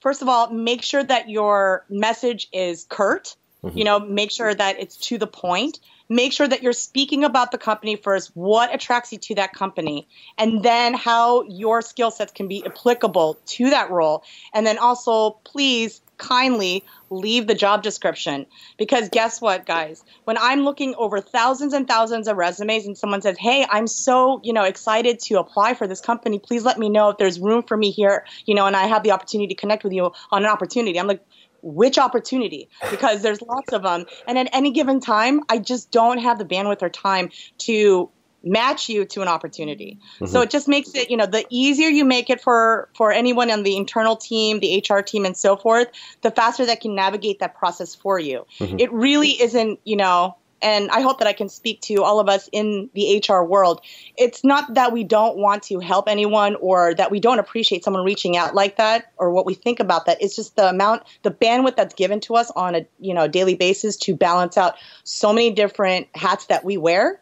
first 0.00 0.22
of 0.22 0.28
all, 0.28 0.50
make 0.50 0.82
sure 0.82 1.02
that 1.02 1.28
your 1.28 1.84
message 1.88 2.48
is 2.52 2.86
curt. 2.88 3.36
Mm-hmm. 3.64 3.76
You 3.76 3.84
know, 3.84 3.98
make 3.98 4.30
sure 4.30 4.54
that 4.54 4.78
it's 4.78 4.96
to 5.08 5.18
the 5.18 5.26
point 5.26 5.80
make 6.08 6.32
sure 6.32 6.48
that 6.48 6.62
you're 6.62 6.72
speaking 6.72 7.24
about 7.24 7.52
the 7.52 7.58
company 7.58 7.96
first, 7.96 8.30
what 8.34 8.74
attracts 8.74 9.12
you 9.12 9.18
to 9.18 9.34
that 9.36 9.52
company, 9.52 10.06
and 10.36 10.62
then 10.62 10.94
how 10.94 11.42
your 11.42 11.82
skill 11.82 12.10
sets 12.10 12.32
can 12.32 12.48
be 12.48 12.64
applicable 12.64 13.38
to 13.46 13.70
that 13.70 13.90
role. 13.90 14.24
And 14.54 14.66
then 14.66 14.78
also, 14.78 15.32
please 15.44 16.00
kindly 16.18 16.84
leave 17.10 17.46
the 17.46 17.54
job 17.54 17.82
description. 17.82 18.44
Because 18.76 19.08
guess 19.08 19.40
what 19.40 19.64
guys? 19.64 20.04
When 20.24 20.36
i'm 20.36 20.64
looking 20.64 20.94
over 20.96 21.20
thousands 21.20 21.72
and 21.72 21.86
thousands 21.88 22.28
of 22.28 22.36
resumes 22.36 22.86
and 22.86 22.98
someone 22.98 23.22
says 23.22 23.38
hey 23.38 23.64
i'm 23.70 23.86
so 23.86 24.40
you 24.42 24.52
know 24.52 24.64
excited 24.64 25.20
to 25.20 25.38
apply 25.38 25.74
for 25.74 25.86
this 25.86 26.00
company. 26.00 26.38
Please 26.38 26.64
let 26.64 26.78
me 26.78 26.90
know 26.90 27.10
if 27.10 27.18
there's 27.18 27.40
room 27.40 27.62
for 27.62 27.76
me 27.76 27.90
here 27.90 28.24
you 28.44 28.54
know 28.54 28.66
and 28.66 28.76
i 28.76 28.86
have 28.86 29.02
the 29.04 29.12
opportunity 29.12 29.54
to 29.54 29.60
connect 29.60 29.84
with 29.84 29.92
you 29.92 30.12
on 30.30 30.44
an 30.44 30.50
opportunity. 30.50 30.98
I'm 30.98 31.06
like 31.06 31.24
which 31.62 31.98
opportunity 31.98 32.68
because 32.90 33.22
there's 33.22 33.42
lots 33.42 33.72
of 33.72 33.82
them 33.82 34.06
and 34.26 34.38
at 34.38 34.48
any 34.52 34.70
given 34.70 35.00
time 35.00 35.40
i 35.48 35.58
just 35.58 35.90
don't 35.90 36.18
have 36.18 36.38
the 36.38 36.44
bandwidth 36.44 36.82
or 36.82 36.88
time 36.88 37.30
to 37.58 38.10
match 38.44 38.88
you 38.88 39.04
to 39.04 39.20
an 39.20 39.28
opportunity 39.28 39.98
mm-hmm. 40.14 40.26
so 40.26 40.40
it 40.40 40.50
just 40.50 40.68
makes 40.68 40.94
it 40.94 41.10
you 41.10 41.16
know 41.16 41.26
the 41.26 41.44
easier 41.50 41.88
you 41.88 42.04
make 42.04 42.30
it 42.30 42.40
for 42.40 42.88
for 42.94 43.10
anyone 43.10 43.50
on 43.50 43.62
the 43.64 43.76
internal 43.76 44.16
team 44.16 44.60
the 44.60 44.84
hr 44.88 45.00
team 45.00 45.24
and 45.24 45.36
so 45.36 45.56
forth 45.56 45.88
the 46.22 46.30
faster 46.30 46.64
that 46.64 46.80
can 46.80 46.94
navigate 46.94 47.40
that 47.40 47.56
process 47.56 47.94
for 47.94 48.18
you 48.18 48.46
mm-hmm. 48.58 48.78
it 48.78 48.92
really 48.92 49.30
isn't 49.30 49.80
you 49.84 49.96
know 49.96 50.36
and 50.60 50.90
I 50.90 51.00
hope 51.00 51.18
that 51.18 51.28
I 51.28 51.32
can 51.32 51.48
speak 51.48 51.80
to 51.82 52.02
all 52.02 52.20
of 52.20 52.28
us 52.28 52.48
in 52.52 52.90
the 52.94 53.22
HR 53.26 53.42
world. 53.42 53.80
It's 54.16 54.42
not 54.44 54.74
that 54.74 54.92
we 54.92 55.04
don't 55.04 55.36
want 55.36 55.62
to 55.64 55.78
help 55.78 56.08
anyone 56.08 56.56
or 56.56 56.94
that 56.94 57.10
we 57.10 57.20
don't 57.20 57.38
appreciate 57.38 57.84
someone 57.84 58.04
reaching 58.04 58.36
out 58.36 58.54
like 58.54 58.76
that 58.76 59.12
or 59.16 59.30
what 59.30 59.46
we 59.46 59.54
think 59.54 59.80
about 59.80 60.06
that. 60.06 60.20
It's 60.20 60.36
just 60.36 60.56
the 60.56 60.68
amount, 60.68 61.02
the 61.22 61.30
bandwidth 61.30 61.76
that's 61.76 61.94
given 61.94 62.20
to 62.20 62.34
us 62.34 62.50
on 62.50 62.74
a 62.74 62.86
you 62.98 63.14
know 63.14 63.28
daily 63.28 63.54
basis 63.54 63.96
to 63.98 64.16
balance 64.16 64.56
out 64.56 64.74
so 65.04 65.32
many 65.32 65.50
different 65.50 66.08
hats 66.14 66.46
that 66.46 66.64
we 66.64 66.76
wear. 66.76 67.20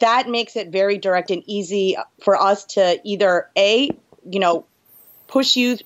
That 0.00 0.28
makes 0.28 0.56
it 0.56 0.70
very 0.70 0.96
direct 0.96 1.30
and 1.30 1.42
easy 1.46 1.96
for 2.22 2.40
us 2.40 2.64
to 2.66 2.98
either 3.04 3.50
a 3.56 3.90
you 4.28 4.40
know 4.40 4.66
push 5.26 5.56
you 5.56 5.76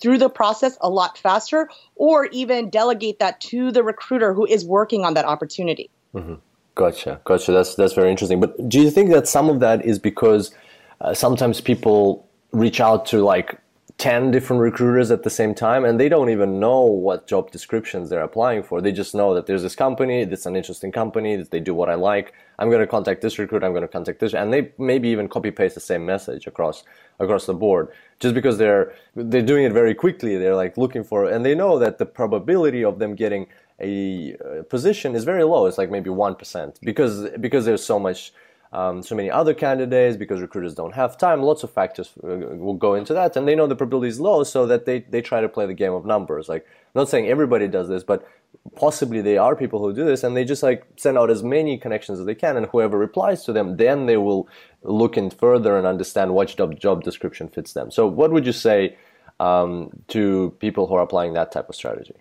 through 0.00 0.18
the 0.18 0.30
process 0.30 0.78
a 0.80 0.88
lot 0.88 1.18
faster 1.18 1.68
or 1.96 2.26
even 2.26 2.70
delegate 2.70 3.18
that 3.18 3.40
to 3.40 3.72
the 3.72 3.82
recruiter 3.82 4.32
who 4.32 4.46
is 4.46 4.64
working 4.64 5.04
on 5.04 5.14
that 5.14 5.24
opportunity. 5.24 5.90
Mm-hmm. 6.18 6.34
Gotcha, 6.74 7.20
gotcha. 7.24 7.52
That's 7.52 7.74
that's 7.74 7.92
very 7.94 8.10
interesting. 8.10 8.40
But 8.40 8.68
do 8.68 8.80
you 8.80 8.90
think 8.90 9.10
that 9.10 9.26
some 9.26 9.48
of 9.48 9.60
that 9.60 9.84
is 9.84 9.98
because 9.98 10.52
uh, 11.00 11.14
sometimes 11.14 11.60
people 11.60 12.28
reach 12.52 12.80
out 12.80 13.04
to 13.06 13.22
like 13.22 13.58
10 13.98 14.30
different 14.30 14.62
recruiters 14.62 15.10
at 15.10 15.24
the 15.24 15.30
same 15.30 15.54
time 15.54 15.84
and 15.84 15.98
they 15.98 16.08
don't 16.08 16.30
even 16.30 16.60
know 16.60 16.82
what 16.82 17.26
job 17.26 17.50
descriptions 17.50 18.08
they're 18.08 18.22
applying 18.22 18.62
for 18.62 18.80
they 18.80 18.92
just 18.92 19.12
know 19.12 19.34
that 19.34 19.46
there's 19.46 19.62
this 19.62 19.74
company 19.74 20.20
it's 20.20 20.46
an 20.46 20.54
interesting 20.54 20.92
company 20.92 21.34
that 21.34 21.50
they 21.50 21.58
do 21.58 21.74
what 21.74 21.88
i 21.90 21.94
like 21.94 22.32
i'm 22.60 22.70
going 22.70 22.80
to 22.80 22.86
contact 22.86 23.20
this 23.22 23.40
recruiter 23.40 23.66
i'm 23.66 23.72
going 23.72 23.82
to 23.82 23.88
contact 23.88 24.20
this 24.20 24.34
and 24.34 24.52
they 24.52 24.70
maybe 24.78 25.08
even 25.08 25.28
copy 25.28 25.50
paste 25.50 25.74
the 25.74 25.80
same 25.80 26.06
message 26.06 26.46
across 26.46 26.84
across 27.18 27.46
the 27.46 27.52
board 27.52 27.88
just 28.20 28.36
because 28.36 28.56
they're 28.56 28.94
they're 29.16 29.42
doing 29.42 29.64
it 29.64 29.72
very 29.72 29.94
quickly 29.94 30.38
they're 30.38 30.56
like 30.56 30.78
looking 30.78 31.02
for 31.02 31.28
and 31.28 31.44
they 31.44 31.54
know 31.54 31.76
that 31.76 31.98
the 31.98 32.06
probability 32.06 32.84
of 32.84 33.00
them 33.00 33.16
getting 33.16 33.48
a 33.80 34.34
uh, 34.34 34.62
position 34.64 35.14
is 35.14 35.24
very 35.24 35.44
low. 35.44 35.66
It's 35.66 35.78
like 35.78 35.90
maybe 35.90 36.10
one 36.10 36.34
percent 36.34 36.78
because 36.82 37.28
because 37.40 37.64
there's 37.64 37.84
so 37.84 37.98
much. 37.98 38.32
Um, 38.70 39.02
so 39.02 39.14
many 39.14 39.30
other 39.30 39.54
candidates 39.54 40.18
because 40.18 40.42
recruiters 40.42 40.74
don't 40.74 40.94
have 40.94 41.16
time. 41.16 41.40
Lots 41.42 41.62
of 41.62 41.70
factors 41.72 42.12
uh, 42.22 42.26
will 42.26 42.74
go 42.74 42.92
into 42.92 43.14
that, 43.14 43.34
and 43.34 43.48
they 43.48 43.54
know 43.54 43.66
the 43.66 43.74
probability 43.74 44.08
is 44.08 44.20
low, 44.20 44.44
so 44.44 44.66
that 44.66 44.84
they, 44.84 45.00
they 45.08 45.22
try 45.22 45.40
to 45.40 45.48
play 45.48 45.64
the 45.64 45.72
game 45.72 45.94
of 45.94 46.04
numbers. 46.04 46.50
Like, 46.50 46.66
I'm 46.66 47.00
not 47.00 47.08
saying 47.08 47.28
everybody 47.28 47.66
does 47.66 47.88
this, 47.88 48.04
but 48.04 48.28
possibly 48.76 49.20
there 49.22 49.40
are 49.40 49.56
people 49.56 49.78
who 49.80 49.94
do 49.94 50.04
this, 50.04 50.22
and 50.22 50.36
they 50.36 50.44
just 50.44 50.62
like 50.62 50.84
send 50.96 51.16
out 51.16 51.30
as 51.30 51.42
many 51.42 51.78
connections 51.78 52.20
as 52.20 52.26
they 52.26 52.34
can, 52.34 52.58
and 52.58 52.66
whoever 52.66 52.98
replies 52.98 53.44
to 53.44 53.52
them, 53.52 53.78
then 53.78 54.04
they 54.04 54.18
will 54.18 54.48
look 54.82 55.16
in 55.16 55.30
further 55.30 55.78
and 55.78 55.86
understand 55.86 56.34
what 56.34 56.54
job 56.54 56.78
job 56.78 57.02
description 57.02 57.48
fits 57.48 57.72
them. 57.72 57.90
So, 57.90 58.06
what 58.06 58.32
would 58.32 58.44
you 58.44 58.52
say 58.52 58.98
um, 59.40 59.90
to 60.08 60.54
people 60.58 60.86
who 60.86 60.94
are 60.94 61.02
applying 61.02 61.32
that 61.34 61.52
type 61.52 61.68
of 61.68 61.74
strategy? 61.74 62.16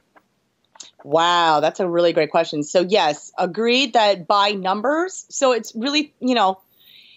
Wow, 1.03 1.59
that's 1.59 1.79
a 1.79 1.87
really 1.87 2.11
great 2.11 2.31
question. 2.31 2.63
So, 2.63 2.81
yes, 2.81 3.31
agreed 3.37 3.93
that 3.93 4.27
by 4.27 4.51
numbers. 4.51 5.25
So, 5.29 5.51
it's 5.51 5.73
really, 5.75 6.13
you 6.19 6.35
know, 6.35 6.59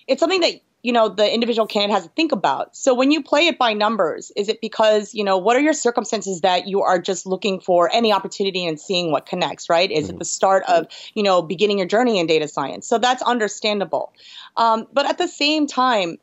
it's 0.07 0.21
something 0.21 0.43
that, 0.43 0.55
you 0.83 0.93
know, 0.93 1.09
the 1.09 1.33
individual 1.33 1.67
candidate 1.67 1.95
has 1.95 2.05
to 2.05 2.11
think 2.11 2.33
about. 2.33 2.77
So, 2.77 2.95
when 2.95 3.11
you 3.11 3.23
play 3.23 3.47
it 3.47 3.59
by 3.59 3.73
numbers, 3.73 4.33
is 4.37 4.49
it 4.49 4.61
because, 4.61 5.15
you 5.15 5.25
know, 5.25 5.39
what 5.39 5.57
are 5.57 5.61
your 5.61 5.73
circumstances 5.73 6.43
that 6.43 6.69
you 6.69 6.83
are 6.83 6.99
just 6.99 7.27
looking 7.27 7.59
for 7.59 7.91
any 7.93 8.13
opportunity 8.13 8.67
and 8.67 8.79
seeing 8.79 9.13
what 9.13 9.27
connects, 9.27 9.71
right? 9.71 9.91
Is 9.91 10.07
mm-hmm. 10.07 10.17
it 10.17 10.19
the 10.19 10.25
start 10.27 10.63
of, 10.69 10.87
you 11.15 11.23
know, 11.23 11.41
beginning 11.41 11.79
your 11.79 11.87
journey 11.87 12.19
in 12.19 12.27
data 12.27 12.49
science? 12.49 12.87
So, 12.87 12.99
that's 12.99 13.23
understandable. 13.23 14.13
Um, 14.57 14.87
but 14.93 15.07
at 15.07 15.17
the 15.17 15.29
same 15.29 15.67
time, 15.67 16.19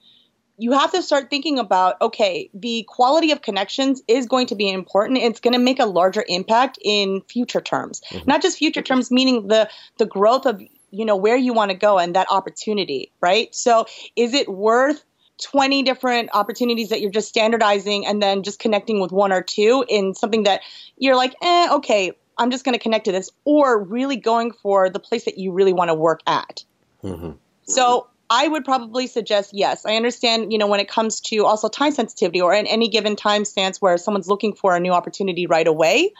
you 0.58 0.72
have 0.72 0.91
to 0.91 1.02
start 1.02 1.30
thinking 1.30 1.60
about 1.60 2.02
okay, 2.02 2.50
the 2.54 2.86
quality 2.88 3.32
of 3.32 3.41
connections 3.41 4.02
is 4.08 4.26
going 4.26 4.48
to 4.48 4.56
be 4.56 4.70
important. 4.70 5.20
It's 5.20 5.39
going 5.39 5.54
to 5.54 5.60
make 5.60 5.80
a 5.80 5.86
larger 5.86 6.24
impact 6.28 6.80
in 6.84 7.22
future 7.22 7.62
terms, 7.62 8.02
mm-hmm. 8.10 8.28
not 8.28 8.41
just 8.41 8.58
future 8.58 8.82
terms, 8.82 9.12
meaning 9.12 9.48
the 9.48 9.70
the 9.98 10.06
growth 10.06 10.46
of 10.46 10.62
you 10.91 11.06
know 11.06 11.15
where 11.15 11.38
you 11.38 11.54
want 11.54 11.72
to 11.72 11.78
go 11.78 12.00
and 12.00 12.15
that 12.15 12.28
opportunity, 12.32 13.12
right? 13.22 13.54
So, 13.54 13.86
is 14.15 14.34
it 14.34 14.50
worth 14.50 15.04
20 15.43 15.84
different 15.84 16.32
opportunities 16.34 16.89
that 16.89 17.02
you're 17.02 17.12
just 17.12 17.30
standardizing 17.30 18.08
and 18.08 18.22
then 18.22 18.41
just 18.41 18.60
connecting 18.60 19.00
with 19.00 19.12
one 19.12 19.32
or 19.32 19.43
two 19.43 19.86
in 19.88 20.15
something 20.15 20.43
that 20.43 20.62
you're 20.98 21.15
like, 21.15 21.36
eh, 21.43 21.67
okay, 21.74 22.12
I'm 22.39 22.50
just 22.50 22.65
going 22.65 22.74
to 22.74 22.80
connect 22.80 23.06
to 23.06 23.12
this, 23.12 23.30
or 23.46 23.84
really 23.84 24.17
going 24.17 24.52
for 24.52 24.89
the 24.89 25.00
place 25.00 25.26
that 25.26 25.38
you 25.38 25.52
really 25.52 25.74
want 25.74 25.89
to 25.89 25.93
work 25.93 26.22
at. 26.26 26.63
Mm-hmm. 27.04 27.32
So 27.63 28.08
I 28.30 28.48
would 28.48 28.66
probably 28.66 29.08
suggest 29.08 29.52
yes. 29.54 29.86
I 29.86 29.96
understand, 29.96 30.52
you 30.52 30.58
know, 30.58 30.68
when 30.68 30.82
it 30.82 30.90
comes 30.90 31.22
to 31.22 31.46
also 31.46 31.70
time 31.70 31.94
sensitivity 31.94 32.42
or 32.42 32.54
in 32.54 32.68
any 32.68 32.90
given 32.90 33.16
time 33.16 33.46
stance 33.46 33.82
where 33.82 33.98
someone's 33.98 34.28
looking 34.28 34.54
for 34.54 34.76
a 34.76 34.80
new 34.80 34.92
opportunity 34.92 35.48
right 35.48 35.68
away, 35.68 36.13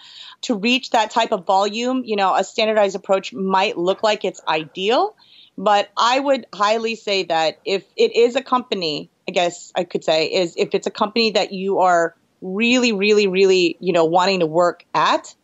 to 0.44 0.56
reach 0.56 0.92
that 0.92 1.12
type 1.12 1.32
of 1.32 1.46
volume, 1.46 2.04
you 2.06 2.16
know, 2.16 2.34
a 2.36 2.44
standardized 2.44 2.96
approach 2.96 3.34
might 3.34 3.78
look 3.78 4.04
like 4.04 4.24
it's 4.24 4.40
ideal. 4.48 5.16
But 5.58 5.90
I 5.98 6.20
would 6.20 6.46
highly 6.54 6.96
say 6.96 7.24
that 7.24 7.60
if 7.66 7.84
it 7.98 8.16
is 8.16 8.36
a 8.36 8.44
company, 8.44 9.10
I 9.28 9.32
guess 9.32 9.74
I 9.76 9.84
could 9.84 10.04
say, 10.04 10.28
is 10.28 10.54
if 10.56 10.70
it's 10.74 10.88
a 10.88 10.92
company 10.92 11.32
that 11.32 11.52
you 11.52 11.80
are 11.80 12.16
really, 12.42 12.94
really, 12.94 13.28
really, 13.28 13.76
you 13.80 13.92
know, 13.92 14.06
wanting 14.06 14.40
to 14.42 14.46
work 14.46 14.86
at, 14.94 15.36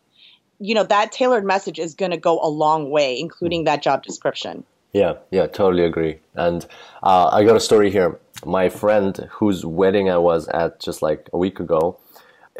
you 0.60 0.74
know, 0.74 0.84
that 0.84 1.12
tailored 1.12 1.44
message 1.44 1.78
is 1.78 1.94
going 1.94 2.12
to 2.12 2.16
go 2.16 2.38
a 2.40 2.48
long 2.48 2.90
way, 2.90 3.18
including 3.18 3.64
that 3.64 3.82
job 3.82 4.04
description. 4.04 4.64
Yeah, 4.94 5.14
yeah, 5.32 5.48
totally 5.48 5.84
agree. 5.84 6.20
And 6.34 6.64
uh, 7.02 7.28
I 7.32 7.44
got 7.44 7.56
a 7.56 7.60
story 7.60 7.90
here. 7.90 8.20
My 8.46 8.68
friend 8.68 9.28
whose 9.32 9.66
wedding 9.66 10.08
I 10.08 10.18
was 10.18 10.46
at 10.48 10.80
just 10.80 11.02
like 11.02 11.28
a 11.32 11.38
week 11.38 11.58
ago, 11.58 11.98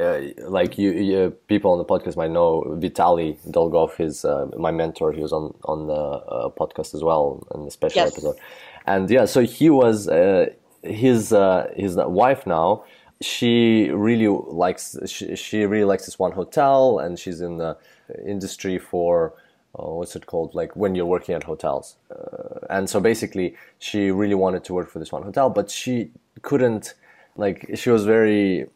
uh, 0.01 0.21
like 0.49 0.77
you, 0.77 0.91
you, 0.91 1.31
people 1.47 1.71
on 1.71 1.79
the 1.79 1.85
podcast 1.85 2.17
might 2.17 2.33
know 2.33 2.77
Vitali 2.77 3.39
Dolgov, 3.49 4.01
is 4.01 4.25
uh, 4.25 4.47
my 4.59 4.73
mentor. 4.73 5.13
He 5.13 5.21
was 5.21 5.33
on 5.33 5.55
on 5.65 5.87
the 5.87 5.93
uh, 5.95 6.49
podcast 6.51 6.93
as 6.95 7.05
well 7.05 7.47
in 7.55 7.65
the 7.67 7.71
special 7.71 8.03
yes. 8.03 8.13
episode. 8.13 8.37
And 8.85 9.09
yeah, 9.09 9.27
so 9.27 9.43
he 9.43 9.71
was 9.71 10.09
uh, 10.09 10.47
his 10.83 11.33
uh, 11.33 11.73
his 11.77 11.95
wife 11.97 12.49
now. 12.49 12.85
She 13.23 13.91
really 13.91 14.27
likes 14.27 14.97
she, 15.07 15.37
she 15.37 15.65
really 15.67 15.85
likes 15.85 16.07
this 16.07 16.19
one 16.19 16.33
hotel, 16.33 16.99
and 16.99 17.17
she's 17.17 17.41
in 17.41 17.59
the 17.59 17.79
industry 18.27 18.79
for 18.79 19.35
uh, 19.79 19.91
what's 19.91 20.15
it 20.15 20.27
called 20.27 20.55
like 20.55 20.77
when 20.77 20.95
you're 20.95 21.07
working 21.07 21.35
at 21.35 21.45
hotels. 21.45 21.97
Uh, 22.11 22.67
and 22.71 22.89
so 22.89 23.01
basically 23.01 23.57
she 23.79 24.11
really 24.11 24.35
wanted 24.35 24.65
to 24.65 24.75
work 24.75 24.91
for 24.91 24.99
this 24.99 25.13
one 25.13 25.23
hotel 25.23 25.51
but 25.51 25.71
she 25.71 26.11
couldn't 26.43 26.95
like 27.37 27.69
she 27.75 27.91
was 27.91 28.05
very 28.05 28.67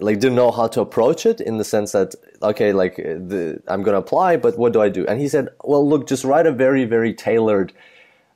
like 0.00 0.20
didn't 0.20 0.36
know 0.36 0.50
how 0.50 0.68
to 0.68 0.80
approach 0.80 1.26
it 1.26 1.40
in 1.40 1.58
the 1.58 1.64
sense 1.64 1.92
that 1.92 2.14
okay 2.42 2.72
like 2.72 2.96
the, 2.96 3.60
i'm 3.66 3.82
gonna 3.82 3.98
apply 3.98 4.36
but 4.36 4.56
what 4.56 4.72
do 4.72 4.80
i 4.80 4.88
do? 4.88 5.06
And 5.06 5.20
he 5.20 5.28
said 5.28 5.48
well 5.64 5.86
look 5.86 6.06
just 6.06 6.24
write 6.24 6.46
a 6.46 6.52
very 6.52 6.84
very 6.84 7.12
tailored 7.12 7.72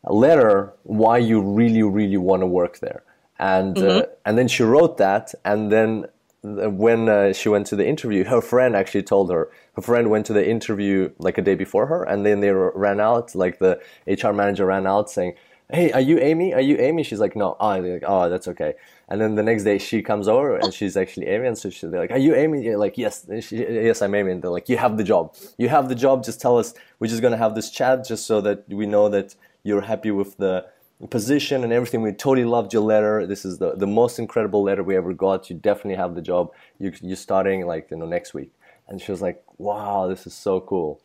letter 0.08 0.72
why 0.82 1.18
you 1.18 1.40
really 1.40 1.82
really 1.82 2.16
want 2.16 2.42
to 2.42 2.46
work 2.46 2.80
there. 2.80 3.02
And 3.38 3.76
uh, 3.78 3.80
mm-hmm. 3.80 3.98
uh, 3.98 4.02
and 4.26 4.38
then 4.38 4.48
she 4.48 4.62
wrote 4.62 4.98
that 4.98 5.34
and 5.44 5.72
then 5.72 6.06
when 6.44 7.08
uh, 7.08 7.32
she 7.32 7.48
went 7.48 7.66
to 7.68 7.76
the 7.76 7.86
interview, 7.86 8.24
her 8.24 8.40
friend 8.40 8.76
actually 8.76 9.02
told 9.02 9.30
her. 9.30 9.50
Her 9.76 9.82
friend 9.82 10.10
went 10.10 10.26
to 10.26 10.32
the 10.32 10.48
interview 10.48 11.10
like 11.18 11.38
a 11.38 11.42
day 11.42 11.54
before 11.54 11.86
her, 11.86 12.04
and 12.04 12.24
then 12.24 12.40
they 12.40 12.50
ran 12.50 13.00
out. 13.00 13.34
Like 13.34 13.58
the 13.58 13.80
HR 14.06 14.32
manager 14.32 14.66
ran 14.66 14.86
out 14.86 15.10
saying, 15.10 15.34
hey, 15.72 15.90
are 15.92 16.00
you 16.00 16.18
Amy? 16.18 16.52
Are 16.52 16.60
you 16.60 16.76
Amy? 16.78 17.02
She's 17.02 17.20
like, 17.20 17.34
no. 17.34 17.56
Oh, 17.58 17.78
like, 17.78 18.04
oh, 18.06 18.28
that's 18.28 18.48
okay. 18.48 18.74
And 19.08 19.20
then 19.20 19.34
the 19.34 19.42
next 19.42 19.64
day 19.64 19.78
she 19.78 20.02
comes 20.02 20.28
over 20.28 20.56
and 20.56 20.72
she's 20.72 20.96
actually 20.96 21.26
Amy. 21.26 21.46
And 21.48 21.58
so 21.58 21.70
she's 21.70 21.90
like, 21.90 22.10
are 22.10 22.18
you 22.18 22.34
Amy? 22.34 22.62
You're 22.62 22.78
like, 22.78 22.96
yes, 22.96 23.26
she, 23.40 23.56
yes, 23.58 24.02
I'm 24.02 24.14
Amy. 24.14 24.32
And 24.32 24.42
they're 24.42 24.50
like, 24.50 24.68
you 24.68 24.76
have 24.76 24.96
the 24.96 25.04
job. 25.04 25.34
You 25.58 25.68
have 25.68 25.88
the 25.88 25.94
job. 25.94 26.24
Just 26.24 26.40
tell 26.40 26.58
us. 26.58 26.74
We're 26.98 27.08
just 27.08 27.22
gonna 27.22 27.36
have 27.36 27.54
this 27.54 27.70
chat 27.70 28.06
just 28.06 28.26
so 28.26 28.40
that 28.42 28.68
we 28.68 28.86
know 28.86 29.08
that 29.08 29.34
you're 29.62 29.82
happy 29.82 30.10
with 30.10 30.36
the 30.36 30.66
position 31.10 31.64
and 31.64 31.72
everything. 31.72 32.02
We 32.02 32.12
totally 32.12 32.44
loved 32.44 32.72
your 32.72 32.82
letter. 32.82 33.26
This 33.26 33.44
is 33.44 33.58
the, 33.58 33.74
the 33.74 33.86
most 33.86 34.18
incredible 34.18 34.62
letter 34.62 34.82
we 34.82 34.96
ever 34.96 35.12
got. 35.12 35.50
You 35.50 35.56
definitely 35.56 35.96
have 35.96 36.14
the 36.14 36.22
job. 36.22 36.52
You, 36.78 36.92
you're 37.00 37.16
starting 37.16 37.66
like 37.66 37.90
you 37.90 37.96
know 37.96 38.06
next 38.06 38.34
week. 38.34 38.52
And 38.88 39.00
she 39.00 39.10
was 39.10 39.22
like, 39.22 39.42
wow, 39.58 40.08
this 40.08 40.26
is 40.26 40.34
so 40.34 40.60
cool. 40.60 41.00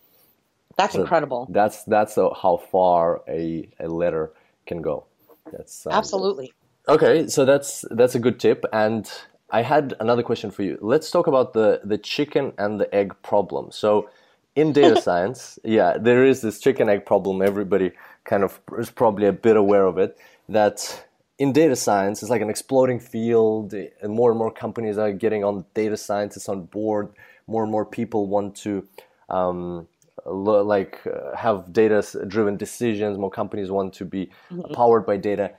That's 0.78 0.94
so 0.94 1.02
incredible. 1.02 1.48
That's 1.50 1.84
that's 1.84 2.18
a, 2.18 2.34
how 2.34 2.58
far 2.58 3.22
a, 3.28 3.70
a 3.80 3.88
letter 3.88 4.32
can 4.66 4.82
go. 4.82 5.06
That's 5.52 5.86
um, 5.88 5.94
absolutely 5.94 6.54
okay. 6.88 7.28
So 7.28 7.46
that's 7.46 7.84
that's 7.92 8.16
a 8.16 8.20
good 8.20 8.40
tip. 8.40 8.66
And 8.72 9.10
I 9.50 9.62
had 9.62 9.96
another 10.00 10.24
question 10.24 10.52
for 10.52 10.64
you. 10.64 10.78
Let's 10.82 11.12
talk 11.12 11.28
about 11.28 11.54
the 11.54 11.82
the 11.84 11.98
chicken 11.98 12.54
and 12.58 12.80
the 12.80 12.94
egg 12.94 13.14
problem. 13.24 13.72
So 13.72 14.10
in 14.56 14.74
data 14.74 15.02
science, 15.08 15.60
yeah, 15.64 15.98
there 15.98 16.26
is 16.26 16.42
this 16.42 16.60
chicken 16.60 16.88
egg 16.90 17.06
problem. 17.06 17.42
Everybody 17.42 17.92
kind 18.30 18.44
of 18.44 18.60
is 18.78 18.92
probably 18.92 19.26
a 19.26 19.34
bit 19.34 19.58
aware 19.58 19.86
of 19.86 19.98
it. 19.98 20.18
That 20.48 21.06
in 21.38 21.52
data 21.52 21.76
science, 21.76 22.22
it's 22.22 22.30
like 22.30 22.42
an 22.42 22.50
exploding 22.50 23.00
field. 23.00 23.74
And 23.74 24.14
more 24.14 24.30
and 24.30 24.38
more 24.38 24.52
companies 24.52 24.98
are 24.98 25.12
getting 25.12 25.44
on 25.44 25.66
data 25.74 25.98
scientists 25.98 26.48
on 26.48 26.66
board. 26.66 27.10
More 27.48 27.64
and 27.64 27.72
more 27.72 27.86
people 27.86 28.28
want 28.28 28.56
to 28.58 28.88
um, 29.30 29.88
like 30.26 31.00
uh, 31.08 31.36
have 31.36 31.72
data 31.72 32.04
driven 32.28 32.58
decisions 32.58 33.18
more 33.18 33.30
companies 33.32 33.72
want 33.72 33.94
to 33.94 34.06
be 34.06 34.30
mm-hmm. 34.52 34.74
powered 34.74 35.06
by 35.06 35.18
data 35.18 35.52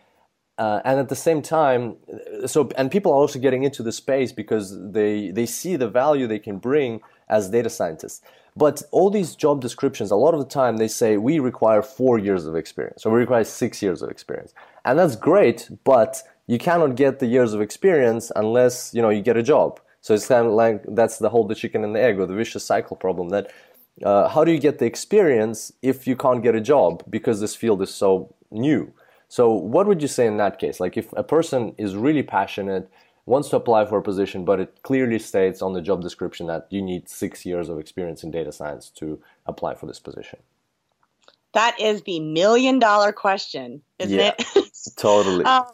uh, 0.58 0.80
and 0.84 0.98
at 0.98 1.08
the 1.08 1.16
same 1.16 1.40
time 1.40 1.96
so 2.46 2.68
and 2.76 2.90
people 2.90 3.12
are 3.12 3.16
also 3.16 3.38
getting 3.38 3.62
into 3.62 3.82
the 3.82 3.92
space 3.92 4.32
because 4.32 4.76
they 4.92 5.30
they 5.30 5.46
see 5.46 5.76
the 5.76 5.88
value 5.88 6.26
they 6.26 6.38
can 6.38 6.58
bring 6.58 7.00
as 7.28 7.50
data 7.50 7.70
scientists 7.70 8.20
but 8.56 8.82
all 8.90 9.10
these 9.10 9.34
job 9.34 9.60
descriptions 9.60 10.10
a 10.10 10.16
lot 10.16 10.34
of 10.34 10.40
the 10.40 10.46
time 10.46 10.76
they 10.76 10.88
say 10.88 11.16
we 11.16 11.38
require 11.38 11.82
four 11.82 12.18
years 12.18 12.46
of 12.46 12.56
experience 12.56 13.04
or 13.04 13.12
we 13.12 13.20
require 13.20 13.44
six 13.44 13.82
years 13.82 14.02
of 14.02 14.10
experience 14.10 14.52
and 14.84 14.98
that's 14.98 15.16
great 15.16 15.68
but 15.84 16.22
you 16.46 16.58
cannot 16.58 16.96
get 16.96 17.18
the 17.18 17.26
years 17.26 17.52
of 17.52 17.60
experience 17.60 18.32
unless 18.36 18.92
you 18.94 19.02
know 19.02 19.10
you 19.10 19.22
get 19.22 19.36
a 19.36 19.42
job 19.42 19.80
so 20.00 20.14
it's 20.14 20.26
kind 20.26 20.46
of 20.46 20.52
like 20.52 20.82
that's 20.88 21.18
the 21.18 21.28
whole 21.28 21.46
the 21.46 21.54
chicken 21.54 21.84
and 21.84 21.94
the 21.94 22.00
egg 22.00 22.18
or 22.18 22.26
the 22.26 22.34
vicious 22.34 22.64
cycle 22.64 22.96
problem 22.96 23.28
that 23.28 23.50
uh, 24.04 24.28
how 24.28 24.44
do 24.44 24.52
you 24.52 24.58
get 24.58 24.78
the 24.78 24.86
experience 24.86 25.72
if 25.82 26.06
you 26.06 26.16
can't 26.16 26.42
get 26.42 26.54
a 26.54 26.60
job 26.60 27.04
because 27.10 27.40
this 27.40 27.54
field 27.54 27.82
is 27.82 27.92
so 27.92 28.34
new? 28.50 28.92
So, 29.28 29.52
what 29.52 29.86
would 29.86 30.02
you 30.02 30.08
say 30.08 30.26
in 30.26 30.38
that 30.38 30.58
case? 30.58 30.80
Like, 30.80 30.96
if 30.96 31.12
a 31.12 31.22
person 31.22 31.74
is 31.78 31.94
really 31.94 32.22
passionate, 32.22 32.90
wants 33.26 33.48
to 33.50 33.56
apply 33.56 33.86
for 33.86 33.98
a 33.98 34.02
position, 34.02 34.44
but 34.44 34.60
it 34.60 34.82
clearly 34.82 35.18
states 35.18 35.62
on 35.62 35.72
the 35.72 35.80
job 35.80 36.02
description 36.02 36.46
that 36.46 36.66
you 36.70 36.82
need 36.82 37.08
six 37.08 37.44
years 37.46 37.68
of 37.68 37.78
experience 37.78 38.24
in 38.24 38.30
data 38.30 38.52
science 38.52 38.90
to 38.90 39.20
apply 39.46 39.74
for 39.74 39.86
this 39.86 40.00
position? 40.00 40.38
That 41.52 41.80
is 41.80 42.02
the 42.02 42.20
million 42.20 42.78
dollar 42.78 43.12
question, 43.12 43.82
isn't 43.98 44.16
yeah, 44.16 44.34
it? 44.38 44.70
totally. 44.96 45.44
Uh, 45.44 45.64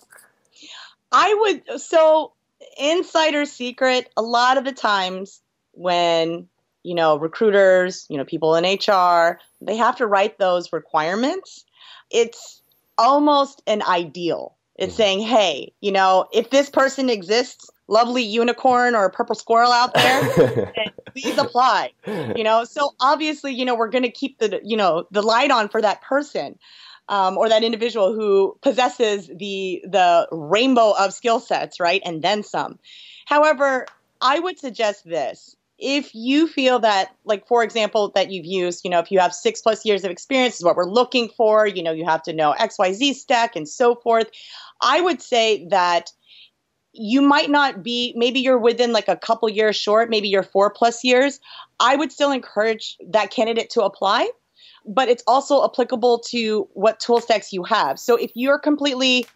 I 1.13 1.35
would, 1.41 1.81
so 1.81 2.33
insider 2.79 3.45
secret, 3.45 4.11
a 4.17 4.23
lot 4.23 4.59
of 4.59 4.65
the 4.65 4.73
times 4.73 5.41
when 5.73 6.49
you 6.87 6.95
know, 6.95 7.19
recruiters, 7.19 8.07
you 8.09 8.17
know, 8.17 8.25
people 8.25 8.55
in 8.55 8.65
HR, 8.65 9.41
they 9.61 9.77
have 9.77 9.97
to 9.97 10.07
write 10.07 10.39
those 10.39 10.73
requirements. 10.73 11.65
It's 12.13 12.63
almost 12.97 13.61
an 13.67 13.83
ideal. 13.83 14.55
It's 14.79 14.93
mm-hmm. 14.93 14.97
saying, 14.97 15.21
hey, 15.21 15.73
you 15.81 15.93
know, 15.93 16.27
if 16.33 16.51
this 16.51 16.71
person 16.71 17.09
exists, 17.09 17.71
lovely 17.89 18.23
unicorn 18.23 18.95
or 18.95 19.11
purple 19.11 19.35
squirrel 19.35 19.73
out 19.73 19.95
there, 19.95 20.73
please 21.13 21.39
apply. 21.39 21.93
You 22.07 22.45
know, 22.45 22.65
so 22.65 22.95
obviously, 23.01 23.53
you 23.53 23.65
know, 23.65 23.75
we're 23.75 23.91
going 23.91 24.05
to 24.05 24.11
keep 24.11 24.39
the, 24.39 24.61
you 24.63 24.77
know, 24.77 25.07
the 25.11 25.23
light 25.23 25.51
on 25.51 25.69
for 25.69 25.81
that 25.81 26.03
person. 26.03 26.59
Um, 27.09 27.39
or 27.39 27.49
that 27.49 27.63
individual 27.63 28.15
who 28.15 28.59
possesses 28.63 29.29
the 29.29 29.81
the 29.85 30.27
rainbow 30.33 30.93
of 30.99 31.15
skill 31.15 31.39
sets, 31.39 31.79
right, 31.79 32.03
and 32.05 32.21
then 32.21 32.43
some. 32.43 32.81
However, 33.27 33.87
I 34.21 34.41
would 34.41 34.59
suggest 34.59 35.05
this: 35.05 35.56
if 35.79 36.15
you 36.15 36.47
feel 36.47 36.79
that 36.79 37.15
like 37.25 37.47
for 37.47 37.63
example 37.63 38.11
that 38.15 38.31
you've 38.31 38.47
used 38.47 38.83
you 38.85 38.91
know 38.91 38.99
if 38.99 39.11
you 39.11 39.19
have 39.19 39.35
six 39.35 39.61
plus 39.61 39.85
years 39.85 40.05
of 40.05 40.11
experience 40.11 40.57
is 40.57 40.65
what 40.65 40.77
we're 40.77 40.85
looking 40.85 41.29
for 41.29 41.67
you 41.67 41.83
know 41.83 41.93
you 41.93 42.05
have 42.05 42.23
to 42.23 42.33
know 42.33 42.55
xyz 42.59 43.15
stack 43.15 43.55
and 43.57 43.69
so 43.69 43.95
forth 43.95 44.31
i 44.81 45.01
would 45.01 45.21
say 45.21 45.67
that 45.69 46.13
you 46.93 47.21
might 47.21 47.51
not 47.51 47.83
be 47.83 48.15
maybe 48.17 48.41
you're 48.41 48.59
within 48.59 48.93
like 48.93 49.09
a 49.09 49.17
couple 49.17 49.49
years 49.49 49.77
short 49.77 50.09
maybe 50.09 50.29
you're 50.29 50.43
four 50.43 50.71
plus 50.71 51.05
years 51.05 51.41
i 51.79 51.95
would 51.95 52.11
still 52.11 52.31
encourage 52.31 52.97
that 53.07 53.31
candidate 53.31 53.69
to 53.69 53.83
apply 53.83 54.29
but 54.87 55.09
it's 55.09 55.23
also 55.27 55.65
applicable 55.65 56.21
to 56.21 56.69
what 56.75 57.01
tool 57.01 57.21
stacks 57.21 57.53
you 57.53 57.65
have. 57.65 57.99
So 57.99 58.17
if 58.17 58.31
you're 58.35 58.59
completely 58.59 59.27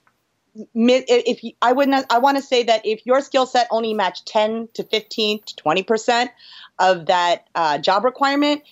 if 0.54 1.44
you, 1.44 1.52
I 1.62 1.72
wouldn't, 1.72 2.06
I 2.10 2.18
want 2.18 2.36
to 2.36 2.42
say 2.42 2.62
that 2.64 2.84
if 2.84 3.04
your 3.06 3.20
skill 3.20 3.46
set 3.46 3.68
only 3.70 3.94
matched 3.94 4.26
10 4.26 4.68
to 4.74 4.84
15 4.84 5.40
to 5.46 5.56
20 5.56 5.82
percent 5.82 6.30
of 6.78 7.06
that 7.06 7.48
uh, 7.54 7.78
job 7.78 8.04
requirement, 8.04 8.62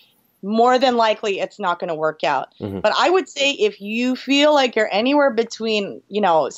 more 0.42 0.78
than 0.78 0.96
likely 0.96 1.40
it's 1.40 1.58
not 1.58 1.78
going 1.78 1.88
to 1.88 1.94
work 1.94 2.24
out. 2.24 2.54
Mm-hmm. 2.60 2.80
But 2.80 2.92
I 2.96 3.10
would 3.10 3.28
say 3.28 3.52
if 3.52 3.80
you 3.80 4.16
feel 4.16 4.54
like 4.54 4.76
you're 4.76 4.92
anywhere 4.92 5.30
between, 5.30 6.02
you 6.08 6.20
know, 6.20 6.50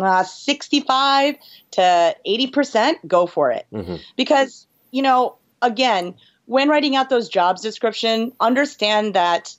uh, 0.00 0.24
65 0.24 1.34
to 1.72 2.16
80 2.24 2.46
percent, 2.48 3.08
go 3.08 3.26
for 3.26 3.50
it. 3.50 3.66
Mm-hmm. 3.72 3.96
Because 4.16 4.66
you 4.90 5.02
know, 5.02 5.36
again, 5.60 6.14
when 6.46 6.68
writing 6.68 6.94
out 6.96 7.10
those 7.10 7.28
jobs 7.28 7.62
description, 7.62 8.32
understand 8.40 9.14
that 9.14 9.54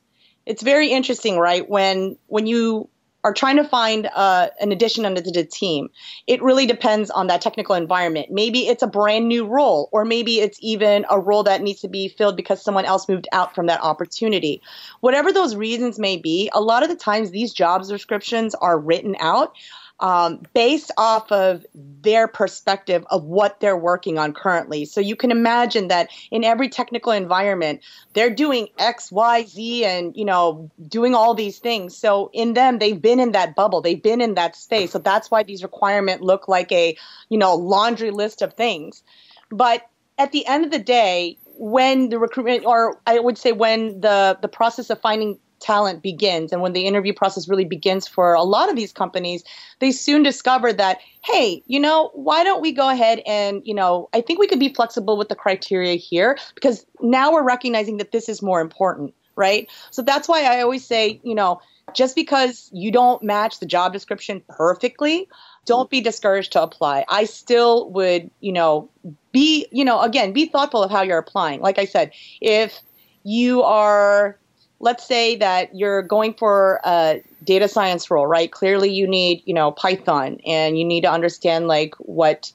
it's 0.45 0.61
very 0.61 0.89
interesting, 0.89 1.37
right? 1.37 1.67
When 1.67 2.17
when 2.27 2.47
you 2.47 2.89
are 3.23 3.33
trying 3.33 3.55
to 3.57 3.63
find 3.63 4.09
uh, 4.13 4.49
an 4.59 4.71
addition 4.71 5.05
under 5.05 5.21
the 5.21 5.43
team, 5.45 5.89
it 6.27 6.41
really 6.41 6.65
depends 6.65 7.09
on 7.09 7.27
that 7.27 7.41
technical 7.41 7.75
environment. 7.75 8.27
Maybe 8.29 8.67
it's 8.67 8.83
a 8.83 8.87
brand 8.87 9.27
new 9.27 9.45
role, 9.45 9.89
or 9.91 10.03
maybe 10.03 10.39
it's 10.39 10.57
even 10.61 11.05
a 11.09 11.19
role 11.19 11.43
that 11.43 11.61
needs 11.61 11.81
to 11.81 11.87
be 11.87 12.09
filled 12.09 12.35
because 12.35 12.61
someone 12.61 12.85
else 12.85 13.07
moved 13.07 13.27
out 13.31 13.55
from 13.55 13.67
that 13.67 13.81
opportunity. 13.81 14.61
Whatever 14.99 15.31
those 15.31 15.55
reasons 15.55 15.97
may 15.97 16.17
be, 16.17 16.49
a 16.53 16.61
lot 16.61 16.83
of 16.83 16.89
the 16.89 16.95
times 16.95 17.31
these 17.31 17.53
jobs 17.53 17.87
descriptions 17.87 18.55
are 18.55 18.77
written 18.77 19.15
out 19.19 19.55
um, 19.99 20.41
based 20.53 20.91
off 20.97 21.31
of 21.31 21.65
their 21.73 22.27
perspective 22.27 23.05
of 23.09 23.23
what 23.23 23.59
they're 23.59 23.77
working 23.77 24.17
on 24.17 24.33
currently. 24.33 24.85
So 24.85 24.99
you 24.99 25.15
can 25.15 25.31
imagine 25.31 25.87
that 25.87 26.09
in 26.31 26.43
every 26.43 26.67
technical 26.67 27.11
environment, 27.11 27.81
they're 28.13 28.33
doing 28.33 28.67
X, 28.79 29.11
Y, 29.11 29.45
Z, 29.45 29.85
and 29.85 30.15
you 30.17 30.25
know, 30.25 30.69
doing 30.87 31.15
all 31.15 31.33
these 31.33 31.59
things. 31.59 31.95
So 31.95 32.29
in 32.33 32.53
them, 32.53 32.79
they've 32.79 33.01
been 33.01 33.19
in 33.19 33.31
that 33.31 33.55
bubble, 33.55 33.81
they've 33.81 34.01
been 34.01 34.21
in 34.21 34.33
that 34.35 34.55
space. 34.55 34.91
So 34.91 34.99
that's 34.99 35.31
why 35.31 35.43
these 35.43 35.63
requirements 35.63 36.23
look 36.23 36.47
like 36.47 36.71
a 36.71 36.97
you 37.29 37.37
know 37.37 37.55
laundry 37.55 38.11
list 38.11 38.41
of 38.41 38.53
things. 38.53 39.03
But 39.49 39.87
at 40.17 40.31
the 40.31 40.45
end 40.45 40.65
of 40.65 40.71
the 40.71 40.79
day, 40.79 41.37
when 41.57 42.09
the 42.09 42.19
recruitment, 42.19 42.65
or 42.65 42.99
I 43.07 43.19
would 43.19 43.37
say 43.37 43.51
when 43.51 44.01
the 44.01 44.37
the 44.41 44.47
process 44.47 44.89
of 44.89 44.99
finding 44.99 45.39
talent 45.63 46.03
begins. 46.03 46.51
And 46.51 46.61
when 46.61 46.73
the 46.73 46.85
interview 46.85 47.13
process 47.13 47.47
really 47.47 47.65
begins 47.65 48.07
for 48.07 48.33
a 48.33 48.43
lot 48.43 48.69
of 48.69 48.75
these 48.75 48.91
companies 48.91 49.43
they 49.79 49.91
soon 49.91 50.23
discover 50.23 50.71
that 50.71 50.99
hey 51.23 51.61
you 51.67 51.79
know 51.79 52.09
why 52.13 52.43
don't 52.43 52.61
we 52.61 52.71
go 52.71 52.89
ahead 52.89 53.21
and 53.25 53.61
you 53.65 53.73
know 53.73 54.09
i 54.13 54.21
think 54.21 54.39
we 54.39 54.47
could 54.47 54.59
be 54.59 54.73
flexible 54.73 55.17
with 55.17 55.29
the 55.29 55.35
criteria 55.35 55.95
here 55.95 56.37
because 56.55 56.85
now 57.01 57.31
we're 57.31 57.43
recognizing 57.43 57.97
that 57.97 58.11
this 58.11 58.29
is 58.29 58.41
more 58.41 58.61
important 58.61 59.13
right? 59.35 59.67
So 59.89 60.03
that's 60.03 60.27
why 60.27 60.43
i 60.43 60.61
always 60.61 60.85
say 60.85 61.19
you 61.23 61.35
know 61.35 61.59
just 61.93 62.15
because 62.15 62.69
you 62.71 62.91
don't 62.91 63.21
match 63.23 63.59
the 63.59 63.65
job 63.65 63.91
description 63.91 64.41
perfectly 64.47 65.27
don't 65.65 65.89
be 65.89 66.01
discouraged 66.01 66.51
to 66.53 66.61
apply. 66.61 67.05
I 67.09 67.25
still 67.25 67.89
would 67.91 68.29
you 68.41 68.53
know 68.53 68.89
be 69.31 69.65
you 69.71 69.83
know 69.83 70.01
again 70.01 70.33
be 70.33 70.45
thoughtful 70.45 70.83
of 70.83 70.91
how 70.91 71.01
you're 71.01 71.17
applying. 71.17 71.61
Like 71.61 71.79
i 71.79 71.85
said 71.85 72.11
if 72.41 72.79
you 73.23 73.63
are 73.63 74.37
let's 74.83 75.07
say 75.07 75.37
that 75.37 75.73
you're 75.73 76.01
going 76.01 76.33
for 76.33 76.81
a 76.83 77.21
data 77.45 77.69
science 77.69 78.11
role, 78.11 78.27
right? 78.27 78.51
Clearly 78.51 78.91
you 78.91 79.07
need, 79.07 79.41
you 79.45 79.53
know, 79.53 79.71
Python 79.71 80.39
and 80.45 80.77
you 80.77 80.83
need 80.83 81.01
to 81.01 81.09
understand 81.09 81.69
like 81.69 81.95
what, 81.99 82.51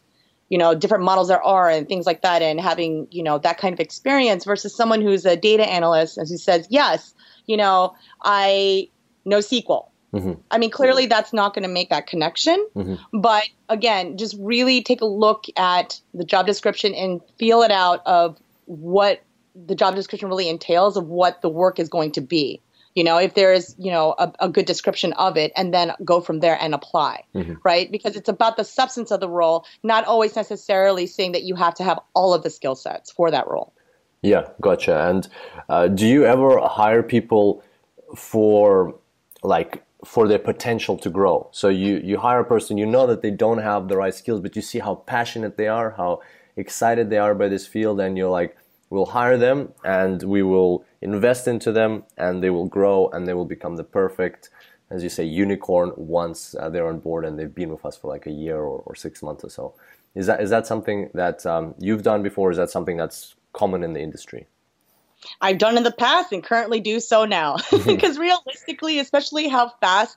you 0.51 0.59
know, 0.59 0.75
different 0.75 1.05
models 1.05 1.29
there 1.29 1.43
are 1.43 1.71
and 1.71 1.89
things 1.89 2.05
like 2.05 2.21
that 2.21 2.43
and 2.43 2.61
having, 2.61 3.09
you 3.11 3.23
know, 3.23 3.39
that 3.39 3.57
kind 3.57 3.73
of 3.73 3.81
experience 3.81 4.45
versus 4.45 4.77
someone 4.77 5.01
who's 5.01 5.25
a 5.25 5.37
data 5.37 5.67
analyst 5.67 6.19
and 6.19 6.29
who 6.29 6.37
says, 6.37 6.67
yes, 6.69 7.15
you 7.47 7.57
know, 7.57 7.95
I 8.23 8.91
know 9.25 9.39
SQL. 9.39 9.89
Mm-hmm. 10.13 10.35
I 10.51 10.59
mean, 10.59 10.71
clearly 10.71 11.07
that's 11.07 11.33
not 11.33 11.55
going 11.55 11.63
to 11.63 11.69
make 11.69 11.89
that 11.89 12.07
connection. 12.07 12.63
Mm-hmm. 12.77 13.21
But 13.21 13.45
again, 13.71 14.19
just 14.19 14.37
really 14.39 14.83
take 14.83 15.01
a 15.01 15.07
look 15.07 15.47
at 15.57 15.99
the 16.13 16.25
job 16.25 16.47
description 16.47 16.95
and 16.95 17.23
feel 17.39 17.63
it 17.63 17.71
out 17.71 18.03
of 18.05 18.39
what 18.67 19.23
the 19.67 19.75
job 19.75 19.95
description 19.95 20.29
really 20.29 20.49
entails 20.49 20.97
of 20.97 21.07
what 21.07 21.43
the 21.43 21.49
work 21.49 21.79
is 21.79 21.89
going 21.89 22.13
to 22.13 22.21
be. 22.21 22.63
you 22.95 23.05
know 23.05 23.19
if 23.19 23.35
there 23.35 23.53
is 23.53 23.75
you 23.79 23.91
know 23.91 24.15
a, 24.19 24.33
a 24.41 24.49
good 24.49 24.67
description 24.67 25.13
of 25.15 25.37
it 25.37 25.53
and 25.57 25.73
then 25.73 25.93
go 26.05 26.21
from 26.21 26.41
there 26.41 26.59
and 26.61 26.75
apply 26.75 27.23
mm-hmm. 27.35 27.55
right 27.65 27.93
because 27.93 28.17
it's 28.17 28.29
about 28.29 28.57
the 28.57 28.65
substance 28.65 29.11
of 29.11 29.21
the 29.21 29.29
role 29.29 29.65
not 29.83 30.05
always 30.05 30.35
necessarily 30.35 31.07
saying 31.07 31.33
that 31.33 31.43
you 31.43 31.55
have 31.55 31.75
to 31.75 31.85
have 31.85 31.99
all 32.15 32.35
of 32.35 32.43
the 32.43 32.51
skill 32.51 32.75
sets 32.75 33.11
for 33.11 33.31
that 33.31 33.47
role 33.47 33.73
yeah 34.23 34.49
gotcha 34.61 34.97
and 35.11 35.29
uh, 35.69 35.87
do 35.87 36.07
you 36.07 36.25
ever 36.25 36.61
hire 36.81 37.03
people 37.03 37.63
for 38.17 38.95
like 39.43 39.85
for 40.05 40.27
their 40.29 40.39
potential 40.39 40.97
to 40.97 41.11
grow 41.11 41.49
so 41.53 41.69
you 41.69 42.01
you 42.11 42.19
hire 42.19 42.41
a 42.41 42.45
person 42.45 42.79
you 42.79 42.87
know 42.87 43.07
that 43.07 43.21
they 43.23 43.31
don't 43.31 43.59
have 43.59 43.89
the 43.89 43.97
right 43.97 44.15
skills 44.15 44.41
but 44.41 44.57
you 44.57 44.63
see 44.63 44.79
how 44.79 44.95
passionate 44.95 45.57
they 45.57 45.69
are 45.69 45.91
how 46.03 46.21
excited 46.57 47.11
they 47.11 47.19
are 47.19 47.35
by 47.35 47.49
this 47.49 47.67
field 47.67 48.01
and 48.01 48.17
you're 48.19 48.31
like 48.31 48.57
we'll 48.91 49.07
hire 49.07 49.37
them 49.37 49.73
and 49.85 50.23
we 50.23 50.43
will 50.43 50.85
invest 51.03 51.47
into 51.47 51.73
them 51.73 52.05
and 52.17 52.43
they 52.43 52.51
will 52.51 52.67
grow 52.67 53.09
and 53.13 53.27
they 53.27 53.35
will 53.35 53.45
become 53.45 53.77
the 53.77 53.85
perfect 53.85 54.51
as 54.91 55.03
you 55.03 55.09
say 55.09 55.25
unicorn 55.25 55.93
once 55.97 56.55
uh, 56.59 56.69
they're 56.69 56.89
on 56.89 56.99
board 56.99 57.25
and 57.25 57.39
they've 57.39 57.55
been 57.55 57.71
with 57.71 57.85
us 57.85 57.97
for 57.97 58.09
like 58.09 58.27
a 58.27 58.31
year 58.31 58.57
or, 58.57 58.83
or 58.87 58.95
six 58.95 59.23
months 59.23 59.45
or 59.45 59.51
so. 59.51 59.75
Is 60.15 60.27
that 60.27 60.41
is 60.41 60.51
that 60.51 60.67
something 60.67 61.11
that 61.15 61.45
um, 61.45 61.75
you've 61.79 62.03
done 62.03 62.23
before? 62.23 62.51
Is 62.51 62.57
that 62.57 62.71
something 62.71 62.97
that's 62.97 63.35
common 63.53 63.83
in 63.85 63.93
the 63.93 64.01
industry 64.01 64.47
I've 65.41 65.59
done 65.59 65.77
in 65.77 65.83
the 65.83 65.93
past 65.93 66.33
and 66.33 66.43
currently 66.43 66.81
do 66.81 67.01
so 67.01 67.25
now. 67.25 67.57
because 67.87 68.19
realistically, 68.19 68.99
especially 68.99 69.49
how 69.49 69.71
fast, 69.81 70.17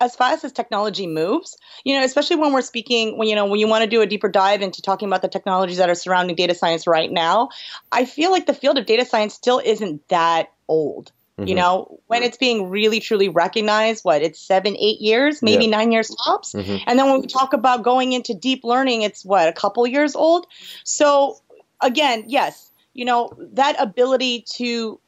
as 0.00 0.16
fast 0.16 0.44
as 0.44 0.52
technology 0.52 1.06
moves, 1.06 1.56
you 1.84 1.94
know, 1.94 2.04
especially 2.04 2.36
when 2.36 2.52
we're 2.52 2.62
speaking, 2.62 3.18
when, 3.18 3.28
you 3.28 3.34
know, 3.34 3.46
when 3.46 3.60
you 3.60 3.68
want 3.68 3.84
to 3.84 3.90
do 3.90 4.00
a 4.00 4.06
deeper 4.06 4.28
dive 4.28 4.62
into 4.62 4.82
talking 4.82 5.08
about 5.08 5.22
the 5.22 5.28
technologies 5.28 5.78
that 5.78 5.88
are 5.88 5.94
surrounding 5.94 6.36
data 6.36 6.54
science 6.54 6.86
right 6.86 7.10
now, 7.10 7.48
I 7.90 8.04
feel 8.04 8.30
like 8.30 8.46
the 8.46 8.54
field 8.54 8.78
of 8.78 8.86
data 8.86 9.04
science 9.04 9.34
still 9.34 9.60
isn't 9.64 10.08
that 10.08 10.52
old. 10.68 11.12
Mm-hmm. 11.38 11.48
You 11.48 11.54
know, 11.54 12.00
when 12.08 12.22
it's 12.22 12.36
being 12.36 12.68
really 12.68 13.00
truly 13.00 13.30
recognized, 13.30 14.04
what 14.04 14.22
it's 14.22 14.38
seven, 14.38 14.76
eight 14.76 15.00
years, 15.00 15.40
maybe 15.42 15.64
yeah. 15.64 15.70
nine 15.70 15.90
years 15.90 16.14
tops. 16.24 16.52
Mm-hmm. 16.52 16.84
And 16.86 16.98
then 16.98 17.10
when 17.10 17.20
we 17.22 17.26
talk 17.26 17.54
about 17.54 17.82
going 17.82 18.12
into 18.12 18.34
deep 18.34 18.64
learning, 18.64 19.02
it's 19.02 19.24
what, 19.24 19.48
a 19.48 19.52
couple 19.52 19.86
years 19.86 20.14
old. 20.14 20.46
So 20.84 21.38
again, 21.80 22.24
yes, 22.26 22.70
you 22.94 23.04
know 23.04 23.30
that 23.52 23.76
ability 23.78 24.44
to 24.54 25.00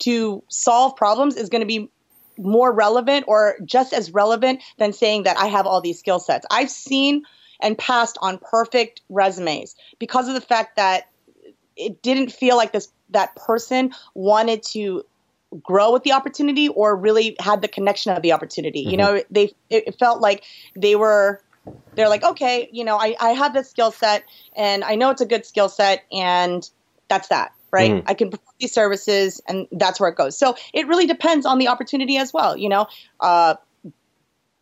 to 0.00 0.42
solve 0.48 0.96
problems 0.96 1.36
is 1.36 1.48
going 1.48 1.60
to 1.60 1.66
be 1.66 1.90
more 2.38 2.72
relevant 2.72 3.24
or 3.26 3.56
just 3.64 3.92
as 3.92 4.12
relevant 4.12 4.62
than 4.78 4.92
saying 4.92 5.24
that 5.24 5.36
I 5.36 5.46
have 5.46 5.66
all 5.66 5.80
these 5.80 5.98
skill 5.98 6.20
sets. 6.20 6.46
I've 6.50 6.70
seen 6.70 7.22
and 7.60 7.76
passed 7.76 8.16
on 8.22 8.38
perfect 8.38 9.00
resumes 9.08 9.74
because 9.98 10.28
of 10.28 10.34
the 10.34 10.40
fact 10.40 10.76
that 10.76 11.08
it 11.76 12.02
didn't 12.02 12.32
feel 12.32 12.56
like 12.56 12.72
this 12.72 12.88
that 13.10 13.34
person 13.36 13.92
wanted 14.14 14.62
to 14.62 15.04
grow 15.62 15.92
with 15.92 16.02
the 16.02 16.12
opportunity 16.12 16.68
or 16.68 16.94
really 16.94 17.34
had 17.40 17.62
the 17.62 17.68
connection 17.68 18.14
of 18.14 18.22
the 18.22 18.32
opportunity. 18.32 18.82
Mm-hmm. 18.82 18.90
You 18.90 18.96
know, 18.96 19.22
they 19.30 19.52
it 19.70 19.98
felt 19.98 20.20
like 20.20 20.44
they 20.76 20.94
were 20.94 21.40
they're 21.94 22.08
like, 22.08 22.22
okay, 22.22 22.68
you 22.72 22.84
know, 22.84 22.96
I, 22.96 23.14
I 23.20 23.30
have 23.30 23.52
this 23.52 23.70
skill 23.70 23.90
set 23.90 24.24
and 24.56 24.84
I 24.84 24.94
know 24.94 25.10
it's 25.10 25.20
a 25.20 25.26
good 25.26 25.44
skill 25.44 25.68
set 25.68 26.04
and 26.12 26.68
that's 27.08 27.28
that 27.28 27.52
right? 27.70 27.90
Mm. 27.90 28.02
i 28.06 28.14
can 28.14 28.30
provide 28.30 28.46
these 28.58 28.72
services 28.72 29.42
and 29.46 29.66
that's 29.72 30.00
where 30.00 30.08
it 30.08 30.16
goes. 30.16 30.38
So 30.38 30.56
it 30.72 30.86
really 30.86 31.06
depends 31.06 31.46
on 31.46 31.58
the 31.58 31.68
opportunity 31.68 32.16
as 32.16 32.32
well 32.32 32.56
you 32.56 32.68
know? 32.68 32.86
Uh, 33.20 33.56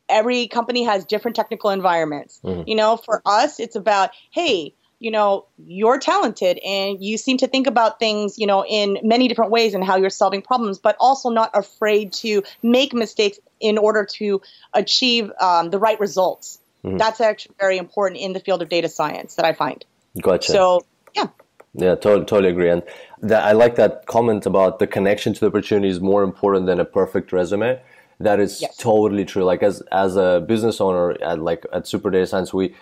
every 0.08 0.48
company 0.48 0.84
has 0.84 1.04
different 1.04 1.36
technical 1.36 1.70
environments. 1.70 2.40
Mm. 2.44 2.66
you 2.66 2.74
know 2.74 2.96
for 2.96 3.22
us 3.24 3.60
it's 3.60 3.76
about 3.76 4.10
hey 4.30 4.74
you 4.98 5.10
know 5.10 5.46
you're 5.66 5.98
talented 5.98 6.58
and 6.64 7.02
you 7.02 7.18
seem 7.18 7.38
to 7.38 7.46
think 7.46 7.66
about 7.66 7.98
things 7.98 8.38
you 8.38 8.46
know 8.46 8.64
in 8.64 8.98
many 9.02 9.28
different 9.28 9.50
ways 9.50 9.74
and 9.74 9.84
how 9.84 9.96
you're 9.96 10.10
solving 10.10 10.42
problems 10.42 10.78
but 10.78 10.96
also 11.00 11.30
not 11.30 11.50
afraid 11.54 12.12
to 12.12 12.42
make 12.62 12.94
mistakes 12.94 13.38
in 13.60 13.78
order 13.78 14.04
to 14.04 14.42
achieve 14.74 15.32
um, 15.40 15.70
the 15.70 15.78
right 15.78 15.98
results. 16.00 16.58
Mm. 16.84 16.98
that's 16.98 17.20
actually 17.20 17.54
very 17.58 17.78
important 17.78 18.20
in 18.20 18.32
the 18.32 18.40
field 18.40 18.62
of 18.62 18.68
data 18.68 18.88
science 18.88 19.34
that 19.36 19.44
i 19.44 19.52
find. 19.52 19.84
Gotcha. 20.20 20.52
So 20.52 20.86
yeah 21.14 21.28
yeah, 21.76 21.94
totally, 21.94 22.24
totally 22.24 22.50
agree. 22.50 22.70
And 22.70 22.82
that, 23.22 23.44
I 23.44 23.52
like 23.52 23.76
that 23.76 24.06
comment 24.06 24.46
about 24.46 24.78
the 24.78 24.86
connection 24.86 25.34
to 25.34 25.40
the 25.40 25.46
opportunity 25.46 25.88
is 25.88 26.00
more 26.00 26.22
important 26.22 26.66
than 26.66 26.80
a 26.80 26.84
perfect 26.84 27.32
resume. 27.32 27.80
That 28.18 28.40
is 28.40 28.62
yes. 28.62 28.76
totally 28.76 29.24
true. 29.24 29.44
Like 29.44 29.62
as 29.62 29.82
as 29.92 30.16
a 30.16 30.44
business 30.46 30.80
owner 30.80 31.20
at 31.22 31.38
like 31.40 31.66
at 31.72 31.86
Super 31.86 32.10
Data 32.10 32.26
Science, 32.26 32.54
we 32.54 32.74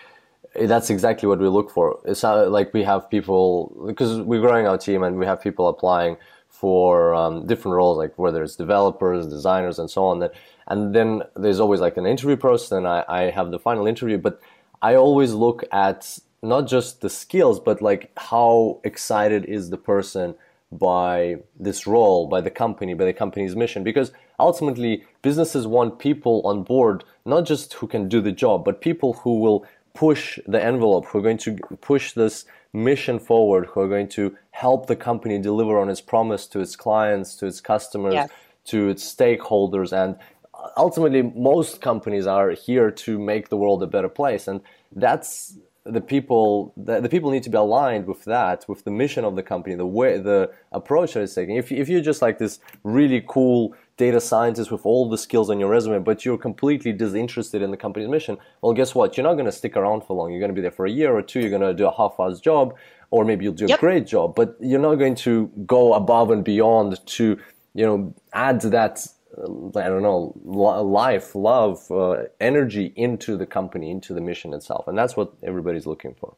that's 0.55 0.89
exactly 0.89 1.27
what 1.27 1.39
we 1.39 1.47
look 1.49 1.69
for. 1.69 1.99
It's 2.05 2.23
not 2.23 2.49
like 2.51 2.73
we 2.73 2.83
have 2.83 3.09
people 3.09 3.83
because 3.85 4.21
we're 4.21 4.39
growing 4.39 4.65
our 4.65 4.77
team 4.77 5.03
and 5.03 5.17
we 5.17 5.25
have 5.25 5.41
people 5.41 5.67
applying 5.67 6.15
for 6.47 7.13
um, 7.13 7.45
different 7.45 7.75
roles, 7.75 7.97
like 7.97 8.17
whether 8.17 8.41
it's 8.41 8.55
developers, 8.55 9.27
designers, 9.27 9.77
and 9.77 9.89
so 9.89 10.05
on. 10.05 10.19
That 10.19 10.33
and 10.67 10.95
then 10.95 11.23
there's 11.35 11.59
always 11.59 11.81
like 11.81 11.97
an 11.97 12.05
interview 12.05 12.37
process, 12.37 12.71
and 12.71 12.87
I, 12.87 13.03
I 13.07 13.21
have 13.31 13.51
the 13.51 13.59
final 13.59 13.87
interview. 13.87 14.17
But 14.17 14.39
I 14.81 14.95
always 14.95 15.33
look 15.33 15.65
at 15.71 16.17
not 16.45 16.67
just 16.67 17.01
the 17.01 17.09
skills, 17.09 17.59
but 17.59 17.81
like 17.81 18.11
how 18.17 18.79
excited 18.83 19.45
is 19.45 19.69
the 19.69 19.77
person 19.77 20.35
by 20.71 21.37
this 21.59 21.87
role, 21.87 22.27
by 22.27 22.41
the 22.41 22.49
company, 22.49 22.93
by 22.93 23.05
the 23.05 23.13
company's 23.13 23.55
mission. 23.55 23.83
Because 23.83 24.11
ultimately, 24.39 25.03
businesses 25.21 25.65
want 25.65 25.99
people 25.99 26.41
on 26.45 26.63
board, 26.63 27.03
not 27.25 27.45
just 27.45 27.73
who 27.73 27.87
can 27.87 28.07
do 28.07 28.21
the 28.21 28.31
job, 28.31 28.63
but 28.65 28.81
people 28.81 29.13
who 29.13 29.39
will 29.39 29.65
push 29.93 30.39
the 30.45 30.63
envelope, 30.63 31.05
who 31.05 31.19
are 31.19 31.21
going 31.21 31.37
to 31.37 31.55
push 31.81 32.13
this 32.13 32.45
mission 32.73 33.17
forward, 33.19 33.67
who 33.67 33.79
are 33.79 33.87
going 33.87 34.09
to 34.09 34.35
help 34.51 34.87
the 34.87 34.95
company 34.95 35.39
deliver 35.39 35.79
on 35.79 35.89
its 35.89 36.01
promise 36.01 36.45
to 36.47 36.59
its 36.59 36.75
clients, 36.75 37.35
to 37.35 37.45
its 37.47 37.61
customers, 37.61 38.13
yes. 38.13 38.29
to 38.65 38.89
its 38.89 39.15
stakeholders. 39.15 39.93
And 39.93 40.17
ultimately, 40.75 41.21
most 41.21 41.81
companies 41.81 42.27
are 42.27 42.51
here 42.51 42.91
to 42.91 43.17
make 43.17 43.49
the 43.49 43.57
world 43.57 43.81
a 43.81 43.87
better 43.87 44.09
place. 44.09 44.47
And 44.47 44.61
that's 44.93 45.57
the 45.85 46.01
people 46.01 46.73
the, 46.75 46.99
the, 46.99 47.09
people 47.09 47.29
need 47.29 47.43
to 47.43 47.49
be 47.49 47.57
aligned 47.57 48.07
with 48.07 48.25
that 48.25 48.65
with 48.67 48.83
the 48.83 48.91
mission 48.91 49.23
of 49.23 49.35
the 49.35 49.43
company 49.43 49.75
the 49.75 49.85
way 49.85 50.17
the 50.17 50.51
approach 50.71 51.13
that 51.13 51.21
it's 51.21 51.35
taking. 51.35 51.57
If, 51.57 51.71
if 51.71 51.87
you're 51.87 52.01
just 52.01 52.21
like 52.23 52.39
this 52.39 52.59
really 52.83 53.23
cool 53.27 53.75
data 53.97 54.19
scientist 54.19 54.71
with 54.71 54.85
all 54.85 55.07
the 55.07 55.17
skills 55.17 55.49
on 55.49 55.59
your 55.59 55.69
resume 55.69 55.99
but 55.99 56.25
you're 56.25 56.39
completely 56.39 56.91
disinterested 56.91 57.61
in 57.61 57.69
the 57.69 57.77
company's 57.77 58.09
mission 58.09 58.37
well 58.61 58.73
guess 58.73 58.95
what? 58.95 59.15
You're 59.15 59.25
not 59.25 59.33
going 59.33 59.45
to 59.45 59.51
stick 59.51 59.77
around 59.77 60.01
for 60.01 60.15
long. 60.15 60.31
You're 60.31 60.39
going 60.39 60.49
to 60.49 60.55
be 60.55 60.61
there 60.61 60.71
for 60.71 60.87
a 60.87 60.91
year 60.91 61.15
or 61.15 61.21
two. 61.21 61.39
You're 61.39 61.51
going 61.51 61.61
to 61.61 61.73
do 61.73 61.87
a 61.87 61.95
half-assed 61.95 62.41
job 62.41 62.75
or 63.11 63.23
maybe 63.23 63.45
you'll 63.45 63.53
do 63.53 63.67
yep. 63.67 63.77
a 63.77 63.79
great 63.79 64.07
job 64.07 64.33
but 64.33 64.57
you're 64.59 64.79
not 64.79 64.95
going 64.95 65.15
to 65.15 65.51
go 65.67 65.93
above 65.93 66.31
and 66.31 66.43
beyond 66.43 67.05
to 67.05 67.37
you 67.75 67.85
know 67.85 68.13
add 68.33 68.59
that 68.61 69.05
I 69.37 69.87
don't 69.87 70.01
know, 70.01 70.33
life, 70.43 71.35
love, 71.35 71.91
uh, 71.91 72.23
energy 72.39 72.93
into 72.95 73.37
the 73.37 73.45
company, 73.45 73.91
into 73.91 74.13
the 74.13 74.21
mission 74.21 74.53
itself. 74.53 74.87
And 74.87 74.97
that's 74.97 75.17
what 75.17 75.33
everybody's 75.43 75.85
looking 75.85 76.15
for. 76.15 76.35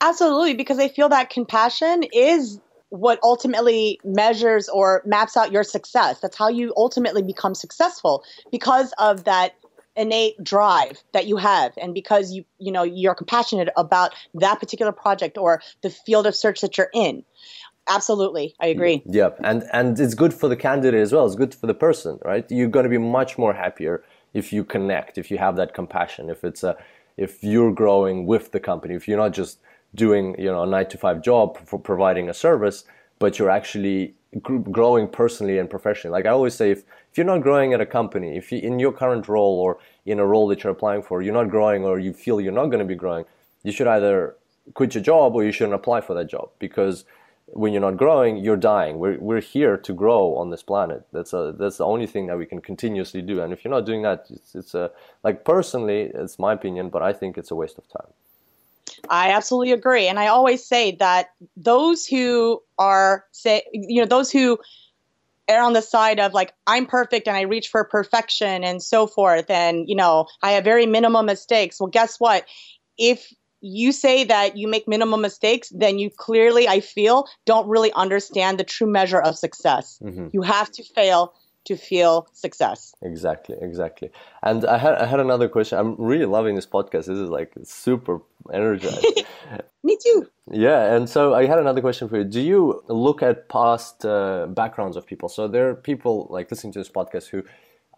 Absolutely, 0.00 0.54
because 0.54 0.78
I 0.78 0.88
feel 0.88 1.08
that 1.08 1.30
compassion 1.30 2.04
is 2.12 2.60
what 2.90 3.18
ultimately 3.22 3.98
measures 4.04 4.68
or 4.68 5.02
maps 5.06 5.36
out 5.36 5.50
your 5.50 5.64
success. 5.64 6.20
That's 6.20 6.36
how 6.36 6.48
you 6.48 6.74
ultimately 6.76 7.22
become 7.22 7.54
successful 7.54 8.22
because 8.50 8.92
of 8.98 9.24
that 9.24 9.54
innate 9.96 10.42
drive 10.42 11.02
that 11.12 11.26
you 11.26 11.36
have 11.36 11.72
and 11.76 11.92
because 11.92 12.32
you 12.32 12.44
you 12.58 12.72
know 12.72 12.82
you're 12.82 13.14
compassionate 13.14 13.68
about 13.76 14.14
that 14.32 14.58
particular 14.58 14.90
project 14.90 15.36
or 15.36 15.60
the 15.82 15.90
field 15.90 16.26
of 16.26 16.34
search 16.34 16.62
that 16.62 16.78
you're 16.78 16.88
in 16.94 17.22
Absolutely, 17.88 18.54
I 18.60 18.66
agree. 18.68 19.02
Yep, 19.06 19.40
and 19.42 19.64
and 19.72 19.98
it's 19.98 20.14
good 20.14 20.32
for 20.32 20.48
the 20.48 20.56
candidate 20.56 21.00
as 21.00 21.12
well. 21.12 21.26
It's 21.26 21.34
good 21.34 21.54
for 21.54 21.66
the 21.66 21.74
person, 21.74 22.18
right? 22.24 22.48
You're 22.50 22.68
going 22.68 22.84
to 22.84 22.90
be 22.90 22.98
much 22.98 23.38
more 23.38 23.52
happier 23.52 24.04
if 24.34 24.52
you 24.52 24.64
connect, 24.64 25.18
if 25.18 25.30
you 25.30 25.38
have 25.38 25.56
that 25.56 25.74
compassion, 25.74 26.30
if 26.30 26.44
it's 26.44 26.62
a, 26.62 26.76
if 27.16 27.42
you're 27.42 27.72
growing 27.72 28.24
with 28.26 28.52
the 28.52 28.60
company, 28.60 28.94
if 28.94 29.06
you're 29.06 29.18
not 29.18 29.32
just 29.32 29.58
doing 29.94 30.34
you 30.38 30.46
know 30.46 30.62
a 30.62 30.66
nine 30.66 30.88
to 30.88 30.96
five 30.96 31.22
job 31.22 31.58
for 31.66 31.78
providing 31.78 32.28
a 32.28 32.34
service, 32.34 32.84
but 33.18 33.38
you're 33.38 33.50
actually 33.50 34.14
growing 34.40 35.06
personally 35.08 35.58
and 35.58 35.68
professionally. 35.68 36.12
Like 36.12 36.26
I 36.26 36.30
always 36.30 36.54
say, 36.54 36.70
if 36.70 36.84
if 37.10 37.18
you're 37.18 37.26
not 37.26 37.42
growing 37.42 37.74
at 37.74 37.80
a 37.80 37.86
company, 37.86 38.36
if 38.36 38.50
you 38.52 38.58
in 38.58 38.78
your 38.78 38.92
current 38.92 39.28
role 39.28 39.58
or 39.58 39.78
in 40.06 40.18
a 40.18 40.26
role 40.26 40.48
that 40.48 40.62
you're 40.62 40.72
applying 40.72 41.02
for, 41.02 41.20
you're 41.20 41.34
not 41.34 41.50
growing 41.50 41.84
or 41.84 41.98
you 41.98 42.12
feel 42.12 42.40
you're 42.40 42.52
not 42.52 42.66
going 42.66 42.78
to 42.78 42.86
be 42.86 42.94
growing, 42.94 43.24
you 43.64 43.72
should 43.72 43.86
either 43.86 44.36
quit 44.74 44.94
your 44.94 45.02
job 45.02 45.34
or 45.34 45.44
you 45.44 45.52
shouldn't 45.52 45.74
apply 45.74 46.00
for 46.00 46.14
that 46.14 46.28
job 46.30 46.48
because 46.58 47.04
when 47.46 47.72
you're 47.72 47.82
not 47.82 47.96
growing, 47.96 48.38
you're 48.38 48.56
dying. 48.56 48.98
We're, 48.98 49.18
we're 49.18 49.40
here 49.40 49.76
to 49.76 49.92
grow 49.92 50.36
on 50.36 50.50
this 50.50 50.62
planet. 50.62 51.06
That's 51.12 51.32
a, 51.32 51.54
that's 51.58 51.78
the 51.78 51.84
only 51.84 52.06
thing 52.06 52.26
that 52.28 52.38
we 52.38 52.46
can 52.46 52.60
continuously 52.60 53.22
do. 53.22 53.40
And 53.40 53.52
if 53.52 53.64
you're 53.64 53.74
not 53.74 53.86
doing 53.86 54.02
that, 54.02 54.26
it's, 54.30 54.54
it's 54.54 54.74
a, 54.74 54.90
like 55.22 55.44
personally, 55.44 56.10
it's 56.14 56.38
my 56.38 56.52
opinion, 56.52 56.88
but 56.88 57.02
I 57.02 57.12
think 57.12 57.36
it's 57.36 57.50
a 57.50 57.54
waste 57.54 57.78
of 57.78 57.88
time. 57.88 58.12
I 59.08 59.32
absolutely 59.32 59.72
agree. 59.72 60.06
And 60.06 60.18
I 60.18 60.28
always 60.28 60.64
say 60.64 60.92
that 60.96 61.30
those 61.56 62.06
who 62.06 62.62
are 62.78 63.24
say, 63.32 63.62
you 63.72 64.00
know, 64.00 64.06
those 64.06 64.30
who 64.30 64.58
err 65.48 65.62
on 65.62 65.72
the 65.72 65.82
side 65.82 66.20
of 66.20 66.32
like, 66.32 66.52
I'm 66.66 66.86
perfect 66.86 67.26
and 67.26 67.36
I 67.36 67.42
reach 67.42 67.68
for 67.68 67.84
perfection 67.84 68.62
and 68.64 68.82
so 68.82 69.06
forth. 69.06 69.50
And, 69.50 69.88
you 69.88 69.96
know, 69.96 70.26
I 70.42 70.52
have 70.52 70.64
very 70.64 70.86
minimal 70.86 71.22
mistakes. 71.22 71.80
Well, 71.80 71.88
guess 71.88 72.20
what? 72.20 72.44
If 72.96 73.32
you 73.62 73.92
say 73.92 74.24
that 74.24 74.56
you 74.56 74.68
make 74.68 74.86
minimal 74.86 75.18
mistakes, 75.18 75.70
then 75.74 75.98
you 75.98 76.10
clearly, 76.10 76.68
I 76.68 76.80
feel, 76.80 77.26
don't 77.46 77.68
really 77.68 77.92
understand 77.92 78.58
the 78.58 78.64
true 78.64 78.86
measure 78.86 79.20
of 79.20 79.38
success. 79.38 79.98
Mm-hmm. 80.02 80.28
You 80.32 80.42
have 80.42 80.70
to 80.72 80.82
fail 80.82 81.32
to 81.64 81.76
feel 81.76 82.26
success. 82.32 82.92
Exactly, 83.02 83.56
exactly. 83.60 84.10
And 84.42 84.64
I 84.64 84.78
had 84.78 84.94
I 84.94 85.06
had 85.06 85.20
another 85.20 85.48
question. 85.48 85.78
I'm 85.78 85.94
really 85.96 86.26
loving 86.26 86.56
this 86.56 86.66
podcast. 86.66 87.06
This 87.06 87.18
is 87.18 87.30
like 87.30 87.52
super 87.62 88.20
energized. 88.52 89.06
Me 89.84 89.96
too. 90.04 90.28
Yeah, 90.50 90.94
and 90.94 91.08
so 91.08 91.34
I 91.34 91.46
had 91.46 91.58
another 91.58 91.80
question 91.80 92.08
for 92.08 92.18
you. 92.18 92.24
Do 92.24 92.40
you 92.40 92.82
look 92.88 93.22
at 93.22 93.48
past 93.48 94.04
uh, 94.04 94.46
backgrounds 94.48 94.96
of 94.96 95.06
people? 95.06 95.28
So 95.28 95.46
there 95.46 95.68
are 95.70 95.74
people 95.74 96.26
like 96.30 96.50
listening 96.50 96.72
to 96.72 96.80
this 96.80 96.90
podcast 96.90 97.28
who 97.28 97.44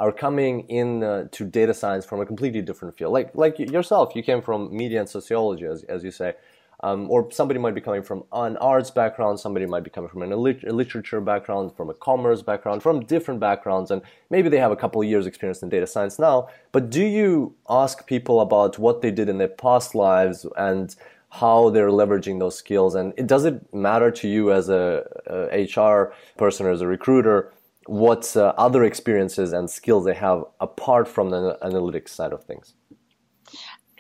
are 0.01 0.12
coming 0.12 0.61
in 0.68 1.05
uh, 1.05 1.28
to 1.30 1.45
data 1.45 1.72
science 1.72 2.05
from 2.05 2.20
a 2.20 2.26
completely 2.26 2.62
different 2.62 2.97
field. 2.97 3.12
Like 3.12 3.34
like 3.34 3.59
yourself, 3.59 4.14
you 4.14 4.22
came 4.22 4.42
from 4.42 4.74
media 4.74 5.01
and 5.01 5.09
sociology, 5.09 5.66
as 5.66 5.84
as 5.84 6.03
you 6.05 6.11
say. 6.11 6.34
Um, 6.80 7.11
or 7.11 7.30
somebody 7.30 7.59
might 7.59 7.74
be 7.74 7.80
coming 7.80 8.03
from 8.03 8.24
an 8.32 8.59
arts 8.59 8.90
background, 8.90 9.40
somebody 9.40 9.64
might 9.64 9.84
be 9.84 9.90
coming 9.90 10.11
from 10.11 10.22
a, 10.22 10.36
lit- 10.36 10.64
a, 10.64 10.72
literature 10.72 11.20
background, 11.20 11.74
from 11.74 11.88
a 11.88 11.95
commerce 11.95 12.42
background, 12.42 12.82
from 12.82 13.07
different 13.07 13.40
backgrounds, 13.40 13.90
and 13.90 14.03
maybe 14.28 14.51
they 14.51 14.59
have 14.59 14.72
a 14.72 14.76
couple 14.76 15.01
of 15.01 15.09
years 15.09 15.24
experience 15.24 15.62
in 15.62 15.70
data 15.70 15.86
science 15.86 16.18
now. 16.18 16.49
But 16.72 16.90
do 16.90 17.03
you 17.03 17.55
ask 17.70 18.07
people 18.07 18.40
about 18.40 18.78
what 18.78 19.01
they 19.01 19.11
did 19.11 19.30
in 19.30 19.38
their 19.38 19.49
past 19.49 19.95
lives 19.95 20.45
and 20.59 20.95
how 21.30 21.70
they're 21.70 21.88
leveraging 21.88 22.38
those 22.38 22.59
skills? 22.59 22.95
And 22.95 23.14
it, 23.16 23.28
does 23.28 23.47
it 23.47 23.72
matter 23.72 24.11
to 24.11 24.28
you 24.28 24.53
as 24.53 24.68
a, 24.68 25.07
a 25.26 25.64
HR 25.64 26.12
person 26.36 26.66
or 26.66 26.70
as 26.70 26.82
a 26.82 26.86
recruiter 26.86 27.51
what 27.87 28.37
uh, 28.37 28.53
other 28.57 28.85
experiences 28.85 29.53
and 29.53 29.68
skills 29.68 30.05
they 30.05 30.14
have 30.14 30.45
apart 30.61 31.09
from 31.09 31.30
the 31.30 31.59
analytics 31.62 32.09
side 32.09 32.32
of 32.32 32.45
things? 32.45 32.74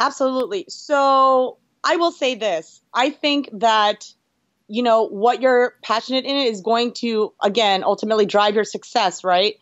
Absolutely. 0.00 0.66
So 0.68 1.58
I 1.82 1.96
will 1.96 2.12
say 2.12 2.34
this. 2.34 2.82
I 2.94 3.10
think 3.10 3.50
that 3.52 4.06
you 4.66 4.82
know 4.82 5.06
what 5.06 5.42
you're 5.42 5.74
passionate 5.82 6.24
in 6.24 6.36
is 6.36 6.62
going 6.62 6.94
to 6.94 7.34
again 7.42 7.84
ultimately 7.84 8.26
drive 8.26 8.54
your 8.54 8.64
success, 8.64 9.22
right? 9.22 9.56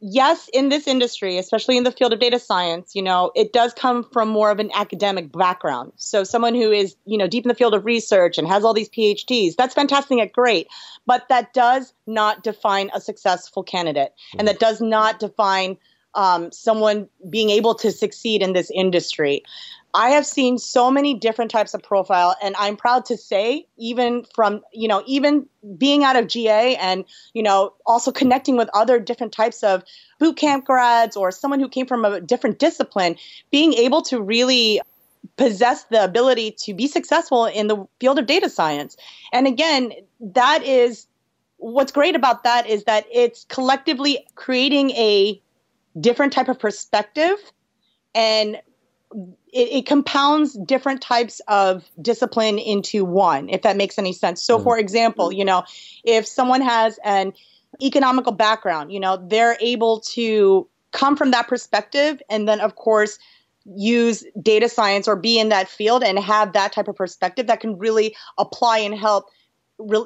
Yes, 0.00 0.48
in 0.52 0.68
this 0.68 0.86
industry, 0.86 1.38
especially 1.38 1.76
in 1.76 1.82
the 1.82 1.90
field 1.90 2.12
of 2.12 2.20
data 2.20 2.38
science, 2.38 2.94
you 2.94 3.02
know, 3.02 3.32
it 3.34 3.52
does 3.52 3.74
come 3.74 4.04
from 4.12 4.28
more 4.28 4.52
of 4.52 4.60
an 4.60 4.70
academic 4.72 5.32
background. 5.32 5.92
So 5.96 6.22
someone 6.22 6.54
who 6.54 6.70
is, 6.70 6.94
you 7.04 7.18
know, 7.18 7.26
deep 7.26 7.44
in 7.44 7.48
the 7.48 7.54
field 7.54 7.74
of 7.74 7.84
research 7.84 8.38
and 8.38 8.46
has 8.46 8.64
all 8.64 8.74
these 8.74 8.88
PhDs, 8.88 9.56
that's 9.56 9.74
fantastic 9.74 10.18
and 10.18 10.32
great. 10.32 10.68
But 11.04 11.28
that 11.30 11.52
does 11.52 11.94
not 12.06 12.44
define 12.44 12.90
a 12.94 13.00
successful 13.00 13.64
candidate. 13.64 14.12
And 14.32 14.40
mm-hmm. 14.40 14.46
that 14.46 14.60
does 14.60 14.80
not 14.80 15.18
define 15.18 15.78
um, 16.18 16.50
someone 16.50 17.08
being 17.30 17.48
able 17.48 17.76
to 17.76 17.92
succeed 17.92 18.42
in 18.42 18.52
this 18.52 18.72
industry. 18.74 19.44
I 19.94 20.10
have 20.10 20.26
seen 20.26 20.58
so 20.58 20.90
many 20.90 21.14
different 21.14 21.50
types 21.50 21.74
of 21.74 21.82
profile, 21.82 22.36
and 22.42 22.56
I'm 22.58 22.76
proud 22.76 23.06
to 23.06 23.16
say, 23.16 23.66
even 23.78 24.26
from 24.34 24.60
you 24.72 24.88
know, 24.88 25.02
even 25.06 25.46
being 25.78 26.02
out 26.02 26.16
of 26.16 26.26
GA, 26.26 26.74
and 26.76 27.04
you 27.34 27.42
know, 27.42 27.72
also 27.86 28.10
connecting 28.10 28.56
with 28.56 28.68
other 28.74 28.98
different 28.98 29.32
types 29.32 29.62
of 29.62 29.84
boot 30.18 30.36
camp 30.36 30.66
grads 30.66 31.16
or 31.16 31.30
someone 31.30 31.60
who 31.60 31.68
came 31.68 31.86
from 31.86 32.04
a 32.04 32.20
different 32.20 32.58
discipline, 32.58 33.16
being 33.52 33.72
able 33.74 34.02
to 34.02 34.20
really 34.20 34.80
possess 35.36 35.84
the 35.84 36.02
ability 36.02 36.50
to 36.50 36.74
be 36.74 36.88
successful 36.88 37.46
in 37.46 37.68
the 37.68 37.86
field 38.00 38.18
of 38.18 38.26
data 38.26 38.50
science. 38.50 38.96
And 39.32 39.46
again, 39.46 39.92
that 40.20 40.64
is 40.64 41.06
what's 41.58 41.92
great 41.92 42.16
about 42.16 42.42
that 42.44 42.66
is 42.68 42.84
that 42.84 43.06
it's 43.12 43.44
collectively 43.44 44.26
creating 44.34 44.90
a 44.90 45.40
different 45.98 46.32
type 46.32 46.48
of 46.48 46.58
perspective 46.58 47.36
and 48.14 48.56
it, 49.52 49.68
it, 49.72 49.86
compounds 49.86 50.54
different 50.54 51.00
types 51.00 51.40
of 51.48 51.88
discipline 52.02 52.58
into 52.58 53.04
one, 53.04 53.48
if 53.48 53.62
that 53.62 53.76
makes 53.76 53.98
any 53.98 54.12
sense. 54.12 54.42
So, 54.42 54.56
mm-hmm. 54.56 54.64
for 54.64 54.78
example, 54.78 55.32
you 55.32 55.44
know, 55.44 55.64
if 56.04 56.26
someone 56.26 56.60
has 56.60 56.98
an 57.04 57.32
economical 57.82 58.32
background, 58.32 58.92
you 58.92 59.00
know, 59.00 59.16
they're 59.16 59.56
able 59.60 60.00
to 60.00 60.68
come 60.92 61.16
from 61.16 61.30
that 61.30 61.48
perspective 61.48 62.20
and 62.28 62.46
then, 62.46 62.60
of 62.60 62.76
course, 62.76 63.18
use 63.76 64.24
data 64.40 64.68
science 64.68 65.06
or 65.06 65.16
be 65.16 65.38
in 65.38 65.48
that 65.50 65.68
field 65.68 66.02
and 66.02 66.18
have 66.18 66.52
that 66.52 66.72
type 66.72 66.88
of 66.88 66.96
perspective 66.96 67.46
that 67.46 67.60
can 67.60 67.78
really 67.78 68.16
apply 68.38 68.78
and 68.78 68.94
help 68.94 69.26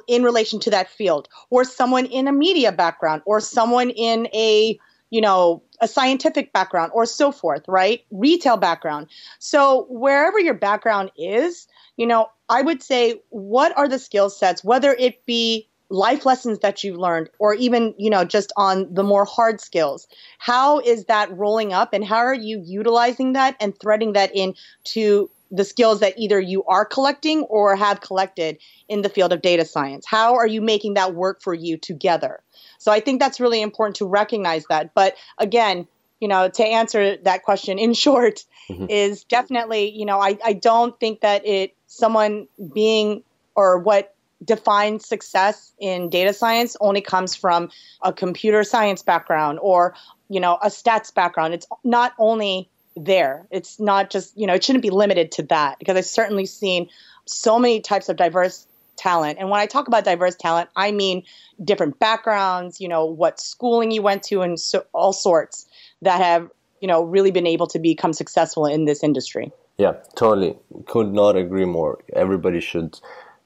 in 0.07 0.23
relation 0.23 0.59
to 0.59 0.69
that 0.69 0.89
field 0.89 1.27
or 1.49 1.63
someone 1.63 2.05
in 2.05 2.27
a 2.27 2.31
media 2.31 2.71
background 2.71 3.21
or 3.25 3.39
someone 3.39 3.89
in 3.89 4.27
a 4.33 4.77
you 5.13 5.21
know, 5.21 5.61
a 5.79 5.87
scientific 5.87 6.51
background 6.53 6.91
or 6.95 7.05
so 7.05 7.31
forth, 7.31 7.61
right? 7.67 8.03
Retail 8.09 8.57
background. 8.57 9.05
So 9.37 9.85
wherever 9.87 10.39
your 10.39 10.55
background 10.55 11.11
is, 11.15 11.67
you 11.97 12.07
know, 12.07 12.31
I 12.49 12.63
would 12.63 12.81
say 12.81 13.21
what 13.29 13.77
are 13.77 13.87
the 13.87 13.99
skill 13.99 14.31
sets, 14.31 14.63
whether 14.63 14.91
it 14.91 15.23
be 15.27 15.69
life 15.91 16.25
lessons 16.25 16.57
that 16.59 16.83
you've 16.83 16.97
learned 16.97 17.29
or 17.37 17.53
even, 17.53 17.93
you 17.99 18.09
know, 18.09 18.25
just 18.25 18.51
on 18.57 18.91
the 18.91 19.03
more 19.03 19.23
hard 19.23 19.61
skills. 19.61 20.07
How 20.39 20.79
is 20.79 21.05
that 21.05 21.37
rolling 21.37 21.73
up 21.73 21.93
and 21.93 22.03
how 22.03 22.17
are 22.17 22.33
you 22.33 22.59
utilizing 22.65 23.33
that 23.33 23.55
and 23.59 23.79
threading 23.79 24.13
that 24.13 24.35
into 24.35 25.29
the 25.53 25.63
skills 25.63 25.99
that 25.99 26.15
either 26.17 26.39
you 26.39 26.63
are 26.65 26.83
collecting 26.83 27.43
or 27.43 27.75
have 27.75 28.01
collected 28.01 28.57
in 28.89 29.03
the 29.03 29.09
field 29.09 29.31
of 29.31 29.41
data 29.41 29.63
science? 29.63 30.05
How 30.05 30.35
are 30.35 30.47
you 30.47 30.61
making 30.61 30.95
that 30.95 31.13
work 31.13 31.41
for 31.41 31.53
you 31.53 31.77
together? 31.77 32.41
So 32.79 32.91
I 32.91 32.99
think 32.99 33.21
that's 33.21 33.39
really 33.39 33.61
important 33.61 33.97
to 33.97 34.07
recognize 34.07 34.65
that. 34.69 34.93
But 34.95 35.15
again, 35.37 35.87
you 36.19 36.27
know, 36.27 36.49
to 36.49 36.63
answer 36.63 37.17
that 37.17 37.43
question 37.43 37.77
in 37.77 37.93
short, 38.05 38.43
mm-hmm. 38.69 38.87
is 38.89 39.23
definitely, 39.25 39.91
you 39.91 40.05
know, 40.05 40.19
I, 40.19 40.37
I 40.43 40.53
don't 40.53 40.99
think 40.99 41.21
that 41.21 41.45
it 41.45 41.75
someone 41.85 42.47
being 42.73 43.23
or 43.55 43.77
what 43.77 44.15
defines 44.43 45.07
success 45.07 45.71
in 45.79 46.09
data 46.09 46.33
science 46.33 46.75
only 46.81 47.01
comes 47.01 47.35
from 47.35 47.69
a 48.01 48.11
computer 48.11 48.63
science 48.63 49.03
background 49.03 49.59
or, 49.61 49.95
you 50.29 50.39
know, 50.39 50.57
a 50.61 50.67
stats 50.67 51.13
background. 51.13 51.53
It's 51.53 51.67
not 51.83 52.13
only 52.17 52.69
there. 52.95 53.47
It's 53.51 53.79
not 53.79 54.09
just, 54.09 54.37
you 54.37 54.47
know, 54.47 54.53
it 54.53 54.63
shouldn't 54.63 54.81
be 54.81 54.89
limited 54.89 55.31
to 55.33 55.43
that 55.43 55.79
because 55.79 55.97
I've 55.97 56.05
certainly 56.05 56.45
seen 56.45 56.89
so 57.25 57.59
many 57.59 57.79
types 57.81 58.09
of 58.09 58.17
diverse 58.17 58.67
talent. 58.97 59.39
And 59.39 59.49
when 59.49 59.59
I 59.59 59.65
talk 59.65 59.87
about 59.87 60.03
diverse 60.03 60.35
talent, 60.35 60.69
I 60.75 60.91
mean 60.91 61.23
different 61.63 61.99
backgrounds, 61.99 62.79
you 62.79 62.87
know, 62.87 63.05
what 63.05 63.39
schooling 63.39 63.91
you 63.91 64.01
went 64.01 64.23
to, 64.23 64.41
and 64.41 64.59
so, 64.59 64.85
all 64.93 65.13
sorts 65.13 65.65
that 66.01 66.21
have, 66.21 66.49
you 66.81 66.87
know, 66.87 67.03
really 67.03 67.31
been 67.31 67.47
able 67.47 67.67
to 67.67 67.79
become 67.79 68.13
successful 68.13 68.65
in 68.65 68.85
this 68.85 69.03
industry. 69.03 69.51
Yeah, 69.77 69.93
totally. 70.15 70.55
Could 70.85 71.13
not 71.13 71.35
agree 71.35 71.65
more. 71.65 71.99
Everybody 72.13 72.59
should 72.59 72.99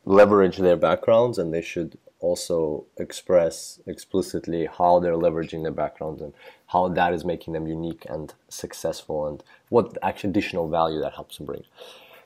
leverage 0.05 0.57
their 0.57 0.75
backgrounds 0.75 1.37
and 1.37 1.53
they 1.53 1.61
should 1.61 1.97
also 2.19 2.85
express 2.97 3.79
explicitly 3.85 4.67
how 4.77 4.99
they're 4.99 5.13
leveraging 5.13 5.63
their 5.63 5.71
backgrounds 5.71 6.21
and 6.21 6.33
how 6.67 6.87
that 6.87 7.13
is 7.13 7.23
making 7.23 7.53
them 7.53 7.67
unique 7.67 8.05
and 8.09 8.33
successful 8.49 9.27
and 9.27 9.43
what 9.69 9.97
actual 10.01 10.29
additional 10.29 10.69
value 10.69 10.99
that 10.99 11.13
helps 11.13 11.37
them 11.37 11.45
bring. 11.45 11.63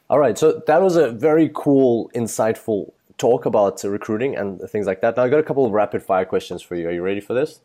All 0.10 0.20
right, 0.20 0.38
so 0.38 0.62
that 0.68 0.82
was 0.82 0.96
a 0.96 1.12
very 1.12 1.50
cool, 1.54 2.12
insightful 2.14 2.92
talk 3.18 3.46
about 3.46 3.84
recruiting 3.84 4.36
and 4.36 4.60
things 4.70 4.88
like 4.88 5.02
that. 5.02 5.16
Now 5.16 5.24
I 5.24 5.30
got 5.30 5.40
a 5.40 5.44
couple 5.44 5.66
of 5.66 5.72
rapid 5.72 6.02
fire 6.04 6.26
questions 6.26 6.62
for 6.62 6.76
you. 6.76 6.88
Are 6.88 6.92
you 6.92 7.04
ready 7.04 7.22
for 7.22 7.34
this? 7.34 7.62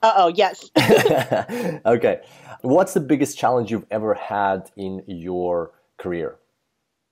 Uh 0.00 0.12
oh, 0.16 0.28
yes. 0.28 0.70
okay. 1.86 2.20
What's 2.62 2.94
the 2.94 3.00
biggest 3.00 3.36
challenge 3.36 3.70
you've 3.70 3.86
ever 3.90 4.14
had 4.14 4.70
in 4.76 5.02
your 5.06 5.72
career? 5.98 6.36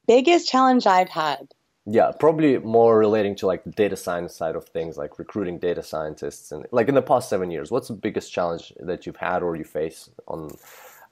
Biggest 0.07 0.49
challenge 0.49 0.87
I've 0.87 1.09
had. 1.09 1.49
Yeah, 1.89 2.11
probably 2.19 2.59
more 2.59 2.99
relating 2.99 3.37
to 3.37 3.47
like 3.47 3.63
the 3.63 3.71
data 3.71 3.97
science 3.97 4.35
side 4.35 4.57
of 4.57 4.67
things, 4.67 4.97
like 4.97 5.21
recruiting 5.21 5.61
data 5.61 5.85
scientists, 5.85 6.51
and 6.51 6.67
like 6.73 6.89
in 6.89 6.97
the 6.97 7.03
past 7.03 7.29
seven 7.29 7.53
years. 7.53 7.71
What's 7.71 7.87
the 7.87 7.95
biggest 7.95 8.33
challenge 8.33 8.73
that 8.81 9.07
you've 9.07 9.17
had 9.17 9.45
or 9.45 9.55
you 9.55 9.63
face 9.63 10.11
on 10.27 10.51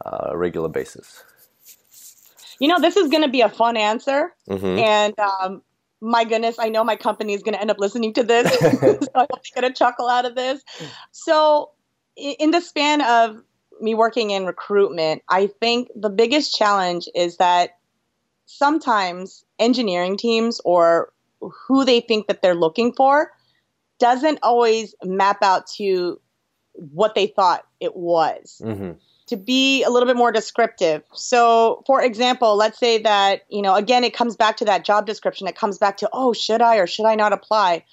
a 0.05 0.37
regular 0.37 0.69
basis? 0.69 1.23
You 2.59 2.67
know, 2.67 2.81
this 2.81 2.97
is 2.97 3.09
going 3.09 3.23
to 3.23 3.29
be 3.29 3.41
a 3.41 3.49
fun 3.49 3.77
answer, 3.77 4.35
mm-hmm. 4.49 4.79
and 4.79 5.15
um, 5.21 5.63
my 6.01 6.25
goodness, 6.25 6.57
I 6.59 6.71
know 6.71 6.83
my 6.83 6.97
company 6.97 7.35
is 7.35 7.43
going 7.45 7.55
to 7.55 7.61
end 7.61 7.71
up 7.71 7.79
listening 7.79 8.13
to 8.15 8.25
this. 8.25 8.53
so 8.59 9.09
I 9.15 9.27
hope 9.31 9.45
they 9.45 9.61
get 9.61 9.65
a 9.65 9.73
chuckle 9.73 10.09
out 10.09 10.25
of 10.25 10.35
this. 10.35 10.61
So, 11.13 11.71
in 12.17 12.51
the 12.51 12.61
span 12.61 13.01
of 13.01 13.41
me 13.81 13.95
working 13.95 14.31
in 14.31 14.45
recruitment, 14.45 15.23
I 15.29 15.51
think 15.61 15.89
the 15.95 16.11
biggest 16.11 16.55
challenge 16.55 17.09
is 17.15 17.37
that 17.37 17.79
sometimes 18.47 19.44
engineering 19.59 20.17
teams 20.17 20.61
or 20.65 21.13
who 21.41 21.85
they 21.85 22.01
think 22.01 22.27
that 22.27 22.43
they're 22.43 22.55
looking 22.55 22.93
for 22.93 23.31
doesn't 23.99 24.39
always 24.43 24.95
map 25.05 25.43
out 25.43 25.67
to 25.67 26.21
what 26.75 27.15
they 27.15 27.27
thought 27.27 27.67
it 27.81 27.95
was. 27.95 28.61
Mm-hmm 28.65 28.93
to 29.27 29.37
be 29.37 29.83
a 29.83 29.91
little 29.91 30.07
bit 30.07 30.17
more 30.17 30.33
descriptive. 30.33 31.03
So, 31.15 31.83
for 31.87 32.03
example, 32.03 32.57
let's 32.57 32.79
say 32.79 32.99
that, 32.99 33.43
you 33.49 33.63
know, 33.63 33.75
again, 33.75 34.05
it 34.05 34.15
comes 34.15 34.37
back 34.37 34.59
to 34.59 34.65
that 34.67 34.85
job 34.85 35.07
description. 35.07 35.47
It 35.47 35.57
comes 35.57 35.79
back 35.79 35.97
to, 35.99 36.11
oh, 36.13 36.33
should 36.33 36.61
I 36.61 36.77
or 36.77 36.87
should 36.87 37.07
I 37.07 37.15
not 37.15 37.33
apply? 37.33 37.85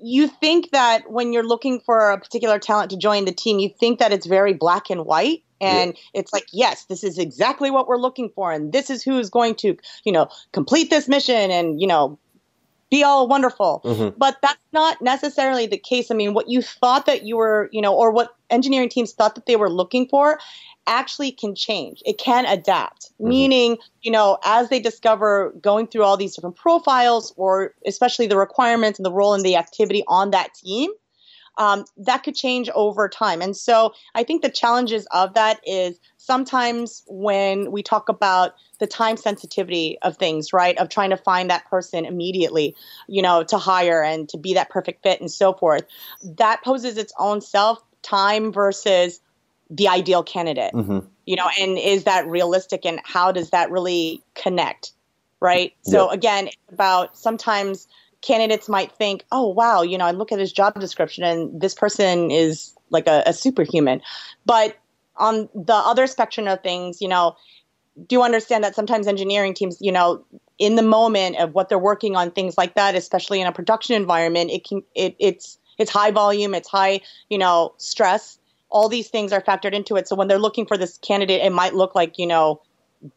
You 0.00 0.28
think 0.28 0.70
that 0.70 1.10
when 1.10 1.32
you're 1.32 1.46
looking 1.46 1.80
for 1.80 2.10
a 2.10 2.18
particular 2.18 2.58
talent 2.60 2.90
to 2.92 2.96
join 2.96 3.24
the 3.24 3.32
team, 3.32 3.58
you 3.58 3.68
think 3.68 3.98
that 3.98 4.12
it's 4.12 4.26
very 4.26 4.54
black 4.54 4.90
and 4.90 5.04
white. 5.04 5.42
And 5.60 5.94
yeah. 5.94 6.20
it's 6.20 6.32
like, 6.32 6.46
yes, 6.52 6.84
this 6.84 7.02
is 7.02 7.18
exactly 7.18 7.70
what 7.70 7.88
we're 7.88 7.98
looking 7.98 8.30
for. 8.30 8.52
And 8.52 8.72
this 8.72 8.90
is 8.90 9.02
who 9.02 9.18
is 9.18 9.30
going 9.30 9.56
to, 9.56 9.76
you 10.04 10.12
know, 10.12 10.28
complete 10.52 10.90
this 10.90 11.08
mission 11.08 11.50
and, 11.50 11.80
you 11.80 11.86
know, 11.86 12.18
be 12.90 13.02
all 13.02 13.28
wonderful. 13.28 13.82
Mm-hmm. 13.84 14.16
But 14.16 14.36
that's 14.42 14.58
not 14.72 15.02
necessarily 15.02 15.66
the 15.66 15.78
case. 15.78 16.10
I 16.10 16.14
mean, 16.14 16.34
what 16.34 16.48
you 16.48 16.62
thought 16.62 17.06
that 17.06 17.24
you 17.24 17.36
were, 17.36 17.68
you 17.72 17.82
know, 17.82 17.94
or 17.94 18.12
what 18.12 18.34
engineering 18.50 18.88
teams 18.88 19.12
thought 19.12 19.34
that 19.34 19.46
they 19.46 19.56
were 19.56 19.70
looking 19.70 20.08
for 20.08 20.38
actually 20.86 21.30
can 21.30 21.54
change. 21.54 22.02
It 22.06 22.18
can 22.18 22.46
adapt, 22.46 23.10
mm-hmm. 23.12 23.28
meaning, 23.28 23.78
you 24.00 24.10
know, 24.10 24.38
as 24.44 24.70
they 24.70 24.80
discover 24.80 25.52
going 25.60 25.86
through 25.86 26.04
all 26.04 26.16
these 26.16 26.34
different 26.34 26.56
profiles 26.56 27.34
or 27.36 27.74
especially 27.86 28.26
the 28.26 28.38
requirements 28.38 28.98
and 28.98 29.04
the 29.04 29.12
role 29.12 29.34
and 29.34 29.44
the 29.44 29.56
activity 29.56 30.02
on 30.08 30.30
that 30.30 30.54
team, 30.54 30.90
um, 31.58 31.84
that 31.96 32.22
could 32.22 32.34
change 32.34 32.70
over 32.74 33.08
time. 33.08 33.42
And 33.42 33.56
so 33.56 33.92
I 34.14 34.22
think 34.22 34.42
the 34.42 34.48
challenges 34.48 35.06
of 35.12 35.34
that 35.34 35.60
is 35.66 35.98
sometimes 36.16 37.02
when 37.08 37.70
we 37.70 37.82
talk 37.82 38.08
about 38.08 38.54
the 38.78 38.86
time 38.86 39.16
sensitivity 39.16 39.98
of 40.02 40.16
things, 40.16 40.52
right, 40.52 40.78
of 40.78 40.88
trying 40.88 41.10
to 41.10 41.16
find 41.16 41.50
that 41.50 41.66
person 41.66 42.06
immediately, 42.06 42.76
you 43.08 43.20
know, 43.20 43.42
to 43.42 43.58
hire 43.58 44.02
and 44.02 44.28
to 44.30 44.38
be 44.38 44.54
that 44.54 44.70
perfect 44.70 45.02
fit 45.02 45.20
and 45.20 45.30
so 45.30 45.52
forth, 45.52 45.82
that 46.22 46.62
poses 46.64 46.96
its 46.96 47.12
own 47.18 47.40
self 47.40 47.82
time 48.02 48.52
versus 48.52 49.20
the 49.70 49.88
ideal 49.88 50.22
candidate 50.22 50.72
mm-hmm. 50.72 51.00
you 51.26 51.36
know 51.36 51.46
and 51.60 51.76
is 51.76 52.04
that 52.04 52.26
realistic 52.26 52.86
and 52.86 53.00
how 53.04 53.30
does 53.30 53.50
that 53.50 53.70
really 53.70 54.22
connect 54.34 54.92
right 55.40 55.74
so 55.82 56.08
again 56.08 56.46
it's 56.46 56.56
about 56.72 57.18
sometimes 57.18 57.86
candidates 58.22 58.68
might 58.68 58.92
think 58.92 59.24
oh 59.32 59.46
wow 59.46 59.82
you 59.82 59.96
know 59.96 60.04
i 60.04 60.10
look 60.10 60.32
at 60.32 60.38
his 60.38 60.52
job 60.52 60.78
description 60.80 61.24
and 61.24 61.60
this 61.60 61.74
person 61.74 62.30
is 62.30 62.74
like 62.90 63.06
a, 63.06 63.22
a 63.26 63.32
superhuman 63.32 64.00
but 64.44 64.76
on 65.16 65.48
the 65.54 65.74
other 65.74 66.06
spectrum 66.06 66.46
of 66.48 66.60
things 66.62 67.00
you 67.00 67.08
know 67.08 67.36
do 68.06 68.22
understand 68.22 68.62
that 68.62 68.74
sometimes 68.74 69.06
engineering 69.06 69.54
teams 69.54 69.76
you 69.80 69.92
know 69.92 70.24
in 70.58 70.74
the 70.74 70.82
moment 70.82 71.36
of 71.36 71.54
what 71.54 71.68
they're 71.68 71.78
working 71.78 72.16
on 72.16 72.30
things 72.30 72.58
like 72.58 72.74
that 72.74 72.94
especially 72.94 73.40
in 73.40 73.46
a 73.46 73.52
production 73.52 73.94
environment 73.94 74.50
it 74.50 74.64
can 74.64 74.82
it, 74.94 75.14
it's 75.18 75.58
it's 75.78 75.90
high 75.90 76.10
volume 76.10 76.54
it's 76.54 76.68
high 76.68 77.00
you 77.30 77.38
know 77.38 77.72
stress 77.76 78.38
all 78.70 78.88
these 78.88 79.08
things 79.08 79.32
are 79.32 79.40
factored 79.40 79.72
into 79.72 79.96
it. 79.96 80.08
So 80.08 80.14
when 80.14 80.28
they're 80.28 80.38
looking 80.38 80.66
for 80.66 80.76
this 80.76 80.98
candidate, 80.98 81.42
it 81.42 81.52
might 81.52 81.74
look 81.74 81.94
like, 81.94 82.18
you 82.18 82.26
know, 82.26 82.60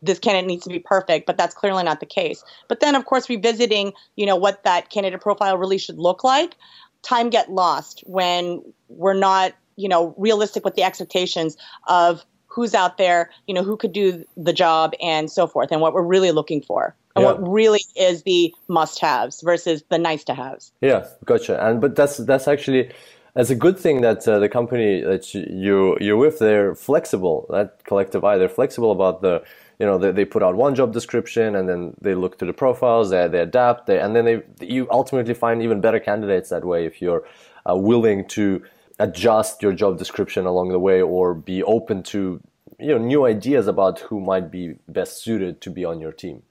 this 0.02 0.20
candidate 0.20 0.48
needs 0.48 0.64
to 0.64 0.70
be 0.70 0.80
perfect, 0.80 1.26
but 1.26 1.38
that's 1.38 1.56
clearly 1.56 1.84
not 1.84 2.00
the 2.00 2.06
case. 2.06 2.44
But 2.68 2.80
then, 2.80 2.96
of 2.96 3.06
course, 3.06 3.30
revisiting, 3.30 3.94
you 4.16 4.26
know, 4.26 4.36
what 4.36 4.64
that 4.64 4.90
candidate 4.90 5.22
profile 5.22 5.58
really 5.58 5.78
should 5.78 5.98
look 5.98 6.24
like, 6.24 6.56
time 7.02 7.30
get 7.30 7.52
lost 7.52 8.04
when 8.06 8.62
we're 8.90 9.14
not, 9.14 9.54
you 9.76 9.90
know, 9.90 10.14
realistic 10.18 10.64
with 10.64 10.76
the 10.76 10.84
expectations 10.84 11.58
of 11.88 12.24
who's 12.48 12.76
out 12.76 12.98
there, 12.98 13.32
you 13.48 13.54
know, 13.54 13.64
who 13.64 13.78
could 13.78 13.94
do 13.94 14.26
the 14.36 14.54
job 14.54 14.94
and 15.02 15.32
so 15.32 15.48
forth, 15.48 15.72
and 15.72 15.82
what 15.82 15.94
we're 15.94 16.04
really 16.04 16.32
looking 16.32 16.62
for. 16.62 16.96
And 17.16 17.24
yeah. 17.24 17.32
what 17.32 17.50
really 17.50 17.82
is 17.96 18.24
the 18.24 18.54
must-haves 18.68 19.42
versus 19.42 19.84
the 19.90 19.98
nice-to-haves. 19.98 20.72
Yeah, 20.82 21.08
gotcha. 21.26 21.66
And 21.66 21.82
but 21.82 21.96
that's 21.96 22.18
that's 22.18 22.48
actually 22.48 22.92
it's 23.36 23.50
a 23.50 23.56
good 23.56 23.78
thing 23.78 24.02
that 24.02 24.28
uh, 24.28 24.40
the 24.40 24.48
company 24.48 25.02
that 25.02 25.34
you 25.34 25.98
you're 26.00 26.18
with 26.18 26.40
they're 26.40 26.76
flexible. 26.76 27.48
That 27.50 27.84
Collective[i] 27.84 28.38
they're 28.38 28.50
flexible 28.50 28.92
about 28.92 29.22
the 29.22 29.44
you 29.80 29.86
know 29.86 29.98
they, 29.98 30.12
they 30.12 30.26
put 30.26 30.44
out 30.44 30.56
one 30.56 30.76
job 30.76 30.94
description 30.94 31.56
and 31.56 31.68
then 31.68 31.94
they 32.02 32.16
look 32.16 32.38
to 32.38 32.46
the 32.46 32.54
profiles 32.54 33.10
they, 33.10 33.28
they 33.28 33.40
adapt 33.40 33.88
they, 33.88 34.00
and 34.00 34.16
then 34.16 34.26
they 34.26 34.42
you 34.66 34.88
ultimately 34.92 35.34
find 35.34 35.62
even 35.62 35.82
better 35.82 36.00
candidates 36.00 36.50
that 36.50 36.66
way 36.66 36.86
if 36.86 37.02
you're 37.02 37.24
uh, 37.70 37.76
willing 37.76 38.28
to 38.28 38.64
adjust 39.00 39.62
your 39.62 39.74
job 39.74 39.98
description 39.98 40.46
along 40.46 40.70
the 40.70 40.80
way 40.80 41.02
or 41.02 41.34
be 41.34 41.64
open 41.64 42.04
to 42.04 42.42
you 42.80 42.88
know 42.88 42.98
new 42.98 43.26
ideas 43.26 43.68
about 43.68 44.00
who 44.00 44.20
might 44.20 44.52
be 44.52 44.76
best 44.88 45.24
suited 45.24 45.62
to 45.62 45.70
be 45.70 45.86
on 45.86 46.00
your 46.00 46.12
team. 46.12 46.44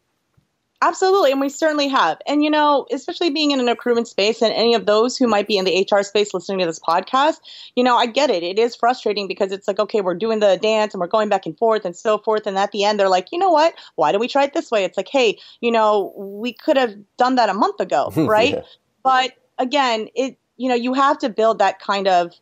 Absolutely, 0.82 1.30
and 1.30 1.40
we 1.40 1.50
certainly 1.50 1.88
have. 1.88 2.18
And 2.26 2.42
you 2.42 2.50
know, 2.50 2.86
especially 2.90 3.28
being 3.30 3.50
in 3.50 3.60
an 3.60 3.66
recruitment 3.66 4.08
space, 4.08 4.40
and 4.40 4.52
any 4.52 4.74
of 4.74 4.86
those 4.86 5.16
who 5.16 5.26
might 5.26 5.46
be 5.46 5.58
in 5.58 5.66
the 5.66 5.86
HR 5.90 6.02
space 6.02 6.32
listening 6.32 6.60
to 6.60 6.66
this 6.66 6.78
podcast, 6.78 7.40
you 7.76 7.84
know, 7.84 7.96
I 7.96 8.06
get 8.06 8.30
it. 8.30 8.42
It 8.42 8.58
is 8.58 8.74
frustrating 8.74 9.28
because 9.28 9.52
it's 9.52 9.68
like, 9.68 9.78
okay, 9.78 10.00
we're 10.00 10.14
doing 10.14 10.40
the 10.40 10.58
dance 10.60 10.94
and 10.94 11.00
we're 11.00 11.06
going 11.06 11.28
back 11.28 11.44
and 11.44 11.56
forth 11.58 11.84
and 11.84 11.94
so 11.94 12.16
forth, 12.16 12.46
and 12.46 12.56
at 12.56 12.72
the 12.72 12.84
end, 12.84 12.98
they're 12.98 13.10
like, 13.10 13.28
you 13.30 13.38
know 13.38 13.50
what? 13.50 13.74
Why 13.96 14.10
do 14.12 14.18
we 14.18 14.26
try 14.26 14.44
it 14.44 14.54
this 14.54 14.70
way? 14.70 14.84
It's 14.84 14.96
like, 14.96 15.08
hey, 15.08 15.38
you 15.60 15.70
know, 15.70 16.14
we 16.16 16.54
could 16.54 16.78
have 16.78 16.94
done 17.18 17.34
that 17.34 17.50
a 17.50 17.54
month 17.54 17.80
ago, 17.80 18.10
right? 18.16 18.54
yeah. 18.54 18.62
But 19.02 19.32
again, 19.58 20.08
it 20.14 20.38
you 20.56 20.68
know 20.68 20.74
you 20.74 20.92
have 20.94 21.18
to 21.18 21.28
build 21.28 21.58
that 21.58 21.78
kind 21.78 22.08
of 22.08 22.34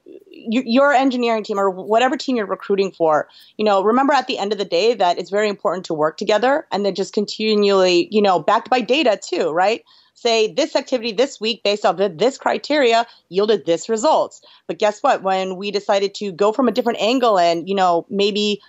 your 0.49 0.93
engineering 0.93 1.43
team 1.43 1.59
or 1.59 1.71
whatever 1.71 2.17
team 2.17 2.37
you're 2.37 2.47
recruiting 2.47 2.93
for 2.93 3.29
you 3.57 3.65
know 3.65 3.83
remember 3.83 4.13
at 4.13 4.27
the 4.27 4.39
end 4.39 4.53
of 4.53 4.59
the 4.59 4.65
day 4.65 4.95
that 4.95 5.19
it's 5.19 5.31
very 5.31 5.49
important 5.49 5.85
to 5.87 5.95
work 5.95 6.17
together 6.17 6.67
and 6.71 6.85
then 6.85 6.95
just 6.95 7.13
continually 7.13 8.09
you 8.11 8.23
know 8.23 8.39
backed 8.39 8.71
by 8.71 8.81
data 8.81 9.19
too 9.23 9.51
right? 9.51 9.85
Say 10.15 10.53
this 10.53 10.75
activity 10.75 11.13
this 11.13 11.41
week 11.41 11.63
based 11.63 11.87
off 11.87 12.01
of 12.01 12.19
this 12.19 12.39
criteria 12.39 13.07
yielded 13.29 13.67
this 13.67 13.89
results. 13.89 14.43
But 14.67 14.81
guess 14.81 15.01
what? 15.01 15.23
When 15.23 15.57
we 15.57 15.71
decided 15.71 16.13
to 16.17 16.33
go 16.33 16.51
from 16.53 16.67
a 16.67 16.73
different 16.73 17.01
angle 17.01 17.39
and 17.39 17.69
you 17.69 17.75
know 17.75 18.05
maybe 18.11 18.61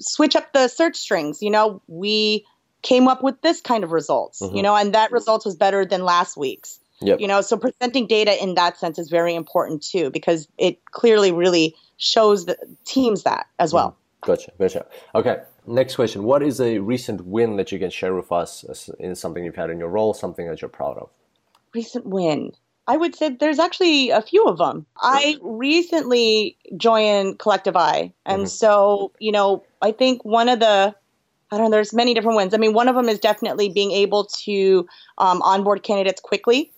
switch 0.00 0.36
up 0.36 0.52
the 0.52 0.68
search 0.68 0.96
strings 0.96 1.42
you 1.42 1.50
know 1.50 1.80
we 1.86 2.44
came 2.82 3.08
up 3.08 3.22
with 3.22 3.40
this 3.42 3.60
kind 3.60 3.84
of 3.84 3.92
results 3.92 4.40
mm-hmm. 4.40 4.56
you 4.56 4.62
know 4.62 4.74
and 4.74 4.94
that 4.94 5.12
results 5.12 5.44
was 5.44 5.56
better 5.56 5.84
than 5.84 6.04
last 6.04 6.36
week's 6.36 6.80
Yep. 7.04 7.20
You 7.20 7.28
know, 7.28 7.42
so 7.42 7.56
presenting 7.56 8.06
data 8.06 8.42
in 8.42 8.54
that 8.54 8.78
sense 8.78 8.98
is 8.98 9.10
very 9.10 9.34
important 9.34 9.82
too 9.82 10.10
because 10.10 10.48
it 10.56 10.82
clearly 10.86 11.32
really 11.32 11.74
shows 11.98 12.46
the 12.46 12.56
teams 12.84 13.22
that 13.24 13.46
as 13.58 13.72
well. 13.72 13.90
Mm. 13.90 14.26
Gotcha, 14.26 14.52
gotcha. 14.58 14.86
Okay, 15.14 15.36
next 15.66 15.96
question. 15.96 16.24
What 16.24 16.42
is 16.42 16.58
a 16.58 16.78
recent 16.78 17.26
win 17.26 17.56
that 17.56 17.70
you 17.70 17.78
can 17.78 17.90
share 17.90 18.14
with 18.14 18.32
us 18.32 18.64
in 18.98 19.14
something 19.14 19.44
you've 19.44 19.54
had 19.54 19.68
in 19.68 19.78
your 19.78 19.90
role, 19.90 20.14
something 20.14 20.48
that 20.48 20.62
you're 20.62 20.70
proud 20.70 20.96
of? 20.96 21.10
Recent 21.74 22.06
win. 22.06 22.52
I 22.86 22.96
would 22.96 23.14
say 23.14 23.30
there's 23.30 23.58
actually 23.58 24.10
a 24.10 24.22
few 24.22 24.44
of 24.44 24.56
them. 24.56 24.86
I 24.98 25.36
recently 25.42 26.56
joined 26.76 27.38
Collective[i]. 27.38 28.12
And 28.24 28.42
mm-hmm. 28.42 28.46
so, 28.46 29.12
you 29.18 29.32
know, 29.32 29.62
I 29.82 29.92
think 29.92 30.24
one 30.24 30.48
of 30.48 30.60
the 30.60 30.94
I 31.50 31.58
don't 31.58 31.66
know, 31.66 31.70
there's 31.70 31.92
many 31.92 32.14
different 32.14 32.36
wins. 32.36 32.52
I 32.54 32.56
mean, 32.56 32.72
one 32.72 32.88
of 32.88 32.96
them 32.96 33.08
is 33.08 33.18
definitely 33.18 33.68
being 33.68 33.92
able 33.92 34.24
to 34.44 34.86
um, 35.18 35.40
onboard 35.42 35.82
candidates 35.82 36.20
quickly 36.20 36.72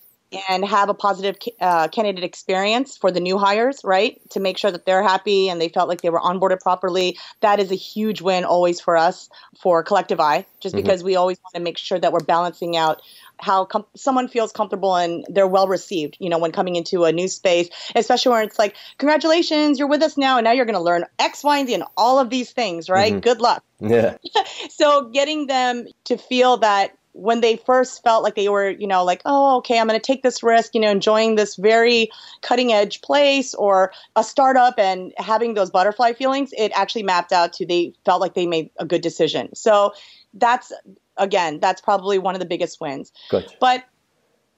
and 0.49 0.65
have 0.65 0.89
a 0.89 0.93
positive 0.93 1.37
uh, 1.61 1.87
candidate 1.87 2.23
experience 2.23 2.97
for 2.97 3.11
the 3.11 3.19
new 3.19 3.37
hires, 3.37 3.79
right? 3.83 4.19
To 4.31 4.39
make 4.39 4.57
sure 4.57 4.71
that 4.71 4.85
they're 4.85 5.03
happy 5.03 5.49
and 5.49 5.61
they 5.61 5.69
felt 5.69 5.87
like 5.87 6.01
they 6.01 6.09
were 6.09 6.19
onboarded 6.19 6.59
properly. 6.59 7.17
That 7.41 7.59
is 7.59 7.71
a 7.71 7.75
huge 7.75 8.21
win 8.21 8.43
always 8.43 8.79
for 8.81 8.97
us 8.97 9.29
for 9.61 9.83
Collective[i], 9.83 10.45
just 10.59 10.75
mm-hmm. 10.75 10.83
because 10.83 11.03
we 11.03 11.15
always 11.15 11.37
want 11.43 11.55
to 11.55 11.61
make 11.61 11.77
sure 11.77 11.99
that 11.99 12.11
we're 12.11 12.19
balancing 12.19 12.75
out 12.75 13.01
how 13.39 13.65
com- 13.65 13.85
someone 13.95 14.27
feels 14.27 14.51
comfortable 14.51 14.95
and 14.95 15.25
they're 15.29 15.47
well 15.47 15.67
received, 15.67 16.17
you 16.19 16.29
know, 16.29 16.39
when 16.39 16.51
coming 16.51 16.75
into 16.75 17.05
a 17.05 17.11
new 17.11 17.27
space, 17.27 17.69
especially 17.95 18.31
where 18.31 18.41
it's 18.41 18.59
like, 18.59 18.75
congratulations, 18.97 19.79
you're 19.79 19.87
with 19.87 20.01
us 20.01 20.17
now, 20.17 20.37
and 20.37 20.45
now 20.45 20.51
you're 20.51 20.65
going 20.65 20.73
to 20.73 20.81
learn 20.81 21.05
X, 21.19 21.43
Y, 21.43 21.57
and 21.59 21.67
Z 21.67 21.73
and 21.73 21.83
all 21.95 22.19
of 22.19 22.29
these 22.29 22.51
things, 22.51 22.89
right? 22.89 23.13
Mm-hmm. 23.13 23.21
Good 23.21 23.39
luck. 23.39 23.63
Yeah. 23.79 24.17
so 24.69 25.09
getting 25.09 25.47
them 25.47 25.87
to 26.05 26.17
feel 26.17 26.57
that 26.57 26.97
when 27.17 27.41
they 27.41 27.57
first 27.57 28.03
felt 28.03 28.23
like 28.23 28.35
they 28.35 28.47
were, 28.47 28.69
you 28.69 28.85
know, 28.85 29.03
like, 29.03 29.21
oh, 29.25 29.57
okay, 29.57 29.79
I'm 29.79 29.87
going 29.87 29.99
to 29.99 30.05
take 30.05 30.21
this 30.21 30.43
risk, 30.43 30.75
you 30.75 30.81
know, 30.81 30.91
enjoying 30.91 31.35
this 31.35 31.55
very 31.55 32.09
cutting 32.41 32.71
edge 32.71 33.01
place 33.01 33.55
or 33.55 33.91
a 34.15 34.23
startup 34.23 34.77
and 34.77 35.13
having 35.17 35.55
those 35.55 35.71
butterfly 35.71 36.13
feelings, 36.13 36.51
it 36.57 36.71
actually 36.75 37.03
mapped 37.03 37.33
out 37.33 37.53
to 37.53 37.65
they 37.65 37.93
felt 38.05 38.21
like 38.21 38.35
they 38.35 38.45
made 38.45 38.69
a 38.77 38.85
good 38.85 39.01
decision. 39.01 39.53
So 39.55 39.93
that's, 40.35 40.71
again, 41.17 41.59
that's 41.59 41.81
probably 41.81 42.19
one 42.19 42.35
of 42.35 42.39
the 42.39 42.45
biggest 42.45 42.79
wins. 42.79 43.11
Good. 43.29 43.51
But 43.59 43.83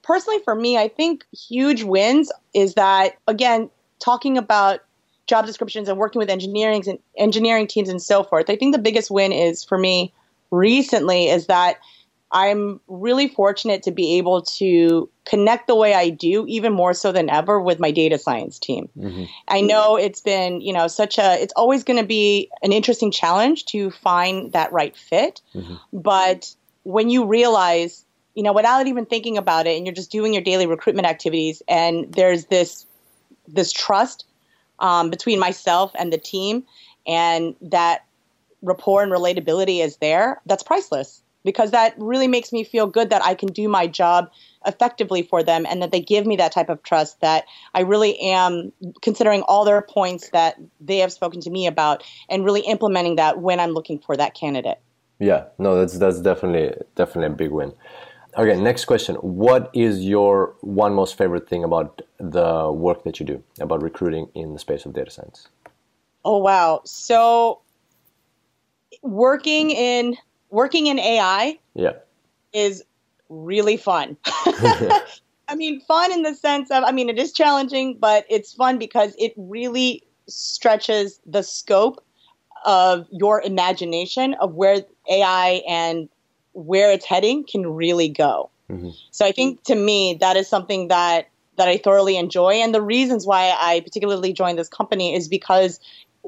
personally, 0.03 0.39
for 0.43 0.53
me, 0.53 0.77
I 0.77 0.89
think 0.89 1.25
huge 1.31 1.83
wins 1.83 2.29
is 2.53 2.73
that, 2.73 3.13
again, 3.25 3.69
talking 3.99 4.37
about 4.37 4.81
job 5.27 5.45
descriptions 5.45 5.87
and 5.87 5.97
working 5.97 6.19
with 6.19 6.29
engineering 6.29 6.83
and 6.87 6.99
engineering 7.17 7.67
teams 7.67 7.87
and 7.87 8.01
so 8.01 8.23
forth. 8.23 8.49
I 8.49 8.57
think 8.57 8.75
the 8.75 8.81
biggest 8.81 9.09
win 9.09 9.31
is 9.31 9.63
for 9.63 9.77
me 9.77 10.11
recently 10.51 11.29
is 11.29 11.45
that 11.45 11.77
I'm 12.31 12.79
really 12.87 13.27
fortunate 13.27 13.81
to 13.83 13.91
be 13.91 14.17
able 14.17 14.43
to 14.43 15.09
connect 15.25 15.67
the 15.67 15.75
way 15.75 15.95
I 15.95 16.09
do, 16.09 16.45
even 16.47 16.73
more 16.73 16.93
so 16.93 17.11
than 17.11 17.29
ever, 17.29 17.59
with 17.59 17.79
my 17.79 17.89
data 17.89 18.19
science 18.19 18.59
team. 18.59 18.87
Mm-hmm. 18.97 19.23
I 19.47 19.61
know 19.61 19.95
it's 19.95 20.21
been, 20.21 20.61
you 20.61 20.71
know, 20.71 20.87
such 20.87 21.17
a, 21.17 21.41
it's 21.41 21.53
always 21.55 21.83
going 21.83 21.99
to 21.99 22.05
be 22.05 22.51
an 22.61 22.71
interesting 22.71 23.09
challenge 23.11 23.65
to 23.65 23.89
find 23.89 24.51
that 24.51 24.71
right 24.71 24.95
fit. 24.95 25.41
Mm-hmm. 25.55 25.75
But 25.91 26.53
when 26.83 27.09
you 27.09 27.25
realize, 27.25 28.05
you 28.35 28.43
know, 28.43 28.53
without 28.53 28.85
even 28.85 29.07
thinking 29.07 29.37
about 29.37 29.65
it, 29.65 29.75
and 29.75 29.87
you're 29.87 29.95
just 29.95 30.11
doing 30.11 30.33
your 30.33 30.43
daily 30.43 30.67
recruitment 30.67 31.07
activities, 31.07 31.63
and 31.67 32.13
there's 32.13 32.45
this, 32.45 32.85
this 33.47 33.71
trust 33.71 34.25
um, 34.77 35.09
between 35.09 35.39
myself 35.39 35.91
and 35.97 36.13
the 36.13 36.17
team, 36.19 36.63
and 37.07 37.55
that 37.59 38.05
rapport 38.61 39.01
and 39.01 39.11
relatability 39.11 39.83
is 39.83 39.97
there, 39.97 40.39
that's 40.45 40.61
priceless 40.61 41.23
because 41.43 41.71
that 41.71 41.95
really 41.97 42.27
makes 42.27 42.51
me 42.51 42.63
feel 42.63 42.87
good 42.87 43.09
that 43.09 43.23
I 43.23 43.33
can 43.33 43.49
do 43.49 43.67
my 43.67 43.87
job 43.87 44.29
effectively 44.65 45.23
for 45.23 45.43
them 45.43 45.65
and 45.65 45.81
that 45.81 45.91
they 45.91 46.01
give 46.01 46.25
me 46.25 46.35
that 46.37 46.51
type 46.51 46.69
of 46.69 46.83
trust 46.83 47.21
that 47.21 47.45
I 47.73 47.81
really 47.81 48.19
am 48.19 48.71
considering 49.01 49.41
all 49.43 49.65
their 49.65 49.81
points 49.81 50.29
that 50.31 50.57
they 50.81 50.97
have 50.97 51.13
spoken 51.13 51.41
to 51.41 51.49
me 51.49 51.67
about 51.67 52.03
and 52.29 52.43
really 52.43 52.61
implementing 52.61 53.15
that 53.15 53.39
when 53.39 53.59
I'm 53.59 53.71
looking 53.71 53.99
for 53.99 54.17
that 54.17 54.33
candidate. 54.33 54.79
Yeah, 55.19 55.45
no, 55.57 55.77
that's 55.77 55.97
that's 55.97 56.21
definitely 56.21 56.81
definitely 56.95 57.33
a 57.33 57.35
big 57.35 57.51
win. 57.51 57.73
Okay, 58.37 58.59
next 58.59 58.85
question. 58.85 59.15
What 59.15 59.69
is 59.73 60.05
your 60.05 60.55
one 60.61 60.93
most 60.93 61.17
favorite 61.17 61.49
thing 61.49 61.63
about 61.63 62.01
the 62.19 62.71
work 62.71 63.03
that 63.03 63.19
you 63.19 63.25
do, 63.25 63.43
about 63.59 63.81
recruiting 63.81 64.29
in 64.33 64.53
the 64.53 64.59
space 64.59 64.85
of 64.85 64.93
data 64.93 65.11
science? 65.11 65.47
Oh 66.23 66.37
wow. 66.37 66.81
So 66.85 67.61
working 69.01 69.71
in 69.71 70.15
working 70.49 70.87
in 70.87 70.99
AI 70.99 71.57
yeah. 71.75 71.93
is 72.53 72.83
really 73.29 73.77
fun. 73.77 74.17
I 74.25 75.55
mean, 75.55 75.81
fun 75.81 76.11
in 76.11 76.23
the 76.23 76.35
sense 76.35 76.69
of 76.71 76.83
I 76.83 76.91
mean, 76.91 77.09
it 77.09 77.17
is 77.17 77.31
challenging, 77.31 77.97
but 77.97 78.25
it's 78.29 78.53
fun 78.53 78.77
because 78.77 79.15
it 79.17 79.33
really 79.35 80.03
stretches 80.27 81.19
the 81.25 81.41
scope 81.41 82.03
of 82.65 83.07
your 83.11 83.41
imagination 83.41 84.35
of 84.35 84.53
where 84.53 84.81
AI 85.09 85.61
and 85.67 86.09
where 86.53 86.91
it's 86.91 87.05
heading 87.05 87.43
can 87.43 87.65
really 87.65 88.09
go. 88.09 88.49
Mm-hmm. 88.69 88.89
So 89.11 89.25
I 89.25 89.31
think 89.31 89.63
to 89.63 89.75
me 89.75 90.17
that 90.19 90.37
is 90.37 90.47
something 90.47 90.89
that 90.89 91.29
that 91.57 91.67
I 91.67 91.77
thoroughly 91.77 92.15
enjoy 92.15 92.53
and 92.53 92.73
the 92.73 92.81
reasons 92.81 93.25
why 93.25 93.53
I 93.59 93.81
particularly 93.81 94.31
joined 94.31 94.57
this 94.57 94.69
company 94.69 95.13
is 95.13 95.27
because 95.27 95.79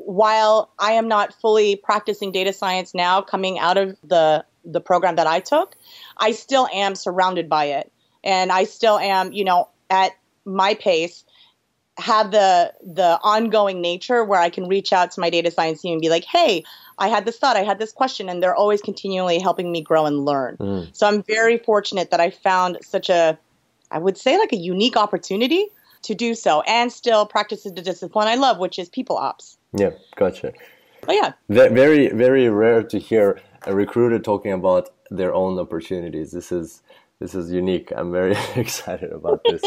while 0.05 0.71
I 0.79 0.93
am 0.93 1.07
not 1.07 1.33
fully 1.33 1.75
practicing 1.75 2.31
data 2.31 2.53
science 2.53 2.93
now 2.93 3.21
coming 3.21 3.59
out 3.59 3.77
of 3.77 3.97
the 4.03 4.45
the 4.63 4.81
program 4.81 5.15
that 5.15 5.27
I 5.27 5.39
took, 5.39 5.75
I 6.17 6.31
still 6.31 6.67
am 6.73 6.95
surrounded 6.95 7.49
by 7.49 7.65
it. 7.65 7.91
And 8.23 8.51
I 8.51 8.65
still 8.65 8.99
am, 8.99 9.33
you 9.33 9.43
know, 9.43 9.69
at 9.89 10.11
my 10.45 10.75
pace 10.75 11.25
have 11.97 12.31
the 12.31 12.73
the 12.81 13.19
ongoing 13.23 13.81
nature 13.81 14.23
where 14.23 14.39
I 14.39 14.49
can 14.49 14.67
reach 14.67 14.93
out 14.93 15.11
to 15.11 15.19
my 15.19 15.29
data 15.29 15.51
science 15.51 15.81
team 15.81 15.93
and 15.93 16.01
be 16.01 16.09
like, 16.09 16.25
"Hey, 16.25 16.63
I 16.97 17.09
had 17.09 17.25
this 17.25 17.37
thought, 17.37 17.57
I 17.57 17.63
had 17.63 17.79
this 17.79 17.91
question," 17.91 18.29
and 18.29 18.41
they're 18.41 18.55
always 18.55 18.81
continually 18.81 19.39
helping 19.39 19.71
me 19.71 19.81
grow 19.81 20.05
and 20.05 20.25
learn. 20.25 20.57
Mm. 20.59 20.95
So 20.95 21.07
I'm 21.07 21.23
very 21.23 21.57
fortunate 21.57 22.11
that 22.11 22.19
I 22.19 22.29
found 22.29 22.77
such 22.81 23.09
a 23.09 23.37
I 23.91 23.99
would 23.99 24.17
say 24.17 24.37
like 24.37 24.53
a 24.53 24.57
unique 24.57 24.95
opportunity 24.95 25.67
to 26.03 26.15
do 26.15 26.33
so 26.33 26.61
and 26.61 26.91
still 26.91 27.25
practice 27.25 27.63
the 27.63 27.71
discipline 27.71 28.27
I 28.27 28.35
love, 28.35 28.57
which 28.57 28.79
is 28.79 28.89
people 28.89 29.17
ops. 29.17 29.57
Yeah, 29.73 29.91
gotcha. 30.15 30.53
Oh 31.07 31.13
yeah. 31.13 31.33
Very, 31.49 32.09
very 32.09 32.49
rare 32.49 32.83
to 32.83 32.99
hear 32.99 33.41
a 33.65 33.73
recruiter 33.73 34.19
talking 34.19 34.51
about 34.51 34.89
their 35.09 35.33
own 35.33 35.59
opportunities. 35.59 36.31
This 36.31 36.51
is 36.51 36.81
this 37.19 37.35
is 37.35 37.51
unique. 37.51 37.91
I'm 37.95 38.11
very 38.11 38.35
excited 38.55 39.11
about 39.11 39.41
this. 39.45 39.61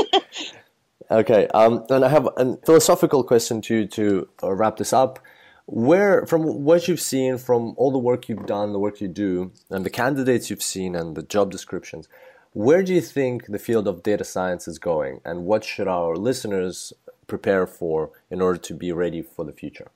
okay, 1.11 1.47
um, 1.49 1.85
and 1.89 2.05
I 2.05 2.09
have 2.09 2.29
a 2.37 2.57
philosophical 2.67 3.23
question 3.25 3.61
to 3.63 3.87
to 3.87 4.29
uh, 4.43 4.53
wrap 4.53 4.77
this 4.77 4.93
up. 4.93 5.19
Where, 5.67 6.27
from 6.27 6.43
what 6.65 6.89
you've 6.89 7.01
seen, 7.01 7.39
from 7.39 7.73
all 7.79 7.91
the 7.91 7.99
work 7.99 8.29
you've 8.29 8.45
done, 8.45 8.75
the 8.75 8.79
work 8.79 9.01
you 9.01 9.09
do, 9.09 9.51
and 9.71 9.83
the 9.83 9.89
candidates 9.89 10.51
you've 10.51 10.63
seen, 10.63 10.95
and 10.95 11.17
the 11.17 11.23
job 11.23 11.51
descriptions, 11.51 12.07
where 12.53 12.83
do 12.83 12.93
you 12.93 13.01
think 13.01 13.47
the 13.47 13.59
field 13.59 13.89
of 13.89 14.03
data 14.03 14.25
science 14.25 14.69
is 14.69 14.79
going, 14.79 15.23
and 15.25 15.47
what 15.47 15.65
should 15.65 15.89
our 15.89 16.17
listeners 16.17 16.93
prepare 17.27 17.66
for 17.66 18.11
in 18.31 18.41
order 18.41 18.59
to 18.59 18.75
be 18.75 18.93
ready 18.93 19.22
for 19.22 19.45
the 19.45 19.53
future? 19.53 19.91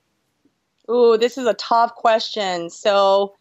Ooh, 0.90 1.16
this 1.18 1.36
is 1.36 1.46
a 1.46 1.54
tough 1.54 1.94
question. 1.94 2.70
So, 2.70 3.34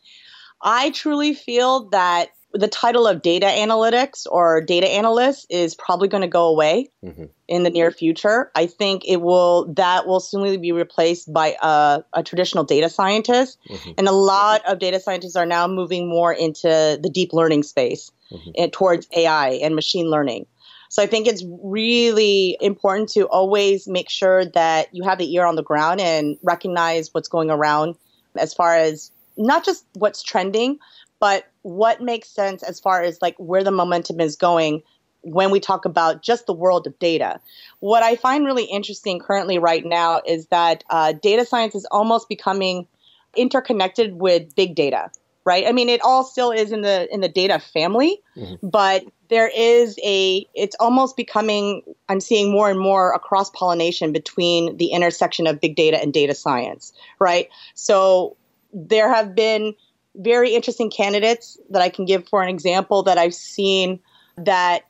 I 0.61 0.89
truly 0.89 1.33
feel 1.33 1.89
that 1.89 2.29
the 2.53 2.67
title 2.67 3.05
of 3.07 3.21
data 3.21 3.45
analytics 3.45 4.25
or 4.29 4.61
data 4.61 4.87
analyst 4.87 5.45
is 5.49 5.75
probably 5.75 6.07
going 6.07 6.21
to 6.21 6.27
go 6.27 6.47
away 6.47 6.89
mm-hmm. 7.03 7.25
in 7.47 7.63
the 7.63 7.69
near 7.69 7.91
future. 7.91 8.51
I 8.55 8.65
think 8.65 9.03
it 9.05 9.21
will 9.21 9.71
that 9.73 10.07
will 10.07 10.19
soon 10.19 10.59
be 10.61 10.71
replaced 10.71 11.31
by 11.31 11.55
a, 11.61 12.03
a 12.13 12.23
traditional 12.23 12.63
data 12.63 12.89
scientist, 12.89 13.59
mm-hmm. 13.69 13.91
and 13.97 14.07
a 14.07 14.11
lot 14.13 14.61
of 14.65 14.79
data 14.79 14.99
scientists 14.99 15.35
are 15.35 15.45
now 15.45 15.67
moving 15.67 16.09
more 16.09 16.33
into 16.33 16.97
the 17.01 17.09
deep 17.13 17.33
learning 17.33 17.63
space 17.63 18.11
mm-hmm. 18.31 18.51
and 18.57 18.73
towards 18.73 19.07
AI 19.15 19.49
and 19.49 19.75
machine 19.75 20.09
learning. 20.09 20.45
So 20.89 21.03
I 21.03 21.05
think 21.05 21.27
it's 21.27 21.43
really 21.63 22.57
important 22.61 23.09
to 23.09 23.27
always 23.27 23.87
make 23.87 24.09
sure 24.09 24.45
that 24.45 24.93
you 24.93 25.03
have 25.03 25.17
the 25.17 25.33
ear 25.33 25.45
on 25.45 25.55
the 25.55 25.63
ground 25.63 26.01
and 26.01 26.37
recognize 26.43 27.13
what's 27.13 27.27
going 27.27 27.49
around 27.49 27.95
as 28.37 28.53
far 28.53 28.75
as 28.75 29.11
not 29.37 29.65
just 29.65 29.85
what's 29.93 30.23
trending, 30.23 30.79
but 31.19 31.47
what 31.61 32.01
makes 32.01 32.29
sense 32.29 32.63
as 32.63 32.79
far 32.79 33.01
as 33.01 33.21
like 33.21 33.35
where 33.37 33.63
the 33.63 33.71
momentum 33.71 34.19
is 34.19 34.35
going 34.35 34.81
when 35.21 35.51
we 35.51 35.59
talk 35.59 35.83
about 35.83 36.21
just 36.21 36.45
the 36.45 36.53
world 36.53 36.87
of 36.87 36.97
data. 36.99 37.39
What 37.79 38.03
I 38.03 38.15
find 38.15 38.45
really 38.45 38.63
interesting 38.65 39.19
currently 39.19 39.59
right 39.59 39.85
now 39.85 40.21
is 40.25 40.47
that 40.47 40.83
uh, 40.89 41.13
data 41.13 41.45
science 41.45 41.75
is 41.75 41.85
almost 41.91 42.29
becoming 42.29 42.87
interconnected 43.35 44.19
with 44.19 44.55
big 44.55 44.75
data 44.75 45.11
right? 45.47 45.65
I 45.65 45.71
mean, 45.71 45.87
it 45.87 46.01
all 46.03 46.25
still 46.25 46.51
is 46.51 46.73
in 46.73 46.81
the 46.81 47.07
in 47.11 47.21
the 47.21 47.29
data 47.29 47.57
family, 47.57 48.21
mm-hmm. 48.35 48.67
but 48.67 49.05
there 49.29 49.49
is 49.55 49.97
a 50.03 50.45
it's 50.53 50.75
almost 50.77 51.15
becoming 51.15 51.83
I'm 52.09 52.19
seeing 52.19 52.51
more 52.51 52.69
and 52.69 52.77
more 52.77 53.13
a 53.13 53.19
cross 53.19 53.49
pollination 53.51 54.11
between 54.11 54.75
the 54.75 54.87
intersection 54.87 55.47
of 55.47 55.61
big 55.61 55.77
data 55.77 56.01
and 56.01 56.13
data 56.13 56.35
science, 56.35 56.91
right? 57.17 57.47
So 57.75 58.35
there 58.73 59.07
have 59.07 59.35
been 59.35 59.73
very 60.15 60.53
interesting 60.53 60.89
candidates 60.89 61.57
that 61.69 61.81
I 61.81 61.87
can 61.87 62.03
give 62.03 62.27
for 62.27 62.43
an 62.43 62.49
example 62.49 63.03
that 63.03 63.17
I've 63.17 63.33
seen 63.33 64.01
that 64.35 64.81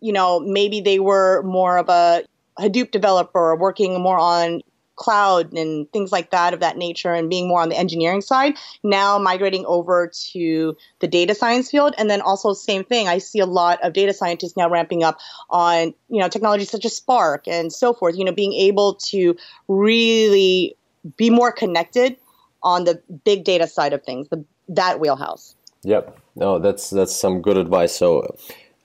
you 0.00 0.14
know 0.14 0.40
maybe 0.40 0.80
they 0.80 1.00
were 1.00 1.42
more 1.42 1.76
of 1.76 1.90
a 1.90 2.22
Hadoop 2.58 2.92
developer 2.92 3.54
working 3.56 4.00
more 4.00 4.18
on 4.18 4.62
cloud 5.02 5.52
and 5.52 5.90
things 5.92 6.12
like 6.12 6.30
that 6.30 6.54
of 6.54 6.60
that 6.60 6.76
nature 6.76 7.12
and 7.12 7.28
being 7.28 7.48
more 7.48 7.60
on 7.60 7.68
the 7.68 7.78
engineering 7.78 8.20
side 8.20 8.54
now 8.82 9.18
migrating 9.18 9.64
over 9.66 10.10
to 10.32 10.76
the 11.00 11.08
data 11.08 11.34
science 11.34 11.70
field. 11.70 11.94
And 11.98 12.08
then 12.08 12.20
also 12.20 12.52
same 12.52 12.84
thing 12.84 13.08
i 13.08 13.18
see 13.18 13.40
a 13.40 13.46
lot 13.46 13.82
of 13.82 13.92
data 13.92 14.14
scientists 14.14 14.56
now 14.56 14.68
ramping 14.68 15.02
up 15.02 15.18
on 15.50 15.94
you 16.08 16.20
know 16.20 16.28
technologies 16.28 16.70
such 16.70 16.84
as 16.84 16.94
spark 16.94 17.48
and 17.48 17.72
so 17.72 17.92
forth 17.92 18.16
you 18.16 18.24
know 18.24 18.32
being 18.32 18.52
able 18.52 18.94
to 18.94 19.36
really 19.68 20.76
be 21.16 21.30
more 21.30 21.52
connected 21.52 22.16
on 22.62 22.84
the 22.84 23.00
big 23.24 23.44
data 23.44 23.66
side 23.66 23.92
of 23.92 24.02
things 24.04 24.28
the, 24.28 24.44
that 24.68 25.00
wheelhouse. 25.00 25.54
Yep. 25.82 26.18
No 26.36 26.58
that's 26.58 26.90
that's 26.90 27.14
some 27.14 27.42
good 27.42 27.56
advice. 27.56 27.94
So 27.94 28.36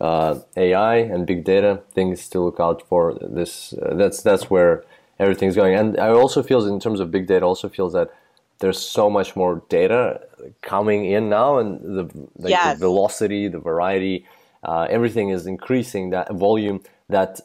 uh, 0.02 0.40
AI 0.56 0.98
and 0.98 1.26
big 1.26 1.44
data 1.44 1.82
things 1.94 2.28
to 2.30 2.42
look 2.42 2.60
out 2.60 2.88
for. 2.88 3.18
This 3.22 3.74
uh, 3.74 3.96
that's 3.96 4.22
that's 4.22 4.50
where 4.50 4.84
everything's 5.20 5.56
going. 5.56 5.76
And 5.76 6.00
I 6.00 6.10
also 6.10 6.44
feel 6.44 6.66
in 6.66 6.80
terms 6.80 7.00
of 7.00 7.12
big 7.12 7.28
data, 7.28 7.46
also 7.46 7.70
feels 7.70 7.94
that 7.94 8.14
there's 8.60 8.80
so 8.80 9.10
much 9.10 9.36
more 9.36 9.64
data 9.70 10.22
coming 10.62 11.06
in 11.06 11.30
now, 11.30 11.60
and 11.60 11.80
the, 11.82 12.04
like 12.38 12.50
yes. 12.50 12.80
the 12.80 12.86
velocity, 12.86 13.48
the 13.48 13.60
variety, 13.60 14.26
uh, 14.64 14.88
everything 14.90 15.30
is 15.30 15.46
increasing 15.46 16.10
that 16.10 16.32
volume 16.34 16.82
that 17.10 17.40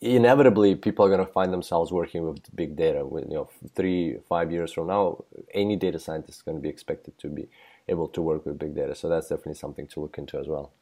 inevitably 0.00 0.74
people 0.74 1.04
are 1.04 1.08
going 1.08 1.24
to 1.24 1.32
find 1.32 1.52
themselves 1.52 1.92
working 1.92 2.26
with 2.26 2.54
big 2.54 2.76
data. 2.76 3.04
With 3.04 3.24
you 3.28 3.34
know, 3.34 3.50
three, 3.74 4.18
five 4.28 4.50
years 4.50 4.72
from 4.72 4.88
now, 4.88 5.24
any 5.54 5.76
data 5.76 5.98
scientist 5.98 6.38
is 6.38 6.42
going 6.42 6.56
to 6.56 6.62
be 6.62 6.68
expected 6.68 7.18
to 7.18 7.28
be 7.28 7.48
able 7.88 8.08
to 8.08 8.22
work 8.22 8.46
with 8.46 8.58
big 8.58 8.74
data. 8.74 8.94
So 8.94 9.08
that's 9.08 9.28
definitely 9.28 9.54
something 9.54 9.86
to 9.88 10.00
look 10.00 10.18
into 10.18 10.38
as 10.38 10.48
well. 10.48 10.72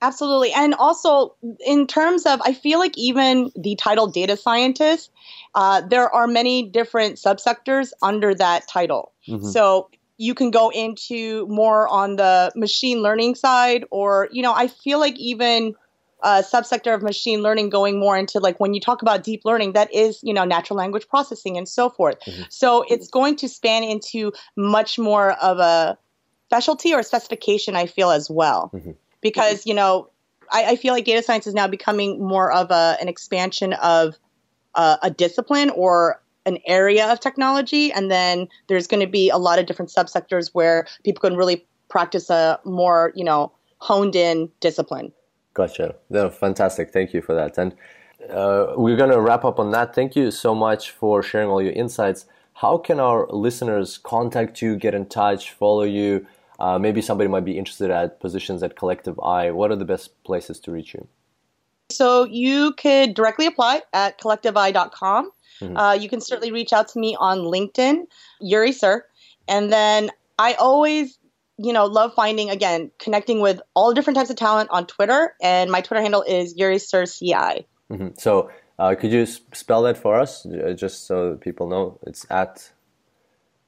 Absolutely. 0.00 0.52
And 0.52 0.74
also, 0.74 1.34
in 1.66 1.86
terms 1.86 2.24
of, 2.24 2.40
I 2.44 2.52
feel 2.52 2.78
like 2.78 2.96
even 2.96 3.50
the 3.56 3.74
title 3.76 4.06
data 4.06 4.36
scientist, 4.36 5.10
uh, 5.54 5.80
there 5.80 6.14
are 6.14 6.28
many 6.28 6.62
different 6.62 7.16
subsectors 7.16 7.90
under 8.00 8.34
that 8.34 8.68
title. 8.68 9.12
Mm-hmm. 9.26 9.46
So 9.46 9.90
you 10.16 10.34
can 10.34 10.52
go 10.52 10.70
into 10.70 11.46
more 11.48 11.88
on 11.88 12.16
the 12.16 12.52
machine 12.54 13.02
learning 13.02 13.34
side, 13.34 13.84
or, 13.90 14.28
you 14.30 14.42
know, 14.42 14.52
I 14.54 14.68
feel 14.68 15.00
like 15.00 15.18
even 15.18 15.74
a 16.22 16.42
subsector 16.42 16.94
of 16.94 17.02
machine 17.02 17.42
learning 17.42 17.70
going 17.70 17.98
more 17.98 18.16
into 18.16 18.40
like 18.40 18.58
when 18.58 18.74
you 18.74 18.80
talk 18.80 19.02
about 19.02 19.24
deep 19.24 19.42
learning, 19.44 19.72
that 19.72 19.92
is, 19.92 20.20
you 20.22 20.34
know, 20.34 20.44
natural 20.44 20.76
language 20.76 21.08
processing 21.08 21.56
and 21.56 21.68
so 21.68 21.90
forth. 21.90 22.20
Mm-hmm. 22.20 22.42
So 22.50 22.84
it's 22.88 23.08
going 23.08 23.34
to 23.36 23.48
span 23.48 23.82
into 23.82 24.32
much 24.56 24.98
more 24.98 25.32
of 25.32 25.58
a 25.58 25.98
specialty 26.46 26.94
or 26.94 27.02
specification, 27.02 27.74
I 27.74 27.86
feel, 27.86 28.10
as 28.10 28.30
well. 28.30 28.70
Mm-hmm 28.72 28.92
because 29.20 29.66
you 29.66 29.74
know 29.74 30.10
I, 30.52 30.72
I, 30.72 30.76
feel 30.76 30.94
like 30.94 31.04
data 31.04 31.22
science 31.22 31.46
is 31.46 31.54
now 31.54 31.68
becoming 31.68 32.22
more 32.22 32.52
of 32.52 32.70
a, 32.70 32.96
an 33.00 33.08
expansion 33.08 33.74
of 33.74 34.16
uh, 34.74 34.96
a 35.02 35.10
discipline 35.10 35.70
or 35.70 36.22
an 36.46 36.58
area 36.66 37.10
of 37.10 37.20
technology, 37.20 37.92
and 37.92 38.10
then 38.10 38.48
there's 38.68 38.86
going 38.86 39.00
to 39.00 39.10
be 39.10 39.28
a 39.28 39.36
lot 39.36 39.58
of 39.58 39.66
different 39.66 39.90
subsectors 39.90 40.50
where 40.54 40.86
people 41.04 41.20
can 41.20 41.36
really 41.36 41.66
practice 41.88 42.30
a 42.30 42.58
more 42.64 43.12
you 43.14 43.24
know 43.24 43.52
honed 43.78 44.16
in 44.16 44.50
discipline. 44.60 45.12
Gotcha. 45.54 45.96
No, 46.08 46.30
fantastic. 46.30 46.92
Thank 46.92 47.12
you 47.12 47.20
for 47.20 47.34
that. 47.34 47.58
And 47.58 47.74
uh, 48.30 48.74
we're 48.76 48.96
going 48.96 49.10
to 49.10 49.20
wrap 49.20 49.44
up 49.44 49.58
on 49.58 49.70
that. 49.72 49.94
Thank 49.94 50.14
you 50.14 50.30
so 50.30 50.54
much 50.54 50.90
for 50.90 51.22
sharing 51.22 51.48
all 51.48 51.62
your 51.62 51.72
insights. 51.72 52.26
How 52.54 52.78
can 52.78 52.98
our 53.00 53.26
listeners 53.28 53.98
contact 53.98 54.62
you, 54.62 54.76
get 54.76 54.94
in 54.94 55.06
touch, 55.06 55.52
follow 55.52 55.84
you? 55.84 56.26
Uh, 56.58 56.78
maybe 56.78 57.00
somebody 57.00 57.28
might 57.28 57.44
be 57.44 57.56
interested 57.56 57.90
at 57.90 58.20
positions 58.20 58.62
at 58.62 58.74
Collective[i]. 58.74 59.54
What 59.54 59.70
are 59.70 59.76
the 59.76 59.84
best 59.84 60.22
places 60.24 60.58
to 60.60 60.72
reach 60.72 60.94
you? 60.94 61.06
So 61.90 62.24
you 62.24 62.72
could 62.72 63.14
directly 63.14 63.46
apply 63.46 63.82
at 63.92 64.20
collectivei.com. 64.20 65.30
Mm-hmm. 65.60 65.76
Uh, 65.76 65.92
you 65.94 66.08
can 66.08 66.20
certainly 66.20 66.52
reach 66.52 66.72
out 66.72 66.88
to 66.88 66.98
me 66.98 67.16
on 67.18 67.38
LinkedIn, 67.38 68.06
Urie 68.40 68.72
Suhr. 68.72 69.02
And 69.48 69.72
then 69.72 70.10
I 70.38 70.54
always, 70.54 71.18
you 71.56 71.72
know, 71.72 71.86
love 71.86 72.12
finding, 72.14 72.50
again, 72.50 72.90
connecting 72.98 73.40
with 73.40 73.60
all 73.74 73.94
different 73.94 74.16
types 74.16 74.30
of 74.30 74.36
talent 74.36 74.68
on 74.70 74.86
Twitter. 74.86 75.34
And 75.42 75.70
my 75.70 75.80
Twitter 75.80 76.02
handle 76.02 76.22
is 76.22 76.54
Urie 76.56 76.76
Suhr 76.76 77.06
CI. 77.06 77.66
Mm-hmm. 77.90 78.08
So 78.18 78.50
uh, 78.78 78.94
could 78.94 79.10
you 79.10 79.26
spell 79.26 79.82
that 79.82 79.96
for 79.96 80.20
us, 80.20 80.46
just 80.76 81.06
so 81.06 81.36
people 81.36 81.68
know? 81.68 81.98
It's 82.06 82.26
at 82.30 82.70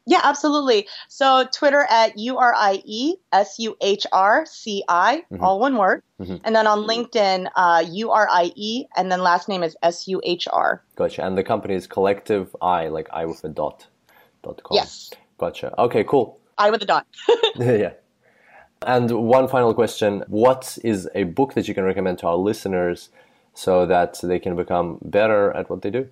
Yeah, 0.07 0.21
absolutely. 0.25 0.89
So 1.09 1.47
Twitter 1.53 1.87
at 1.89 2.19
U 2.19 2.39
R 2.39 2.55
I 2.57 2.83
E 2.85 3.15
S 3.33 3.59
U 3.59 3.77
H 3.81 4.07
R 4.13 4.45
C 4.47 4.83
I, 4.89 5.25
Mhm. 5.31 5.43
all 5.43 5.61
one 5.61 5.77
word. 5.77 6.03
Mhm. 6.21 6.41
And 6.45 6.57
then 6.57 6.67
on 6.67 6.81
LinkedIn, 6.87 7.49
uh, 7.55 7.85
U 7.87 8.11
R 8.11 8.29
I 8.31 8.53
E, 8.57 8.87
and 8.97 9.11
then 9.13 9.23
last 9.23 9.49
name 9.49 9.63
is 9.63 9.77
S 9.83 10.09
U 10.09 10.21
H 10.25 10.49
R. 10.53 10.83
Gotcha. 10.97 11.25
And 11.25 11.37
the 11.39 11.45
company 11.45 11.75
is 11.75 11.87
Collective 11.87 12.55
I, 12.61 12.89
like 12.89 13.09
I 13.13 13.27
with 13.27 13.45
a 13.45 13.49
dot, 13.49 13.87
dot 14.43 14.63
com. 14.63 14.77
Yes, 14.77 15.11
Gotcha. 15.39 15.75
Okay, 15.79 16.05
cool. 16.05 16.39
I 16.59 16.71
with 16.71 16.83
a 16.83 16.87
dot. 16.87 17.07
yeah. 17.57 17.93
And 18.87 19.11
one 19.11 19.49
final 19.49 19.75
question 19.75 20.25
What 20.29 20.79
is 20.83 21.09
a 21.15 21.25
book 21.25 21.55
that 21.55 21.69
you 21.69 21.75
can 21.75 21.85
recommend 21.85 22.19
to 22.21 22.27
our 22.27 22.37
listeners 22.37 23.11
so 23.55 23.87
that 23.87 24.19
they 24.23 24.39
can 24.39 24.57
become 24.57 24.99
better 25.03 25.53
at 25.53 25.69
what 25.71 25.83
they 25.83 25.91
do? 25.91 26.09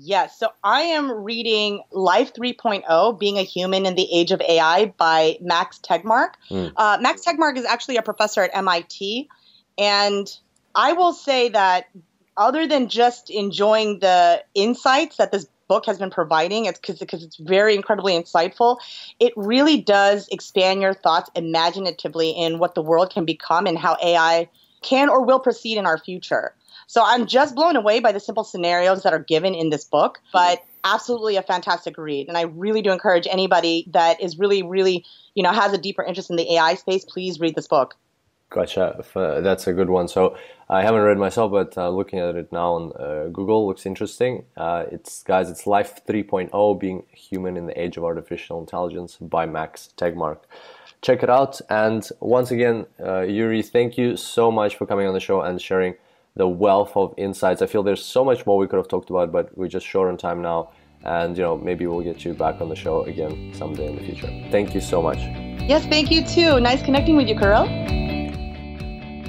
Yes. 0.00 0.38
So 0.38 0.48
I 0.62 0.82
am 0.82 1.10
reading 1.10 1.82
Life 1.90 2.32
3.0 2.34 3.18
Being 3.18 3.38
a 3.38 3.42
Human 3.42 3.84
in 3.84 3.94
the 3.94 4.08
Age 4.12 4.30
of 4.30 4.40
AI 4.40 4.86
by 4.96 5.38
Max 5.40 5.78
Tegmark. 5.78 6.34
Mm. 6.50 6.72
Uh, 6.76 6.98
Max 7.00 7.24
Tegmark 7.24 7.56
is 7.56 7.64
actually 7.64 7.96
a 7.96 8.02
professor 8.02 8.42
at 8.42 8.50
MIT. 8.54 9.28
And 9.76 10.28
I 10.74 10.92
will 10.92 11.12
say 11.12 11.48
that 11.48 11.86
other 12.36 12.66
than 12.66 12.88
just 12.88 13.30
enjoying 13.30 13.98
the 13.98 14.44
insights 14.54 15.16
that 15.16 15.32
this 15.32 15.46
book 15.66 15.86
has 15.86 15.98
been 15.98 16.10
providing, 16.10 16.66
it's 16.66 16.78
because 16.78 17.22
it's 17.22 17.36
very 17.36 17.74
incredibly 17.74 18.12
insightful. 18.12 18.78
It 19.18 19.32
really 19.36 19.80
does 19.80 20.28
expand 20.28 20.80
your 20.80 20.94
thoughts 20.94 21.28
imaginatively 21.34 22.30
in 22.30 22.58
what 22.58 22.74
the 22.74 22.82
world 22.82 23.10
can 23.12 23.24
become 23.24 23.66
and 23.66 23.76
how 23.76 23.96
AI 24.02 24.48
can 24.82 25.08
or 25.08 25.24
will 25.24 25.40
proceed 25.40 25.76
in 25.76 25.86
our 25.86 25.98
future. 25.98 26.54
So 26.88 27.02
I'm 27.04 27.26
just 27.26 27.54
blown 27.54 27.76
away 27.76 28.00
by 28.00 28.12
the 28.12 28.18
simple 28.18 28.44
scenarios 28.44 29.02
that 29.02 29.12
are 29.12 29.18
given 29.18 29.54
in 29.54 29.68
this 29.68 29.84
book, 29.84 30.20
but 30.32 30.64
absolutely 30.84 31.36
a 31.36 31.42
fantastic 31.42 31.98
read. 31.98 32.28
And 32.28 32.36
I 32.38 32.42
really 32.42 32.80
do 32.80 32.90
encourage 32.90 33.26
anybody 33.30 33.86
that 33.92 34.22
is 34.22 34.38
really, 34.38 34.62
really, 34.62 35.04
you 35.34 35.42
know, 35.42 35.52
has 35.52 35.74
a 35.74 35.78
deeper 35.78 36.02
interest 36.02 36.30
in 36.30 36.36
the 36.36 36.54
AI 36.54 36.76
space, 36.76 37.04
please 37.04 37.38
read 37.38 37.54
this 37.54 37.68
book. 37.68 37.94
Gotcha. 38.48 39.04
Uh, 39.14 39.42
That's 39.42 39.66
a 39.66 39.74
good 39.74 39.90
one. 39.90 40.08
So 40.08 40.38
I 40.70 40.80
haven't 40.80 41.02
read 41.02 41.18
myself, 41.18 41.52
but 41.52 41.76
uh, 41.76 41.90
looking 41.90 42.20
at 42.20 42.36
it 42.36 42.50
now 42.50 42.72
on 42.72 42.92
uh, 42.98 43.28
Google 43.28 43.66
looks 43.66 43.84
interesting. 43.84 44.46
Uh, 44.56 44.84
it's 44.90 45.22
guys, 45.22 45.50
it's 45.50 45.66
Life 45.66 46.06
3.0: 46.06 46.80
Being 46.80 47.04
Human 47.12 47.58
in 47.58 47.66
the 47.66 47.78
Age 47.78 47.98
of 47.98 48.04
Artificial 48.04 48.58
Intelligence 48.60 49.18
by 49.20 49.44
Max 49.44 49.90
Tegmark. 49.98 50.38
Check 51.02 51.22
it 51.22 51.28
out. 51.28 51.60
And 51.68 52.08
once 52.20 52.50
again, 52.50 52.86
uh, 52.98 53.20
Urie, 53.20 53.60
thank 53.60 53.98
you 53.98 54.16
so 54.16 54.50
much 54.50 54.76
for 54.76 54.86
coming 54.86 55.06
on 55.06 55.12
the 55.12 55.20
show 55.20 55.42
and 55.42 55.60
sharing 55.60 55.94
the 56.38 56.48
wealth 56.48 56.92
of 56.96 57.12
insights. 57.18 57.60
I 57.60 57.66
feel 57.66 57.82
there's 57.82 58.04
so 58.04 58.24
much 58.24 58.46
more 58.46 58.56
we 58.56 58.66
could 58.68 58.78
have 58.78 58.88
talked 58.88 59.10
about, 59.10 59.30
but 59.30 59.46
we're 59.58 59.68
just 59.68 59.86
short 59.86 60.08
on 60.08 60.16
time 60.16 60.40
now. 60.40 60.70
And 61.04 61.36
you 61.36 61.42
know, 61.42 61.56
maybe 61.58 61.86
we'll 61.86 62.06
get 62.10 62.24
you 62.24 62.32
back 62.32 62.60
on 62.60 62.68
the 62.68 62.76
show 62.76 63.02
again 63.02 63.52
someday 63.54 63.86
in 63.88 63.96
the 63.96 64.02
future. 64.02 64.30
Thank 64.50 64.74
you 64.74 64.80
so 64.80 65.02
much. 65.02 65.18
Yes, 65.72 65.84
thank 65.86 66.10
you 66.10 66.24
too. 66.24 66.60
Nice 66.60 66.80
connecting 66.82 67.16
with 67.16 67.28
you, 67.28 67.36
Kirill. 67.36 67.66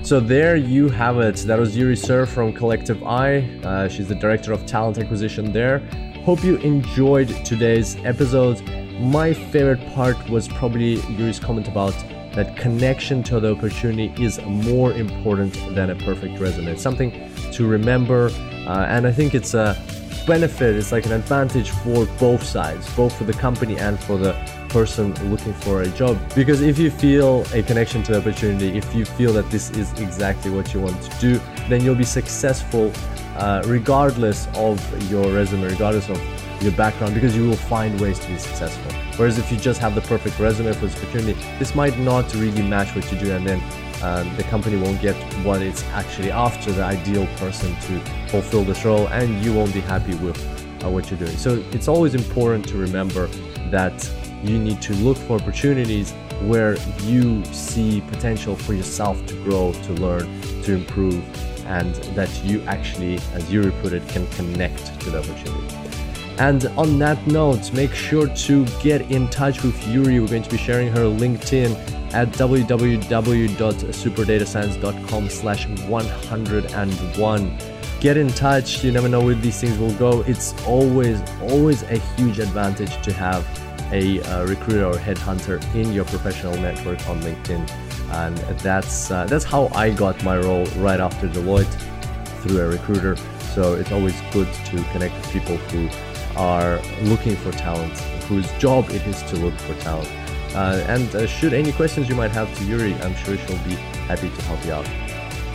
So 0.03 0.19
there 0.19 0.55
you 0.55 0.87
have 0.89 1.19
it. 1.19 1.37
That 1.47 1.59
was 1.59 1.75
Urie 1.75 1.95
Suhr 1.95 2.27
from 2.27 2.53
Collective[i]. 2.53 3.65
Uh, 3.65 3.89
she's 3.89 4.07
the 4.07 4.15
director 4.15 4.53
of 4.53 4.65
talent 4.65 4.97
acquisition 4.97 5.51
there. 5.51 5.79
Hope 6.23 6.43
you 6.43 6.57
enjoyed 6.57 7.29
today's 7.43 7.97
episode. 8.13 8.57
My 8.99 9.33
favorite 9.33 9.83
part 9.95 10.17
was 10.29 10.47
probably 10.47 10.91
Urie's 11.17 11.39
comment 11.39 11.67
about 11.67 11.95
that 12.39 12.55
connection 12.55 13.21
to 13.21 13.37
the 13.41 13.51
opportunity 13.51 14.23
is 14.23 14.39
more 14.45 14.93
important 14.93 15.53
than 15.75 15.89
a 15.89 15.95
perfect 15.95 16.39
resume. 16.39 16.71
It's 16.71 16.81
something 16.81 17.11
to 17.51 17.67
remember, 17.67 18.31
uh, 18.65 18.85
and 18.87 19.05
I 19.05 19.11
think 19.11 19.35
it's 19.35 19.53
a 19.53 19.75
benefit. 20.25 20.77
It's 20.77 20.93
like 20.93 21.05
an 21.05 21.11
advantage 21.11 21.71
for 21.71 22.05
both 22.17 22.41
sides, 22.41 22.83
both 22.95 23.13
for 23.17 23.25
the 23.25 23.33
company 23.33 23.77
and 23.77 23.99
for 23.99 24.17
the 24.17 24.33
person 24.69 25.05
looking 25.29 25.53
for 25.65 25.81
a 25.81 25.89
job. 25.89 26.17
Because 26.33 26.61
if 26.61 26.79
you 26.79 26.91
feel 26.91 27.43
a 27.53 27.61
connection 27.61 28.03
to 28.03 28.13
the 28.13 28.19
opportunity, 28.19 28.77
if 28.77 28.87
you 28.95 29.03
feel 29.03 29.33
that 29.33 29.51
this 29.51 29.69
is 29.71 29.91
exactly 29.99 30.49
what 30.49 30.73
you 30.73 30.79
want 30.79 31.01
to 31.01 31.11
do, 31.19 31.41
then 31.67 31.83
you'll 31.83 32.03
be 32.07 32.11
successful 32.21 32.93
uh, 33.35 33.61
regardless 33.65 34.47
of 34.55 34.75
your 35.11 35.29
resume, 35.33 35.63
regardless 35.63 36.07
of 36.07 36.48
your 36.61 36.71
background, 36.73 37.13
because 37.13 37.35
you 37.35 37.47
will 37.47 37.55
find 37.55 37.99
ways 37.99 38.19
to 38.19 38.27
be 38.27 38.37
successful. 38.37 38.91
Whereas 39.17 39.37
if 39.37 39.51
you 39.51 39.57
just 39.57 39.79
have 39.81 39.95
the 39.95 40.01
perfect 40.01 40.39
resume 40.39 40.73
for 40.73 40.87
this 40.87 40.95
opportunity, 40.95 41.39
this 41.57 41.75
might 41.75 41.97
not 41.99 42.33
really 42.33 42.61
match 42.61 42.95
what 42.95 43.11
you 43.11 43.17
do, 43.17 43.31
and 43.31 43.45
then 43.47 43.61
um, 44.01 44.35
the 44.37 44.43
company 44.43 44.77
won't 44.77 45.01
get 45.01 45.15
what 45.43 45.61
it's 45.61 45.83
actually 45.85 46.31
after 46.31 46.71
the 46.71 46.83
ideal 46.83 47.27
person 47.37 47.75
to 47.81 47.99
fulfill 48.29 48.63
this 48.63 48.85
role, 48.85 49.07
and 49.09 49.43
you 49.43 49.53
won't 49.53 49.73
be 49.73 49.81
happy 49.81 50.15
with 50.15 50.37
uh, 50.83 50.89
what 50.89 51.09
you're 51.09 51.19
doing. 51.19 51.35
So 51.37 51.63
it's 51.71 51.87
always 51.87 52.15
important 52.15 52.67
to 52.69 52.77
remember 52.77 53.27
that 53.71 54.09
you 54.41 54.57
need 54.57 54.81
to 54.83 54.93
look 54.93 55.17
for 55.17 55.37
opportunities 55.39 56.13
where 56.43 56.77
you 57.01 57.43
see 57.45 58.01
potential 58.07 58.55
for 58.55 58.73
yourself 58.73 59.25
to 59.25 59.33
grow, 59.43 59.73
to 59.73 59.93
learn, 59.93 60.41
to 60.63 60.73
improve, 60.73 61.21
and 61.65 61.93
that 62.15 62.33
you 62.45 62.61
actually, 62.61 63.15
as 63.33 63.51
Urie 63.51 63.73
put 63.81 63.91
it, 63.91 64.07
can 64.07 64.25
connect 64.27 64.99
to 65.01 65.09
the 65.09 65.19
opportunity. 65.19 65.75
And 66.39 66.65
on 66.77 66.97
that 66.99 67.25
note, 67.27 67.73
make 67.73 67.93
sure 67.93 68.27
to 68.27 68.65
get 68.81 69.11
in 69.11 69.27
touch 69.27 69.61
with 69.61 69.85
Urie. 69.89 70.21
We're 70.21 70.27
going 70.27 70.43
to 70.43 70.49
be 70.49 70.57
sharing 70.57 70.87
her 70.93 71.01
LinkedIn 71.01 71.75
at 72.13 72.29
www.superdatascience.com 72.29 75.29
slash 75.29 75.67
101. 75.67 77.57
Get 77.99 78.15
in 78.15 78.29
touch. 78.29 78.85
You 78.85 78.93
never 78.93 79.09
know 79.09 79.19
where 79.19 79.35
these 79.35 79.59
things 79.59 79.77
will 79.77 79.93
go. 79.95 80.21
It's 80.21 80.53
always, 80.65 81.21
always 81.41 81.83
a 81.83 81.97
huge 82.15 82.39
advantage 82.39 83.01
to 83.03 83.11
have 83.11 83.45
a 83.91 84.21
uh, 84.21 84.45
recruiter 84.45 84.85
or 84.85 84.93
headhunter 84.93 85.61
in 85.75 85.91
your 85.91 86.05
professional 86.05 86.55
network 86.55 87.05
on 87.09 87.21
LinkedIn. 87.21 87.69
And 88.11 88.37
that's, 88.59 89.11
uh, 89.11 89.25
that's 89.25 89.43
how 89.43 89.67
I 89.75 89.89
got 89.89 90.23
my 90.23 90.37
role 90.37 90.63
right 90.77 91.01
after 91.01 91.27
Deloitte 91.27 91.67
through 92.41 92.61
a 92.61 92.69
recruiter. 92.69 93.17
So 93.53 93.73
it's 93.73 93.91
always 93.91 94.15
good 94.31 94.47
to 94.53 94.81
connect 94.93 95.13
with 95.15 95.29
people 95.31 95.57
who 95.57 95.89
are 96.39 96.81
looking 97.03 97.35
for 97.35 97.51
talent, 97.51 97.95
whose 98.29 98.49
job 98.53 98.89
it 98.89 99.05
is 99.05 99.21
to 99.23 99.35
look 99.35 99.53
for 99.59 99.75
talent. 99.81 100.09
Uh, 100.55 100.83
and 100.87 101.13
uh, 101.15 101.27
should 101.27 101.53
any 101.53 101.71
questions 101.71 102.09
you 102.09 102.15
might 102.15 102.31
have 102.31 102.51
to 102.57 102.65
Urie, 102.65 102.95
I'm 102.95 103.15
sure 103.17 103.37
she'll 103.37 103.63
be 103.65 103.75
happy 104.07 104.29
to 104.29 104.41
help 104.43 104.65
you 104.65 104.73
out. 104.73 104.87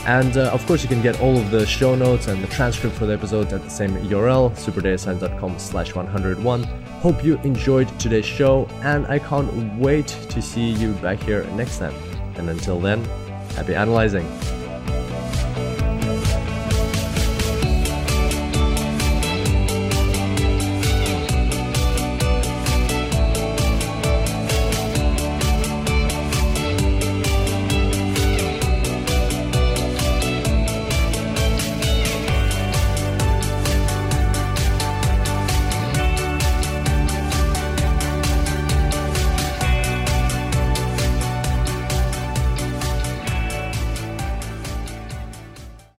And 0.07 0.37
uh, 0.37 0.51
of 0.53 0.65
course, 0.67 0.83
you 0.83 0.89
can 0.89 1.01
get 1.01 1.19
all 1.21 1.37
of 1.37 1.51
the 1.51 1.65
show 1.65 1.95
notes 1.95 2.29
and 2.29 2.43
the 2.43 2.49
transcript 2.49 2.95
for 2.95 3.07
the 3.07 3.15
episode 3.15 3.53
at 3.53 3.63
the 3.63 3.71
same 3.71 3.93
URL, 3.93 4.51
superdatascience.com 4.53 5.59
slash 5.59 5.95
101. 5.95 6.63
Hope 6.63 7.25
you 7.25 7.39
enjoyed 7.39 7.89
today's 7.99 8.27
show, 8.27 8.69
and 8.83 9.07
I 9.07 9.19
can't 9.19 9.53
wait 9.79 10.09
to 10.09 10.43
see 10.43 10.71
you 10.71 10.93
back 10.95 11.23
here 11.23 11.45
next 11.53 11.79
time. 11.79 11.95
And 12.37 12.51
until 12.51 12.79
then, 12.79 13.03
happy 13.57 13.75
analyzing. 13.75 14.27